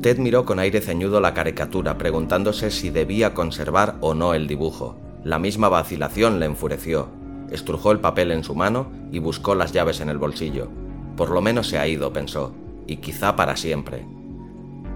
Ted 0.02 0.18
miró 0.18 0.46
con 0.46 0.58
aire 0.58 0.80
ceñudo 0.80 1.20
la 1.20 1.34
caricatura, 1.34 1.98
preguntándose 1.98 2.70
si 2.70 2.88
debía 2.88 3.34
conservar 3.34 3.96
o 4.00 4.14
no 4.14 4.32
el 4.32 4.46
dibujo. 4.46 4.96
La 5.24 5.38
misma 5.38 5.68
vacilación 5.68 6.40
le 6.40 6.46
enfureció. 6.46 7.19
Estrujó 7.50 7.92
el 7.92 8.00
papel 8.00 8.32
en 8.32 8.44
su 8.44 8.54
mano 8.54 8.90
y 9.10 9.18
buscó 9.18 9.54
las 9.54 9.72
llaves 9.72 10.00
en 10.00 10.08
el 10.08 10.18
bolsillo. 10.18 10.68
Por 11.16 11.30
lo 11.30 11.40
menos 11.40 11.68
se 11.68 11.78
ha 11.78 11.86
ido, 11.86 12.12
pensó, 12.12 12.52
y 12.86 12.98
quizá 12.98 13.36
para 13.36 13.56
siempre. 13.56 14.06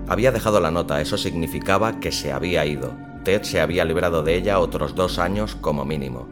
Había 0.08 0.32
dejado 0.32 0.60
la 0.60 0.70
nota, 0.70 1.00
eso 1.00 1.16
significaba 1.16 2.00
que 2.00 2.12
se 2.12 2.32
había 2.32 2.64
ido. 2.66 2.92
Ted 3.24 3.42
se 3.42 3.60
había 3.60 3.84
librado 3.84 4.22
de 4.22 4.36
ella 4.36 4.58
otros 4.58 4.94
dos 4.94 5.18
años 5.18 5.56
como 5.56 5.84
mínimo. 5.84 6.28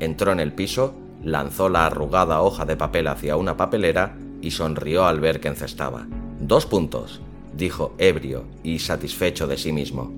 Entró 0.00 0.32
en 0.32 0.40
el 0.40 0.52
piso, 0.52 0.94
lanzó 1.22 1.68
la 1.68 1.86
arrugada 1.86 2.40
hoja 2.42 2.64
de 2.64 2.76
papel 2.76 3.08
hacia 3.08 3.36
una 3.36 3.56
papelera 3.56 4.16
y 4.40 4.52
sonrió 4.52 5.06
al 5.06 5.18
ver 5.18 5.40
que 5.40 5.48
encestaba. 5.48 6.06
Dos 6.40 6.66
puntos 6.66 7.20
dijo 7.56 7.94
ebrio 7.98 8.44
y 8.62 8.78
satisfecho 8.78 9.48
de 9.48 9.58
sí 9.58 9.72
mismo. 9.72 10.12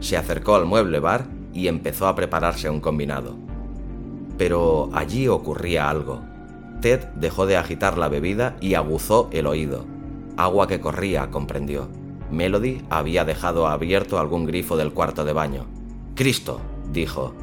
Se 0.00 0.16
acercó 0.16 0.54
al 0.54 0.66
mueble 0.66 1.00
bar 1.00 1.26
y 1.52 1.66
empezó 1.66 2.06
a 2.06 2.14
prepararse 2.14 2.70
un 2.70 2.80
combinado. 2.80 3.36
Pero 4.38 4.90
allí 4.92 5.28
ocurría 5.28 5.88
algo. 5.88 6.22
Ted 6.80 7.04
dejó 7.14 7.46
de 7.46 7.56
agitar 7.56 7.96
la 7.96 8.08
bebida 8.08 8.56
y 8.60 8.74
aguzó 8.74 9.28
el 9.32 9.46
oído. 9.46 9.84
Agua 10.36 10.66
que 10.66 10.80
corría, 10.80 11.30
comprendió. 11.30 11.88
Melody 12.30 12.82
había 12.90 13.24
dejado 13.24 13.66
abierto 13.66 14.18
algún 14.18 14.46
grifo 14.46 14.76
del 14.76 14.92
cuarto 14.92 15.24
de 15.24 15.32
baño. 15.32 15.66
Cristo, 16.14 16.60
dijo, 16.92 17.34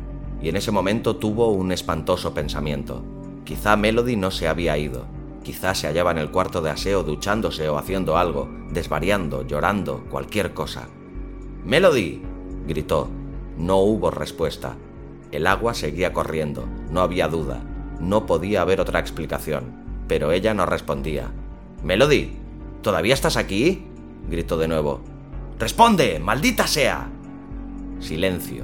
y 0.41 0.49
en 0.49 0.55
ese 0.55 0.71
momento 0.71 1.15
tuvo 1.17 1.51
un 1.51 1.71
espantoso 1.71 2.33
pensamiento. 2.33 3.03
Quizá 3.45 3.75
Melody 3.75 4.15
no 4.15 4.31
se 4.31 4.47
había 4.47 4.77
ido. 4.77 5.05
Quizá 5.43 5.73
se 5.73 5.87
hallaba 5.87 6.11
en 6.11 6.17
el 6.17 6.31
cuarto 6.31 6.61
de 6.61 6.69
aseo 6.69 7.03
duchándose 7.03 7.69
o 7.69 7.77
haciendo 7.77 8.17
algo, 8.17 8.49
desvariando, 8.71 9.45
llorando, 9.45 10.03
cualquier 10.09 10.53
cosa. 10.53 10.87
Melody. 11.65 12.21
gritó. 12.67 13.09
No 13.57 13.77
hubo 13.77 14.11
respuesta. 14.11 14.75
El 15.31 15.45
agua 15.45 15.73
seguía 15.73 16.11
corriendo, 16.11 16.67
no 16.89 17.01
había 17.01 17.27
duda, 17.27 17.61
no 17.99 18.25
podía 18.25 18.61
haber 18.61 18.81
otra 18.81 18.99
explicación, 18.99 20.05
pero 20.07 20.31
ella 20.31 20.53
no 20.53 20.65
respondía. 20.65 21.31
Melody. 21.83 22.33
¿Todavía 22.81 23.13
estás 23.13 23.37
aquí? 23.37 23.85
gritó 24.29 24.57
de 24.57 24.67
nuevo. 24.67 25.01
¡Responde! 25.59 26.19
¡Maldita 26.19 26.65
sea! 26.65 27.09
Silencio. 27.99 28.63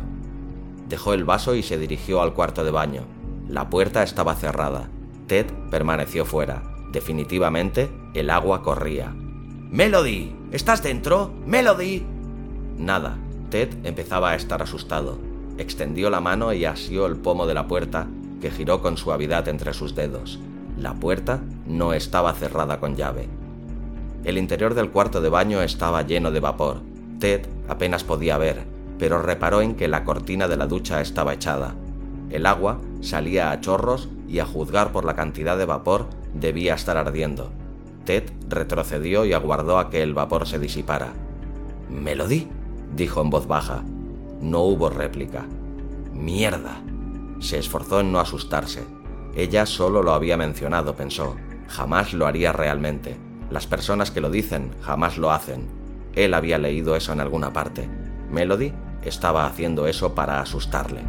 Dejó 0.88 1.14
el 1.14 1.24
vaso 1.24 1.56
y 1.56 1.64
se 1.64 1.78
dirigió 1.78 2.22
al 2.22 2.34
cuarto 2.34 2.64
de 2.64 2.72
baño. 2.72 3.04
La 3.48 3.70
puerta 3.70 4.04
estaba 4.04 4.36
cerrada. 4.36 4.90
Ted 5.28 5.48
permaneció 5.70 6.26
fuera. 6.26 6.64
Definitivamente, 6.92 7.92
el 8.14 8.30
agua 8.30 8.62
corría. 8.64 9.14
Melody, 9.14 10.34
¿estás 10.52 10.82
dentro? 10.82 11.34
Melody. 11.46 12.06
Nada. 12.78 13.18
Ted 13.50 13.70
empezaba 13.84 14.32
a 14.32 14.36
estar 14.36 14.62
asustado. 14.62 15.20
Extendió 15.58 16.10
la 16.10 16.20
mano 16.20 16.54
y 16.54 16.66
asió 16.66 17.06
el 17.06 17.16
pomo 17.16 17.48
de 17.48 17.54
la 17.54 17.68
puerta, 17.68 18.08
que 18.42 18.52
giró 18.52 18.82
con 18.82 18.98
suavidad 18.98 19.48
entre 19.48 19.74
sus 19.74 19.96
dedos. 19.96 20.40
La 20.78 20.94
puerta 20.94 21.42
no 21.66 21.94
estaba 21.94 22.34
cerrada 22.34 22.80
con 22.80 22.96
llave. 22.96 23.30
El 24.26 24.38
interior 24.38 24.74
del 24.74 24.90
cuarto 24.90 25.22
de 25.22 25.30
baño 25.30 25.62
estaba 25.62 26.02
lleno 26.02 26.32
de 26.32 26.40
vapor. 26.42 26.82
Ted 27.20 27.48
apenas 27.70 28.04
podía 28.04 28.38
ver, 28.38 28.64
pero 29.00 29.22
reparó 29.22 29.62
en 29.62 29.76
que 29.76 29.88
la 29.88 30.04
cortina 30.04 30.48
de 30.48 30.58
la 30.58 30.68
ducha 30.68 31.00
estaba 31.00 31.34
echada. 31.34 31.76
El 32.30 32.46
agua 32.46 32.80
salía 33.02 33.52
a 33.52 33.62
chorros 33.62 34.10
y 34.28 34.40
a 34.40 34.46
juzgar 34.46 34.92
por 34.92 35.06
la 35.06 35.16
cantidad 35.16 35.58
de 35.58 35.66
vapor 35.66 36.08
debía 36.34 36.74
estar 36.74 36.98
ardiendo. 36.98 37.52
Ted 38.04 38.24
retrocedió 38.50 39.26
y 39.26 39.34
aguardó 39.34 39.80
a 39.80 39.90
que 39.90 40.04
el 40.04 40.14
vapor 40.14 40.48
se 40.48 40.60
disipara. 40.60 41.14
¿Melody? 41.90 42.48
dijo 42.96 43.22
en 43.22 43.30
voz 43.30 43.48
baja. 43.48 43.84
No 44.46 44.62
hubo 44.62 44.92
réplica. 44.92 45.48
¡Mierda! 46.14 46.80
Se 47.40 47.58
esforzó 47.58 48.02
en 48.02 48.12
no 48.12 48.20
asustarse. 48.20 48.84
Ella 49.36 49.66
solo 49.66 50.04
lo 50.04 50.14
había 50.14 50.38
mencionado, 50.38 50.96
pensó. 50.96 51.36
Jamás 51.68 52.14
lo 52.14 52.28
haría 52.28 52.54
realmente. 52.54 53.18
Las 53.50 53.66
personas 53.66 54.12
que 54.12 54.22
lo 54.22 54.30
dicen 54.30 54.70
jamás 54.82 55.18
lo 55.18 55.32
hacen. 55.32 55.68
Él 56.14 56.36
había 56.36 56.60
leído 56.60 56.96
eso 56.96 57.12
en 57.12 57.22
alguna 57.22 57.54
parte. 57.54 57.90
Melody 58.30 58.72
estaba 59.02 59.48
haciendo 59.48 59.88
eso 59.88 60.14
para 60.14 60.40
asustarle. 60.42 61.02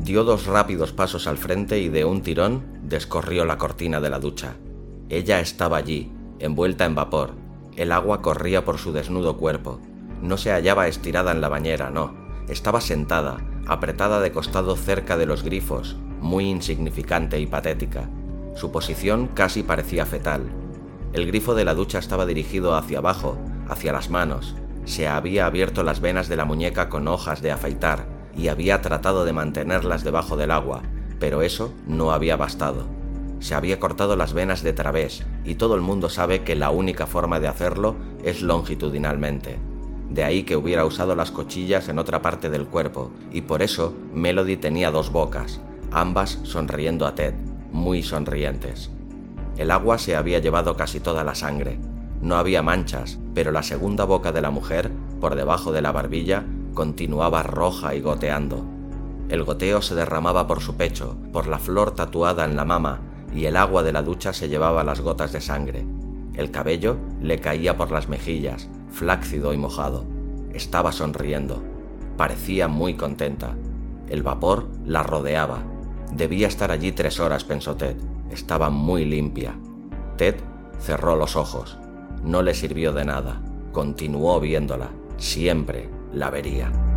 Dio 0.00 0.24
dos 0.24 0.44
rápidos 0.44 0.92
pasos 0.92 1.26
al 1.26 1.38
frente 1.38 1.78
y 1.78 1.88
de 1.88 2.04
un 2.04 2.20
tirón 2.20 2.64
descorrió 2.82 3.46
la 3.46 3.56
cortina 3.56 3.98
de 3.98 4.10
la 4.10 4.18
ducha. 4.18 4.56
Ella 5.08 5.40
estaba 5.40 5.78
allí, 5.78 6.12
envuelta 6.38 6.84
en 6.84 6.94
vapor. 6.94 7.41
El 7.76 7.90
agua 7.92 8.20
corría 8.20 8.64
por 8.64 8.78
su 8.78 8.92
desnudo 8.92 9.36
cuerpo. 9.36 9.80
No 10.20 10.36
se 10.36 10.50
hallaba 10.50 10.88
estirada 10.88 11.32
en 11.32 11.40
la 11.40 11.48
bañera, 11.48 11.90
no. 11.90 12.14
Estaba 12.48 12.80
sentada, 12.80 13.38
apretada 13.66 14.20
de 14.20 14.30
costado 14.30 14.76
cerca 14.76 15.16
de 15.16 15.26
los 15.26 15.42
grifos, 15.42 15.96
muy 16.20 16.48
insignificante 16.48 17.40
y 17.40 17.46
patética. 17.46 18.08
Su 18.54 18.70
posición 18.70 19.28
casi 19.28 19.62
parecía 19.62 20.04
fetal. 20.04 20.42
El 21.12 21.26
grifo 21.26 21.54
de 21.54 21.64
la 21.64 21.74
ducha 21.74 21.98
estaba 21.98 22.26
dirigido 22.26 22.74
hacia 22.74 22.98
abajo, 22.98 23.38
hacia 23.68 23.92
las 23.92 24.10
manos. 24.10 24.54
Se 24.84 25.08
había 25.08 25.46
abierto 25.46 25.82
las 25.82 26.00
venas 26.00 26.28
de 26.28 26.36
la 26.36 26.44
muñeca 26.44 26.88
con 26.88 27.08
hojas 27.08 27.40
de 27.40 27.52
afeitar, 27.52 28.06
y 28.36 28.48
había 28.48 28.82
tratado 28.82 29.24
de 29.24 29.32
mantenerlas 29.32 30.04
debajo 30.04 30.36
del 30.36 30.50
agua, 30.50 30.82
pero 31.18 31.42
eso 31.42 31.72
no 31.86 32.12
había 32.12 32.36
bastado. 32.36 32.86
Se 33.42 33.56
había 33.56 33.80
cortado 33.80 34.14
las 34.14 34.34
venas 34.34 34.62
de 34.62 34.72
través 34.72 35.24
y 35.44 35.56
todo 35.56 35.74
el 35.74 35.80
mundo 35.80 36.08
sabe 36.08 36.44
que 36.44 36.54
la 36.54 36.70
única 36.70 37.08
forma 37.08 37.40
de 37.40 37.48
hacerlo 37.48 37.96
es 38.22 38.40
longitudinalmente. 38.40 39.58
De 40.08 40.22
ahí 40.22 40.44
que 40.44 40.54
hubiera 40.54 40.84
usado 40.84 41.16
las 41.16 41.32
cochillas 41.32 41.88
en 41.88 41.98
otra 41.98 42.22
parte 42.22 42.50
del 42.50 42.68
cuerpo, 42.68 43.10
y 43.32 43.40
por 43.40 43.60
eso 43.60 43.94
Melody 44.14 44.58
tenía 44.58 44.92
dos 44.92 45.10
bocas, 45.10 45.60
ambas 45.90 46.38
sonriendo 46.44 47.04
a 47.04 47.16
Ted, 47.16 47.34
muy 47.72 48.04
sonrientes. 48.04 48.92
El 49.56 49.72
agua 49.72 49.98
se 49.98 50.14
había 50.14 50.38
llevado 50.38 50.76
casi 50.76 51.00
toda 51.00 51.24
la 51.24 51.34
sangre. 51.34 51.80
No 52.20 52.36
había 52.36 52.62
manchas, 52.62 53.18
pero 53.34 53.50
la 53.50 53.64
segunda 53.64 54.04
boca 54.04 54.30
de 54.30 54.40
la 54.40 54.50
mujer, 54.50 54.92
por 55.20 55.34
debajo 55.34 55.72
de 55.72 55.82
la 55.82 55.90
barbilla, 55.90 56.44
continuaba 56.74 57.42
roja 57.42 57.96
y 57.96 58.02
goteando. 58.02 58.64
El 59.28 59.42
goteo 59.42 59.82
se 59.82 59.96
derramaba 59.96 60.46
por 60.46 60.60
su 60.60 60.76
pecho, 60.76 61.16
por 61.32 61.48
la 61.48 61.58
flor 61.58 61.96
tatuada 61.96 62.44
en 62.44 62.54
la 62.54 62.64
mama, 62.64 63.00
y 63.34 63.46
el 63.46 63.56
agua 63.56 63.82
de 63.82 63.92
la 63.92 64.02
ducha 64.02 64.32
se 64.32 64.48
llevaba 64.48 64.84
las 64.84 65.00
gotas 65.00 65.32
de 65.32 65.40
sangre. 65.40 65.84
El 66.34 66.50
cabello 66.50 66.96
le 67.20 67.40
caía 67.40 67.76
por 67.76 67.90
las 67.90 68.08
mejillas, 68.08 68.68
flácido 68.90 69.52
y 69.52 69.58
mojado. 69.58 70.04
Estaba 70.52 70.92
sonriendo. 70.92 71.62
Parecía 72.16 72.68
muy 72.68 72.94
contenta. 72.94 73.54
El 74.08 74.22
vapor 74.22 74.68
la 74.84 75.02
rodeaba. 75.02 75.62
Debía 76.12 76.48
estar 76.48 76.70
allí 76.70 76.92
tres 76.92 77.20
horas, 77.20 77.44
pensó 77.44 77.76
Ted. 77.76 77.96
Estaba 78.30 78.70
muy 78.70 79.04
limpia. 79.04 79.54
Ted 80.16 80.36
cerró 80.80 81.16
los 81.16 81.36
ojos. 81.36 81.78
No 82.22 82.42
le 82.42 82.54
sirvió 82.54 82.92
de 82.92 83.04
nada. 83.04 83.40
Continuó 83.72 84.40
viéndola. 84.40 84.90
Siempre 85.16 85.88
la 86.12 86.30
vería. 86.30 86.91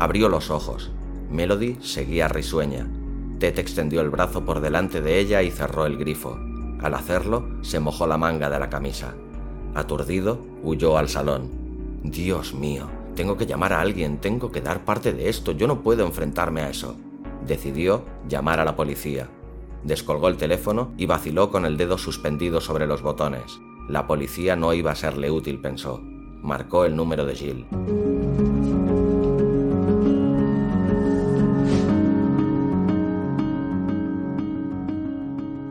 Abrió 0.00 0.30
los 0.30 0.50
ojos. 0.50 0.90
Melody 1.30 1.76
seguía 1.82 2.26
risueña. 2.26 2.88
Ted 3.38 3.58
extendió 3.58 4.00
el 4.00 4.08
brazo 4.08 4.46
por 4.46 4.62
delante 4.62 5.02
de 5.02 5.18
ella 5.18 5.42
y 5.42 5.50
cerró 5.50 5.84
el 5.84 5.98
grifo. 5.98 6.38
Al 6.80 6.94
hacerlo, 6.94 7.46
se 7.60 7.80
mojó 7.80 8.06
la 8.06 8.16
manga 8.16 8.48
de 8.48 8.58
la 8.58 8.70
camisa. 8.70 9.14
Aturdido, 9.74 10.40
huyó 10.62 10.96
al 10.96 11.10
salón. 11.10 11.50
Dios 12.02 12.54
mío, 12.54 12.88
tengo 13.14 13.36
que 13.36 13.44
llamar 13.44 13.74
a 13.74 13.82
alguien, 13.82 14.16
tengo 14.18 14.50
que 14.50 14.62
dar 14.62 14.86
parte 14.86 15.12
de 15.12 15.28
esto, 15.28 15.52
yo 15.52 15.66
no 15.66 15.82
puedo 15.82 16.06
enfrentarme 16.06 16.62
a 16.62 16.70
eso. 16.70 16.96
Decidió 17.46 18.02
llamar 18.26 18.58
a 18.58 18.64
la 18.64 18.76
policía. 18.76 19.28
Descolgó 19.84 20.28
el 20.28 20.38
teléfono 20.38 20.94
y 20.96 21.04
vaciló 21.04 21.50
con 21.50 21.66
el 21.66 21.76
dedo 21.76 21.98
suspendido 21.98 22.62
sobre 22.62 22.86
los 22.86 23.02
botones. 23.02 23.60
La 23.86 24.06
policía 24.06 24.56
no 24.56 24.72
iba 24.72 24.92
a 24.92 24.96
serle 24.96 25.30
útil, 25.30 25.60
pensó. 25.60 26.00
marcó 26.42 26.86
el 26.86 26.96
número 26.96 27.26
de 27.26 27.34
Jill. 27.34 28.09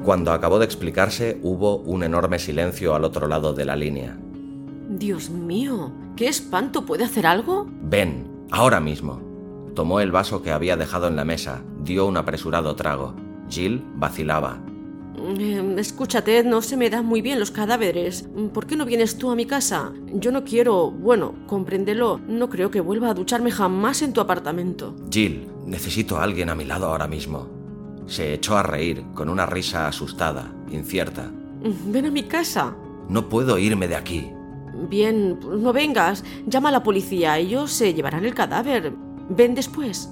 Cuando 0.10 0.32
acabó 0.32 0.57
de 0.57 0.66
explicarse, 0.66 1.39
hubo 1.43 1.76
un 1.82 2.01
enorme 2.01 2.39
silencio 2.39 2.95
al 2.95 3.03
otro 3.03 3.28
lado 3.28 3.53
de 3.53 3.64
la 3.64 3.76
línea. 3.76 4.18
Dios 4.89 5.30
mío, 5.30 5.91
¿qué 6.16 6.28
espanto? 6.28 6.84
¿Puede 6.84 7.03
hacer 7.03 7.28
algo? 7.28 7.68
Ven, 7.84 8.28
ahora 8.49 8.80
mismo. 8.80 9.22
Tomó 9.76 9.99
el 9.99 10.12
vaso 10.12 10.41
que 10.41 10.49
había 10.49 10.78
dejado 10.78 11.07
en 11.07 11.16
la 11.16 11.26
mesa, 11.26 11.62
dio 11.84 12.07
un 12.07 12.18
apresurado 12.18 12.76
trago. 12.76 13.14
Jill 13.51 13.84
vacilaba. 13.97 14.60
Eh, 15.38 15.76
escúchate, 15.78 16.43
no 16.43 16.64
se 16.64 16.76
me 16.76 16.89
dan 16.89 17.05
muy 17.05 17.22
bien 17.22 17.39
los 17.39 17.51
cadáveres. 17.51 18.28
¿Por 18.51 18.66
qué 18.66 18.76
no 18.76 18.86
vienes 18.86 19.16
tú 19.20 19.30
a 19.30 19.36
mi 19.36 19.45
casa? 19.45 19.93
Yo 20.12 20.32
no 20.32 20.43
quiero, 20.43 20.89
bueno, 20.89 21.36
compréndelo, 21.45 22.20
no 22.28 22.49
creo 22.49 22.72
que 22.72 22.82
vuelva 22.82 23.12
a 23.12 23.14
ducharme 23.14 23.51
jamás 23.51 24.01
en 24.01 24.14
tu 24.14 24.22
apartamento. 24.22 24.95
Jill, 25.12 25.45
necesito 25.68 26.18
a 26.18 26.24
alguien 26.24 26.49
a 26.49 26.55
mi 26.55 26.66
lado 26.66 26.88
ahora 26.88 27.07
mismo. 27.07 27.59
Se 28.10 28.34
echó 28.34 28.57
a 28.57 28.64
reír, 28.64 29.03
con 29.14 29.30
una 29.30 29.45
risa 29.45 29.88
asustada, 29.88 30.51
incierta. 30.72 31.30
Ven 31.86 32.07
a 32.07 32.12
mi 32.12 32.24
casa. 32.24 32.76
No 33.07 33.30
puedo 33.30 33.60
irme 33.60 33.88
de 33.88 33.95
aquí. 33.95 34.32
Bien, 34.89 35.39
no 35.39 35.72
vengas. 35.72 36.24
Llama 36.47 36.70
a 36.70 36.72
la 36.72 36.84
policía. 36.84 37.38
Ellos 37.38 37.72
se 37.72 37.93
llevarán 37.93 38.26
el 38.26 38.34
cadáver. 38.34 38.91
Ven 39.30 39.53
después. 39.53 40.10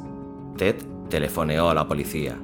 Ted 0.58 0.76
telefoneó 1.10 1.70
a 1.70 1.74
la 1.74 1.88
policía. 1.88 2.38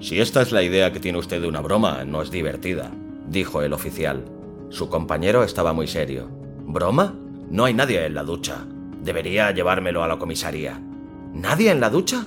Si 0.00 0.18
esta 0.18 0.40
es 0.40 0.50
la 0.50 0.62
idea 0.62 0.90
que 0.90 1.00
tiene 1.00 1.18
usted 1.18 1.42
de 1.42 1.48
una 1.48 1.60
broma, 1.60 2.04
no 2.04 2.22
es 2.22 2.30
divertida, 2.30 2.90
dijo 3.28 3.60
el 3.60 3.74
oficial. 3.74 4.24
Su 4.70 4.88
compañero 4.88 5.42
estaba 5.44 5.74
muy 5.74 5.88
serio. 5.88 6.30
¿Broma? 6.66 7.14
No 7.50 7.66
hay 7.66 7.74
nadie 7.74 8.06
en 8.06 8.14
la 8.14 8.22
ducha. 8.22 8.64
Debería 9.02 9.50
llevármelo 9.50 10.02
a 10.02 10.08
la 10.08 10.18
comisaría. 10.18 10.80
¿Nadie 11.34 11.70
en 11.70 11.80
la 11.80 11.90
ducha? 11.90 12.24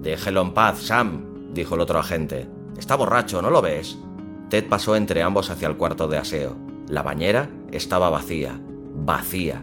Déjelo 0.00 0.40
en 0.42 0.54
paz, 0.54 0.78
Sam, 0.80 1.52
dijo 1.52 1.74
el 1.74 1.80
otro 1.82 1.98
agente. 1.98 2.48
Está 2.78 2.96
borracho, 2.96 3.42
¿no 3.42 3.50
lo 3.50 3.60
ves? 3.60 3.98
Ted 4.48 4.66
pasó 4.68 4.96
entre 4.96 5.22
ambos 5.22 5.50
hacia 5.50 5.68
el 5.68 5.76
cuarto 5.76 6.08
de 6.08 6.18
aseo. 6.18 6.56
La 6.88 7.02
bañera 7.02 7.50
estaba 7.70 8.10
vacía, 8.10 8.60
vacía. 8.94 9.62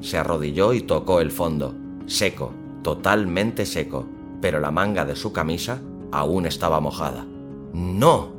Se 0.00 0.18
arrodilló 0.18 0.72
y 0.72 0.82
tocó 0.82 1.20
el 1.20 1.30
fondo, 1.30 1.74
seco, 2.06 2.54
totalmente 2.82 3.66
seco, 3.66 4.06
pero 4.40 4.60
la 4.60 4.70
manga 4.70 5.04
de 5.04 5.16
su 5.16 5.32
camisa 5.32 5.80
aún 6.12 6.46
estaba 6.46 6.80
mojada. 6.80 7.26
¡No! 7.72 8.32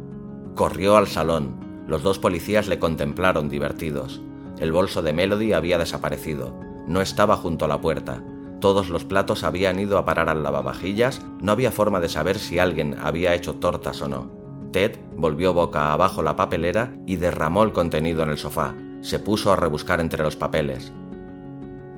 Corrió 0.56 0.98
al 0.98 1.08
salón. 1.08 1.86
Los 1.88 2.04
dos 2.04 2.20
policías 2.20 2.68
le 2.68 2.80
contemplaron 2.80 3.50
divertidos. 3.50 4.22
El 4.60 4.72
bolso 4.72 5.02
de 5.02 5.14
Melody 5.14 5.54
había 5.54 5.78
desaparecido. 5.78 6.54
No 6.88 7.02
estaba 7.02 7.36
junto 7.36 7.66
a 7.66 7.68
la 7.68 7.82
puerta. 7.82 8.24
Todos 8.64 8.88
los 8.88 9.04
platos 9.04 9.44
habían 9.44 9.78
ido 9.78 9.98
a 9.98 10.06
parar 10.06 10.30
al 10.30 10.42
lavavajillas, 10.42 11.22
no 11.42 11.52
había 11.52 11.70
forma 11.70 12.00
de 12.00 12.08
saber 12.08 12.40
si 12.40 12.60
alguien 12.60 12.96
había 12.98 13.36
hecho 13.36 13.56
tortas 13.56 14.02
o 14.02 14.08
no. 14.08 14.32
Ted 14.72 15.00
volvió 15.18 15.54
boca 15.54 15.92
abajo 15.92 16.24
la 16.24 16.38
papelera 16.38 16.96
y 17.06 17.18
derramó 17.18 17.64
el 17.64 17.74
contenido 17.74 18.24
en 18.24 18.30
el 18.30 18.38
sofá. 18.38 18.74
Se 19.02 19.20
puso 19.20 19.52
a 19.52 19.58
rebuscar 19.58 20.00
entre 20.00 20.24
los 20.24 20.38
papeles. 20.38 20.94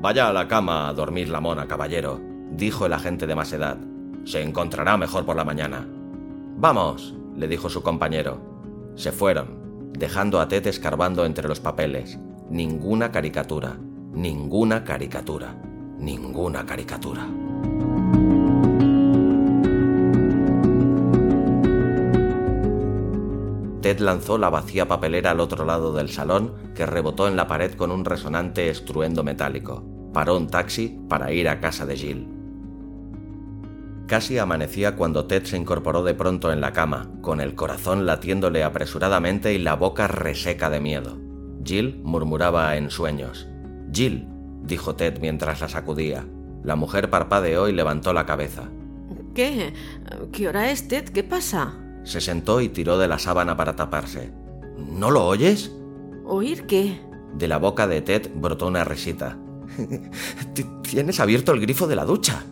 Vaya 0.01 0.27
a 0.27 0.33
la 0.33 0.47
cama 0.47 0.89
a 0.89 0.93
dormir 0.93 1.29
la 1.29 1.39
mona, 1.39 1.67
caballero, 1.67 2.19
dijo 2.49 2.87
el 2.87 2.93
agente 2.93 3.27
de 3.27 3.35
más 3.35 3.53
edad. 3.53 3.77
Se 4.23 4.41
encontrará 4.41 4.97
mejor 4.97 5.23
por 5.23 5.35
la 5.35 5.45
mañana. 5.45 5.87
Vamos, 6.57 7.13
le 7.35 7.47
dijo 7.47 7.69
su 7.69 7.83
compañero. 7.83 8.39
Se 8.95 9.11
fueron, 9.11 9.91
dejando 9.93 10.39
a 10.39 10.47
Ted 10.47 10.65
escarbando 10.65 11.25
entre 11.25 11.47
los 11.47 11.59
papeles. 11.59 12.17
Ninguna 12.49 13.11
caricatura, 13.11 13.77
ninguna 14.13 14.83
caricatura 14.83 15.55
ninguna 16.05 16.65
caricatura. 16.65 17.27
Ted 23.81 23.99
lanzó 23.99 24.37
la 24.37 24.49
vacía 24.49 24.87
papelera 24.87 25.31
al 25.31 25.39
otro 25.39 25.65
lado 25.65 25.93
del 25.93 26.09
salón, 26.09 26.53
que 26.73 26.85
rebotó 26.85 27.27
en 27.27 27.35
la 27.35 27.47
pared 27.47 27.73
con 27.73 27.91
un 27.91 28.05
resonante 28.05 28.69
estruendo 28.69 29.23
metálico. 29.23 29.83
Paró 30.13 30.37
un 30.37 30.47
taxi 30.47 30.99
para 31.09 31.31
ir 31.31 31.49
a 31.49 31.59
casa 31.59 31.85
de 31.85 31.95
Jill. 31.95 32.27
Casi 34.07 34.37
amanecía 34.37 34.95
cuando 34.95 35.25
Ted 35.25 35.43
se 35.45 35.57
incorporó 35.57 36.03
de 36.03 36.13
pronto 36.13 36.51
en 36.51 36.61
la 36.61 36.73
cama, 36.73 37.11
con 37.21 37.41
el 37.41 37.55
corazón 37.55 38.05
latiéndole 38.05 38.63
apresuradamente 38.63 39.53
y 39.53 39.57
la 39.57 39.75
boca 39.75 40.07
reseca 40.07 40.69
de 40.69 40.79
miedo. 40.79 41.17
Jill 41.63 42.01
murmuraba 42.03 42.77
en 42.77 42.91
sueños. 42.91 43.47
Jill, 43.91 44.27
dijo 44.65 44.95
Ted 44.95 45.19
mientras 45.19 45.61
la 45.61 45.69
sacudía. 45.69 46.25
La 46.63 46.75
mujer 46.75 47.09
parpadeó 47.09 47.67
y 47.69 47.73
levantó 47.73 48.13
la 48.13 48.25
cabeza. 48.25 48.63
¿Qué? 49.33 49.73
¿Qué 50.31 50.47
hora 50.47 50.71
es, 50.71 50.87
Ted? 50.87 51.09
¿Qué 51.09 51.23
pasa? 51.23 51.73
Se 52.03 52.21
sentó 52.21 52.61
y 52.61 52.69
tiró 52.69 52.97
de 52.97 53.07
la 53.07 53.19
sábana 53.19 53.57
para 53.57 53.75
taparse. 53.75 54.31
¿No 54.77 55.11
lo 55.11 55.25
oyes? 55.25 55.71
¿Oír 56.25 56.65
qué? 56.65 56.99
De 57.33 57.47
la 57.47 57.57
boca 57.57 57.87
de 57.87 58.01
Ted 58.01 58.31
brotó 58.33 58.67
una 58.67 58.83
risita. 58.83 59.37
Tienes 60.83 61.19
abierto 61.19 61.51
el 61.51 61.61
grifo 61.61 61.87
de 61.87 61.95
la 61.95 62.05
ducha. 62.05 62.43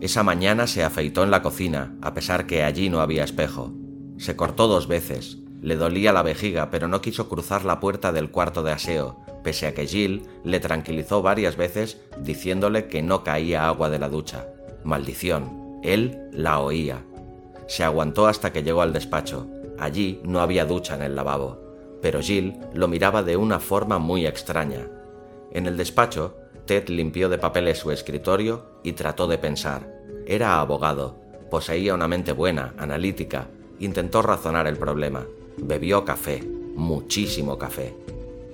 Esa 0.00 0.22
mañana 0.22 0.66
se 0.66 0.84
afeitó 0.84 1.24
en 1.24 1.30
la 1.30 1.42
cocina, 1.42 1.96
a 2.02 2.14
pesar 2.14 2.46
que 2.46 2.62
allí 2.62 2.88
no 2.88 3.00
había 3.00 3.24
espejo. 3.24 3.74
Se 4.16 4.36
cortó 4.36 4.68
dos 4.68 4.86
veces. 4.86 5.38
Le 5.60 5.76
dolía 5.76 6.12
la 6.12 6.22
vejiga, 6.22 6.70
pero 6.70 6.86
no 6.86 7.00
quiso 7.00 7.28
cruzar 7.28 7.64
la 7.64 7.80
puerta 7.80 8.12
del 8.12 8.30
cuarto 8.30 8.62
de 8.62 8.70
aseo, 8.70 9.18
pese 9.42 9.66
a 9.66 9.74
que 9.74 9.86
Jill 9.86 10.22
le 10.44 10.60
tranquilizó 10.60 11.22
varias 11.22 11.56
veces 11.56 12.00
diciéndole 12.20 12.88
que 12.88 13.02
no 13.02 13.24
caía 13.24 13.66
agua 13.68 13.90
de 13.90 13.98
la 13.98 14.08
ducha. 14.08 14.48
Maldición, 14.84 15.80
él 15.82 16.28
la 16.32 16.60
oía. 16.60 17.04
Se 17.66 17.84
aguantó 17.84 18.26
hasta 18.26 18.52
que 18.52 18.62
llegó 18.62 18.82
al 18.82 18.92
despacho. 18.92 19.46
Allí 19.78 20.20
no 20.24 20.40
había 20.40 20.64
ducha 20.64 20.94
en 20.96 21.02
el 21.02 21.14
lavabo, 21.14 21.60
pero 22.02 22.20
Jill 22.20 22.58
lo 22.74 22.88
miraba 22.88 23.22
de 23.22 23.36
una 23.36 23.60
forma 23.60 23.98
muy 23.98 24.26
extraña. 24.26 24.88
En 25.52 25.66
el 25.66 25.76
despacho, 25.76 26.36
Ted 26.66 26.88
limpió 26.88 27.28
de 27.28 27.38
papeles 27.38 27.78
su 27.78 27.90
escritorio 27.90 28.80
y 28.82 28.92
trató 28.92 29.26
de 29.26 29.38
pensar. 29.38 29.90
Era 30.26 30.60
abogado, 30.60 31.16
poseía 31.50 31.94
una 31.94 32.08
mente 32.08 32.32
buena, 32.32 32.74
analítica, 32.76 33.48
intentó 33.78 34.20
razonar 34.20 34.66
el 34.66 34.76
problema. 34.76 35.24
Bebió 35.56 36.04
café, 36.04 36.42
muchísimo 36.74 37.56
café. 37.58 37.94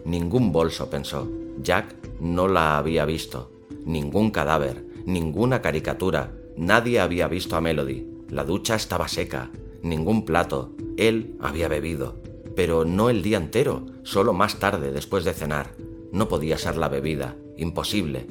Ningún 0.05 0.52
bolso, 0.52 0.90
pensó. 0.90 1.28
Jack 1.62 1.94
no 2.20 2.48
la 2.48 2.78
había 2.78 3.05
visto. 3.05 3.50
Ningún 3.84 4.30
cadáver, 4.30 4.84
ninguna 5.07 5.62
caricatura. 5.62 6.32
Nadie 6.57 7.00
había 7.00 7.28
visto 7.28 7.57
a 7.57 7.61
Melody. 7.61 8.07
La 8.28 8.44
ducha 8.44 8.74
estaba 8.74 9.09
seca. 9.09 9.50
Ningún 9.82 10.24
plato. 10.24 10.72
Él 10.96 11.36
había 11.40 11.68
bebido. 11.68 12.16
Pero 12.55 12.84
no 12.84 13.11
el 13.11 13.22
día 13.22 13.38
entero, 13.38 13.86
solo 14.02 14.32
más 14.32 14.59
tarde, 14.59 14.92
después 14.92 15.24
de 15.24 15.32
cenar. 15.32 15.72
No 16.12 16.28
podía 16.28 16.59
ser 16.59 16.76
la 16.76 16.88
bebida. 16.88 17.36
Imposible. 17.57 18.26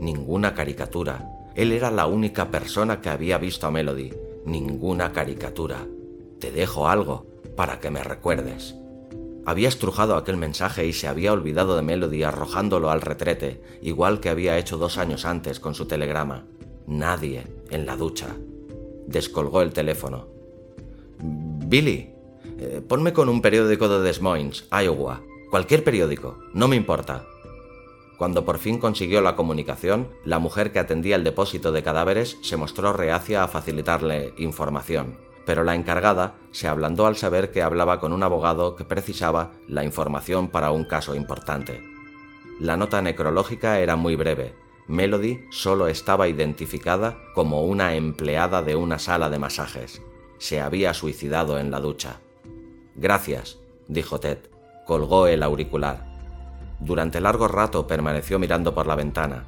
Ninguna 0.00 0.54
caricatura. 0.54 1.28
Él 1.54 1.72
era 1.72 1.90
la 1.90 2.06
única 2.06 2.50
persona 2.50 3.00
que 3.00 3.10
había 3.10 3.38
visto 3.38 3.66
a 3.66 3.70
Melody. 3.70 4.12
Ninguna 4.44 5.12
caricatura. 5.12 5.86
Te 6.38 6.52
dejo 6.52 6.88
algo 6.88 7.26
para 7.56 7.80
que 7.80 7.90
me 7.90 8.02
recuerdes. 8.02 8.74
Había 9.44 9.68
estrujado 9.68 10.16
aquel 10.16 10.36
mensaje 10.36 10.86
y 10.86 10.92
se 10.92 11.08
había 11.08 11.32
olvidado 11.32 11.76
de 11.76 11.82
Melody 11.82 12.22
arrojándolo 12.22 12.90
al 12.90 13.00
retrete, 13.00 13.62
igual 13.80 14.20
que 14.20 14.28
había 14.28 14.58
hecho 14.58 14.76
dos 14.76 14.98
años 14.98 15.24
antes 15.24 15.60
con 15.60 15.74
su 15.74 15.86
telegrama. 15.86 16.44
Nadie 16.86 17.46
en 17.70 17.86
la 17.86 17.96
ducha. 17.96 18.36
Descolgó 19.06 19.62
el 19.62 19.72
teléfono. 19.72 20.28
Billy, 21.20 22.10
eh, 22.58 22.82
ponme 22.86 23.12
con 23.12 23.28
un 23.28 23.40
periódico 23.40 23.88
de 23.88 24.00
Des 24.00 24.20
Moines, 24.20 24.66
Iowa. 24.70 25.22
Cualquier 25.50 25.82
periódico, 25.82 26.38
no 26.52 26.68
me 26.68 26.76
importa. 26.76 27.24
Cuando 28.18 28.44
por 28.44 28.58
fin 28.58 28.78
consiguió 28.78 29.20
la 29.20 29.36
comunicación, 29.36 30.08
la 30.24 30.38
mujer 30.38 30.72
que 30.72 30.78
atendía 30.78 31.16
el 31.16 31.24
depósito 31.24 31.72
de 31.72 31.82
cadáveres 31.82 32.36
se 32.42 32.56
mostró 32.56 32.92
reacia 32.92 33.44
a 33.44 33.48
facilitarle 33.48 34.34
información 34.36 35.27
pero 35.48 35.64
la 35.64 35.74
encargada 35.74 36.34
se 36.50 36.68
ablandó 36.68 37.06
al 37.06 37.16
saber 37.16 37.50
que 37.50 37.62
hablaba 37.62 38.00
con 38.00 38.12
un 38.12 38.22
abogado 38.22 38.76
que 38.76 38.84
precisaba 38.84 39.52
la 39.66 39.82
información 39.82 40.48
para 40.48 40.72
un 40.72 40.84
caso 40.84 41.14
importante. 41.14 41.82
La 42.60 42.76
nota 42.76 43.00
necrológica 43.00 43.78
era 43.78 43.96
muy 43.96 44.14
breve. 44.14 44.54
Melody 44.88 45.46
solo 45.50 45.88
estaba 45.88 46.28
identificada 46.28 47.16
como 47.34 47.64
una 47.64 47.94
empleada 47.94 48.60
de 48.60 48.76
una 48.76 48.98
sala 48.98 49.30
de 49.30 49.38
masajes. 49.38 50.02
Se 50.36 50.60
había 50.60 50.92
suicidado 50.92 51.58
en 51.58 51.70
la 51.70 51.80
ducha. 51.80 52.20
Gracias, 52.94 53.56
dijo 53.86 54.20
Ted. 54.20 54.50
Colgó 54.86 55.28
el 55.28 55.42
auricular. 55.42 56.04
Durante 56.78 57.22
largo 57.22 57.48
rato 57.48 57.86
permaneció 57.86 58.38
mirando 58.38 58.74
por 58.74 58.86
la 58.86 58.96
ventana. 58.96 59.46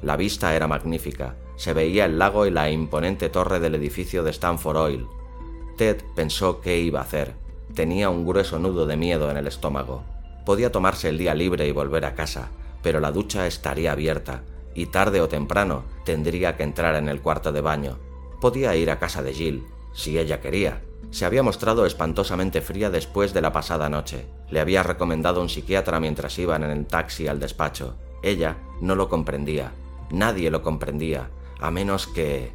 La 0.00 0.16
vista 0.16 0.56
era 0.56 0.66
magnífica. 0.66 1.36
Se 1.56 1.74
veía 1.74 2.06
el 2.06 2.18
lago 2.18 2.46
y 2.46 2.50
la 2.50 2.70
imponente 2.70 3.28
torre 3.28 3.60
del 3.60 3.74
edificio 3.74 4.22
de 4.22 4.30
Stanford 4.30 4.76
Oil, 4.78 5.08
Ted 5.76 6.02
pensó 6.14 6.60
qué 6.60 6.78
iba 6.78 7.00
a 7.00 7.04
hacer. 7.04 7.34
Tenía 7.74 8.10
un 8.10 8.26
grueso 8.26 8.58
nudo 8.58 8.86
de 8.86 8.96
miedo 8.96 9.30
en 9.30 9.36
el 9.36 9.46
estómago. 9.46 10.04
Podía 10.44 10.72
tomarse 10.72 11.08
el 11.08 11.18
día 11.18 11.34
libre 11.34 11.66
y 11.66 11.72
volver 11.72 12.04
a 12.04 12.14
casa. 12.14 12.50
pero 12.82 12.98
la 12.98 13.12
ducha 13.12 13.46
estaría 13.46 13.92
abierta 13.92 14.42
y 14.74 14.86
tarde 14.86 15.20
o 15.20 15.28
temprano 15.28 15.84
tendría 16.04 16.56
que 16.56 16.62
entrar 16.62 16.94
en 16.96 17.08
el 17.08 17.20
cuarto 17.20 17.52
de 17.52 17.60
baño. 17.60 17.98
Podía 18.40 18.74
ir 18.74 18.90
a 18.90 18.98
casa 18.98 19.22
de 19.22 19.32
Jill, 19.32 19.66
si 19.92 20.18
ella 20.18 20.40
quería. 20.40 20.82
Se 21.10 21.24
había 21.24 21.42
mostrado 21.42 21.84
espantosamente 21.84 22.60
fría 22.60 22.90
después 22.90 23.34
de 23.34 23.42
la 23.42 23.52
pasada 23.52 23.88
noche. 23.88 24.26
Le 24.50 24.60
había 24.60 24.82
recomendado 24.82 25.40
un 25.40 25.48
psiquiatra 25.48 26.00
mientras 26.00 26.38
iban 26.38 26.64
en 26.64 26.70
el 26.70 26.86
taxi 26.86 27.28
al 27.28 27.38
despacho. 27.38 27.96
Ella 28.22 28.56
no 28.80 28.94
lo 28.94 29.08
comprendía. 29.08 29.72
Nadie 30.10 30.50
lo 30.50 30.62
comprendía, 30.62 31.30
a 31.60 31.70
menos 31.70 32.06
que... 32.06 32.52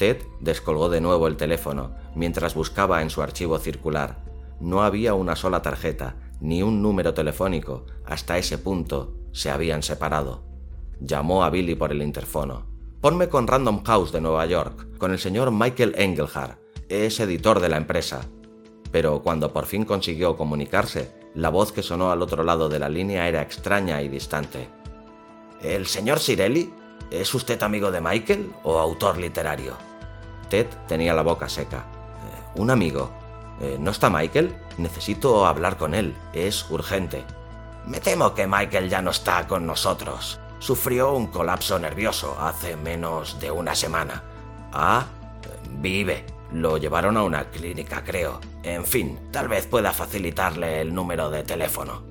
Ted 0.00 0.22
descolgó 0.40 0.88
de 0.88 1.02
nuevo 1.02 1.26
el 1.26 1.36
teléfono 1.36 1.94
mientras 2.14 2.54
buscaba 2.54 3.02
en 3.02 3.10
su 3.10 3.20
archivo 3.20 3.58
circular. 3.58 4.24
No 4.58 4.82
había 4.82 5.12
una 5.12 5.36
sola 5.36 5.60
tarjeta, 5.60 6.16
ni 6.40 6.62
un 6.62 6.80
número 6.80 7.12
telefónico. 7.12 7.84
Hasta 8.06 8.38
ese 8.38 8.56
punto 8.56 9.12
se 9.32 9.50
habían 9.50 9.82
separado. 9.82 10.42
Llamó 11.00 11.44
a 11.44 11.50
Billy 11.50 11.74
por 11.74 11.92
el 11.92 12.00
interfono. 12.00 12.64
Ponme 13.02 13.28
con 13.28 13.46
Random 13.46 13.84
House 13.84 14.10
de 14.10 14.22
Nueva 14.22 14.46
York, 14.46 14.96
con 14.96 15.12
el 15.12 15.18
señor 15.18 15.50
Michael 15.50 15.94
Engelhardt. 15.98 16.58
Es 16.88 17.20
editor 17.20 17.60
de 17.60 17.68
la 17.68 17.76
empresa. 17.76 18.22
Pero 18.90 19.20
cuando 19.20 19.52
por 19.52 19.66
fin 19.66 19.84
consiguió 19.84 20.34
comunicarse, 20.34 21.12
la 21.34 21.50
voz 21.50 21.72
que 21.72 21.82
sonó 21.82 22.10
al 22.10 22.22
otro 22.22 22.42
lado 22.42 22.70
de 22.70 22.78
la 22.78 22.88
línea 22.88 23.28
era 23.28 23.42
extraña 23.42 24.00
y 24.00 24.08
distante. 24.08 24.66
¿El 25.60 25.86
señor 25.86 26.20
Sirelli? 26.20 26.72
¿Es 27.10 27.34
usted 27.34 27.62
amigo 27.62 27.90
de 27.90 28.00
Michael 28.00 28.50
o 28.62 28.78
autor 28.78 29.18
literario? 29.18 29.89
Ted 30.50 30.66
tenía 30.86 31.14
la 31.14 31.22
boca 31.22 31.48
seca. 31.48 31.78
Eh, 31.78 32.60
un 32.60 32.70
amigo. 32.70 33.10
Eh, 33.60 33.78
¿No 33.80 33.90
está 33.90 34.10
Michael? 34.10 34.54
Necesito 34.76 35.46
hablar 35.46 35.78
con 35.78 35.94
él. 35.94 36.14
Es 36.34 36.68
urgente. 36.70 37.24
Me 37.86 38.00
temo 38.00 38.34
que 38.34 38.46
Michael 38.46 38.90
ya 38.90 39.00
no 39.00 39.10
está 39.10 39.46
con 39.46 39.64
nosotros. 39.64 40.38
Sufrió 40.58 41.14
un 41.14 41.28
colapso 41.28 41.78
nervioso 41.78 42.36
hace 42.38 42.76
menos 42.76 43.40
de 43.40 43.50
una 43.50 43.74
semana. 43.74 44.22
Ah, 44.72 45.06
vive. 45.70 46.26
Lo 46.52 46.76
llevaron 46.76 47.16
a 47.16 47.22
una 47.22 47.44
clínica, 47.48 48.02
creo. 48.04 48.40
En 48.62 48.84
fin, 48.84 49.18
tal 49.30 49.48
vez 49.48 49.66
pueda 49.66 49.92
facilitarle 49.92 50.80
el 50.80 50.92
número 50.92 51.30
de 51.30 51.44
teléfono. 51.44 52.02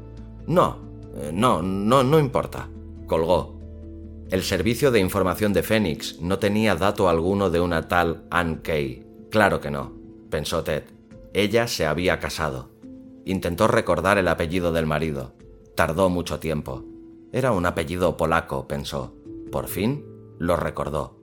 No, 0.47 0.77
eh, 1.15 1.31
no, 1.33 1.61
no, 1.61 2.03
no 2.03 2.17
importa. 2.17 2.67
Colgó. 3.05 3.58
El 4.31 4.43
servicio 4.43 4.91
de 4.91 4.99
información 4.99 5.53
de 5.53 5.63
Phoenix 5.63 6.19
no 6.21 6.37
tenía 6.37 6.75
dato 6.75 7.09
alguno 7.09 7.49
de 7.49 7.61
una 7.61 7.87
tal 7.87 8.25
Ann 8.29 8.57
Kay. 8.57 9.03
Claro 9.31 9.59
que 9.59 9.71
no, 9.71 9.91
pensó 10.29 10.63
Ted. 10.63 10.83
Ella 11.33 11.67
se 11.67 11.87
había 11.87 12.19
casado. 12.19 12.69
Intentó 13.25 13.67
recordar 13.67 14.19
el 14.19 14.27
apellido 14.27 14.71
del 14.71 14.85
marido. 14.85 15.33
Tardó 15.75 16.09
mucho 16.09 16.39
tiempo. 16.39 16.83
Era 17.31 17.53
un 17.53 17.65
apellido 17.65 18.17
polaco, 18.17 18.67
pensó. 18.67 19.15
Por 19.51 19.67
fin 19.67 20.05
lo 20.37 20.55
recordó. 20.55 21.17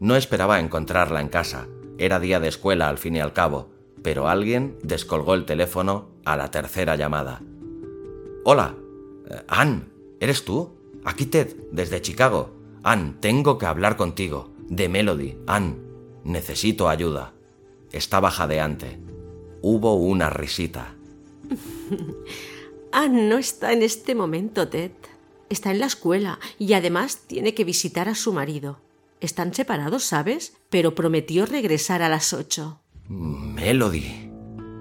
No 0.00 0.16
esperaba 0.16 0.58
encontrarla 0.58 1.20
en 1.20 1.28
casa. 1.28 1.68
Era 1.96 2.18
día 2.18 2.40
de 2.40 2.48
escuela 2.48 2.88
al 2.88 2.98
fin 2.98 3.14
y 3.14 3.20
al 3.20 3.32
cabo, 3.32 3.70
pero 4.02 4.28
alguien 4.28 4.78
descolgó 4.82 5.34
el 5.34 5.44
teléfono 5.44 6.08
a 6.24 6.36
la 6.36 6.50
tercera 6.50 6.96
llamada. 6.96 7.40
Hola, 8.44 8.74
eh, 9.30 9.42
Ann, 9.46 9.92
¿eres 10.18 10.44
tú? 10.44 10.77
Aquí 11.08 11.24
Ted, 11.24 11.56
desde 11.72 12.02
Chicago. 12.02 12.50
Ann, 12.82 13.18
tengo 13.18 13.56
que 13.56 13.64
hablar 13.64 13.96
contigo. 13.96 14.52
De 14.68 14.90
Melody. 14.90 15.38
Ann, 15.46 15.82
necesito 16.22 16.86
ayuda. 16.90 17.32
Estaba 17.92 18.30
jadeante. 18.30 19.00
Hubo 19.62 19.94
una 19.94 20.28
risita. 20.28 20.94
Ann 22.92 23.30
no 23.30 23.38
está 23.38 23.72
en 23.72 23.82
este 23.82 24.14
momento, 24.14 24.68
Ted. 24.68 24.90
Está 25.48 25.70
en 25.70 25.80
la 25.80 25.86
escuela 25.86 26.40
y 26.58 26.74
además 26.74 27.22
tiene 27.26 27.54
que 27.54 27.64
visitar 27.64 28.10
a 28.10 28.14
su 28.14 28.34
marido. 28.34 28.78
Están 29.22 29.54
separados, 29.54 30.04
¿sabes? 30.04 30.58
Pero 30.68 30.94
prometió 30.94 31.46
regresar 31.46 32.02
a 32.02 32.10
las 32.10 32.34
ocho. 32.34 32.80
Melody. 33.08 34.30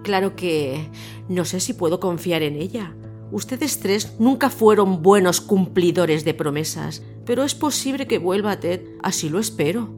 Claro 0.03 0.35
que 0.35 0.89
no 1.29 1.45
sé 1.45 1.61
si 1.61 1.71
puedo 1.71 2.01
confiar 2.01 2.43
en 2.43 2.57
ella. 2.57 2.93
Ustedes 3.31 3.79
tres 3.79 4.15
nunca 4.19 4.49
fueron 4.49 5.01
buenos 5.01 5.41
cumplidores 5.41 6.23
de 6.23 6.33
promesas, 6.33 7.03
pero 7.25 7.43
es 7.43 7.55
posible 7.55 8.07
que 8.07 8.19
vuelva 8.19 8.59
Ted, 8.59 8.81
así 9.03 9.29
lo 9.29 9.39
espero. 9.39 9.89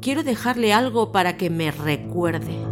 Quiero 0.00 0.22
dejarle 0.22 0.72
algo 0.72 1.12
para 1.12 1.36
que 1.36 1.50
me 1.50 1.70
recuerde. 1.70 2.71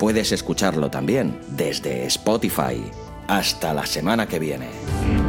Puedes 0.00 0.32
escucharlo 0.32 0.90
también 0.90 1.38
desde 1.48 2.06
Spotify. 2.06 2.82
Hasta 3.28 3.74
la 3.74 3.84
semana 3.84 4.26
que 4.26 4.38
viene. 4.38 5.19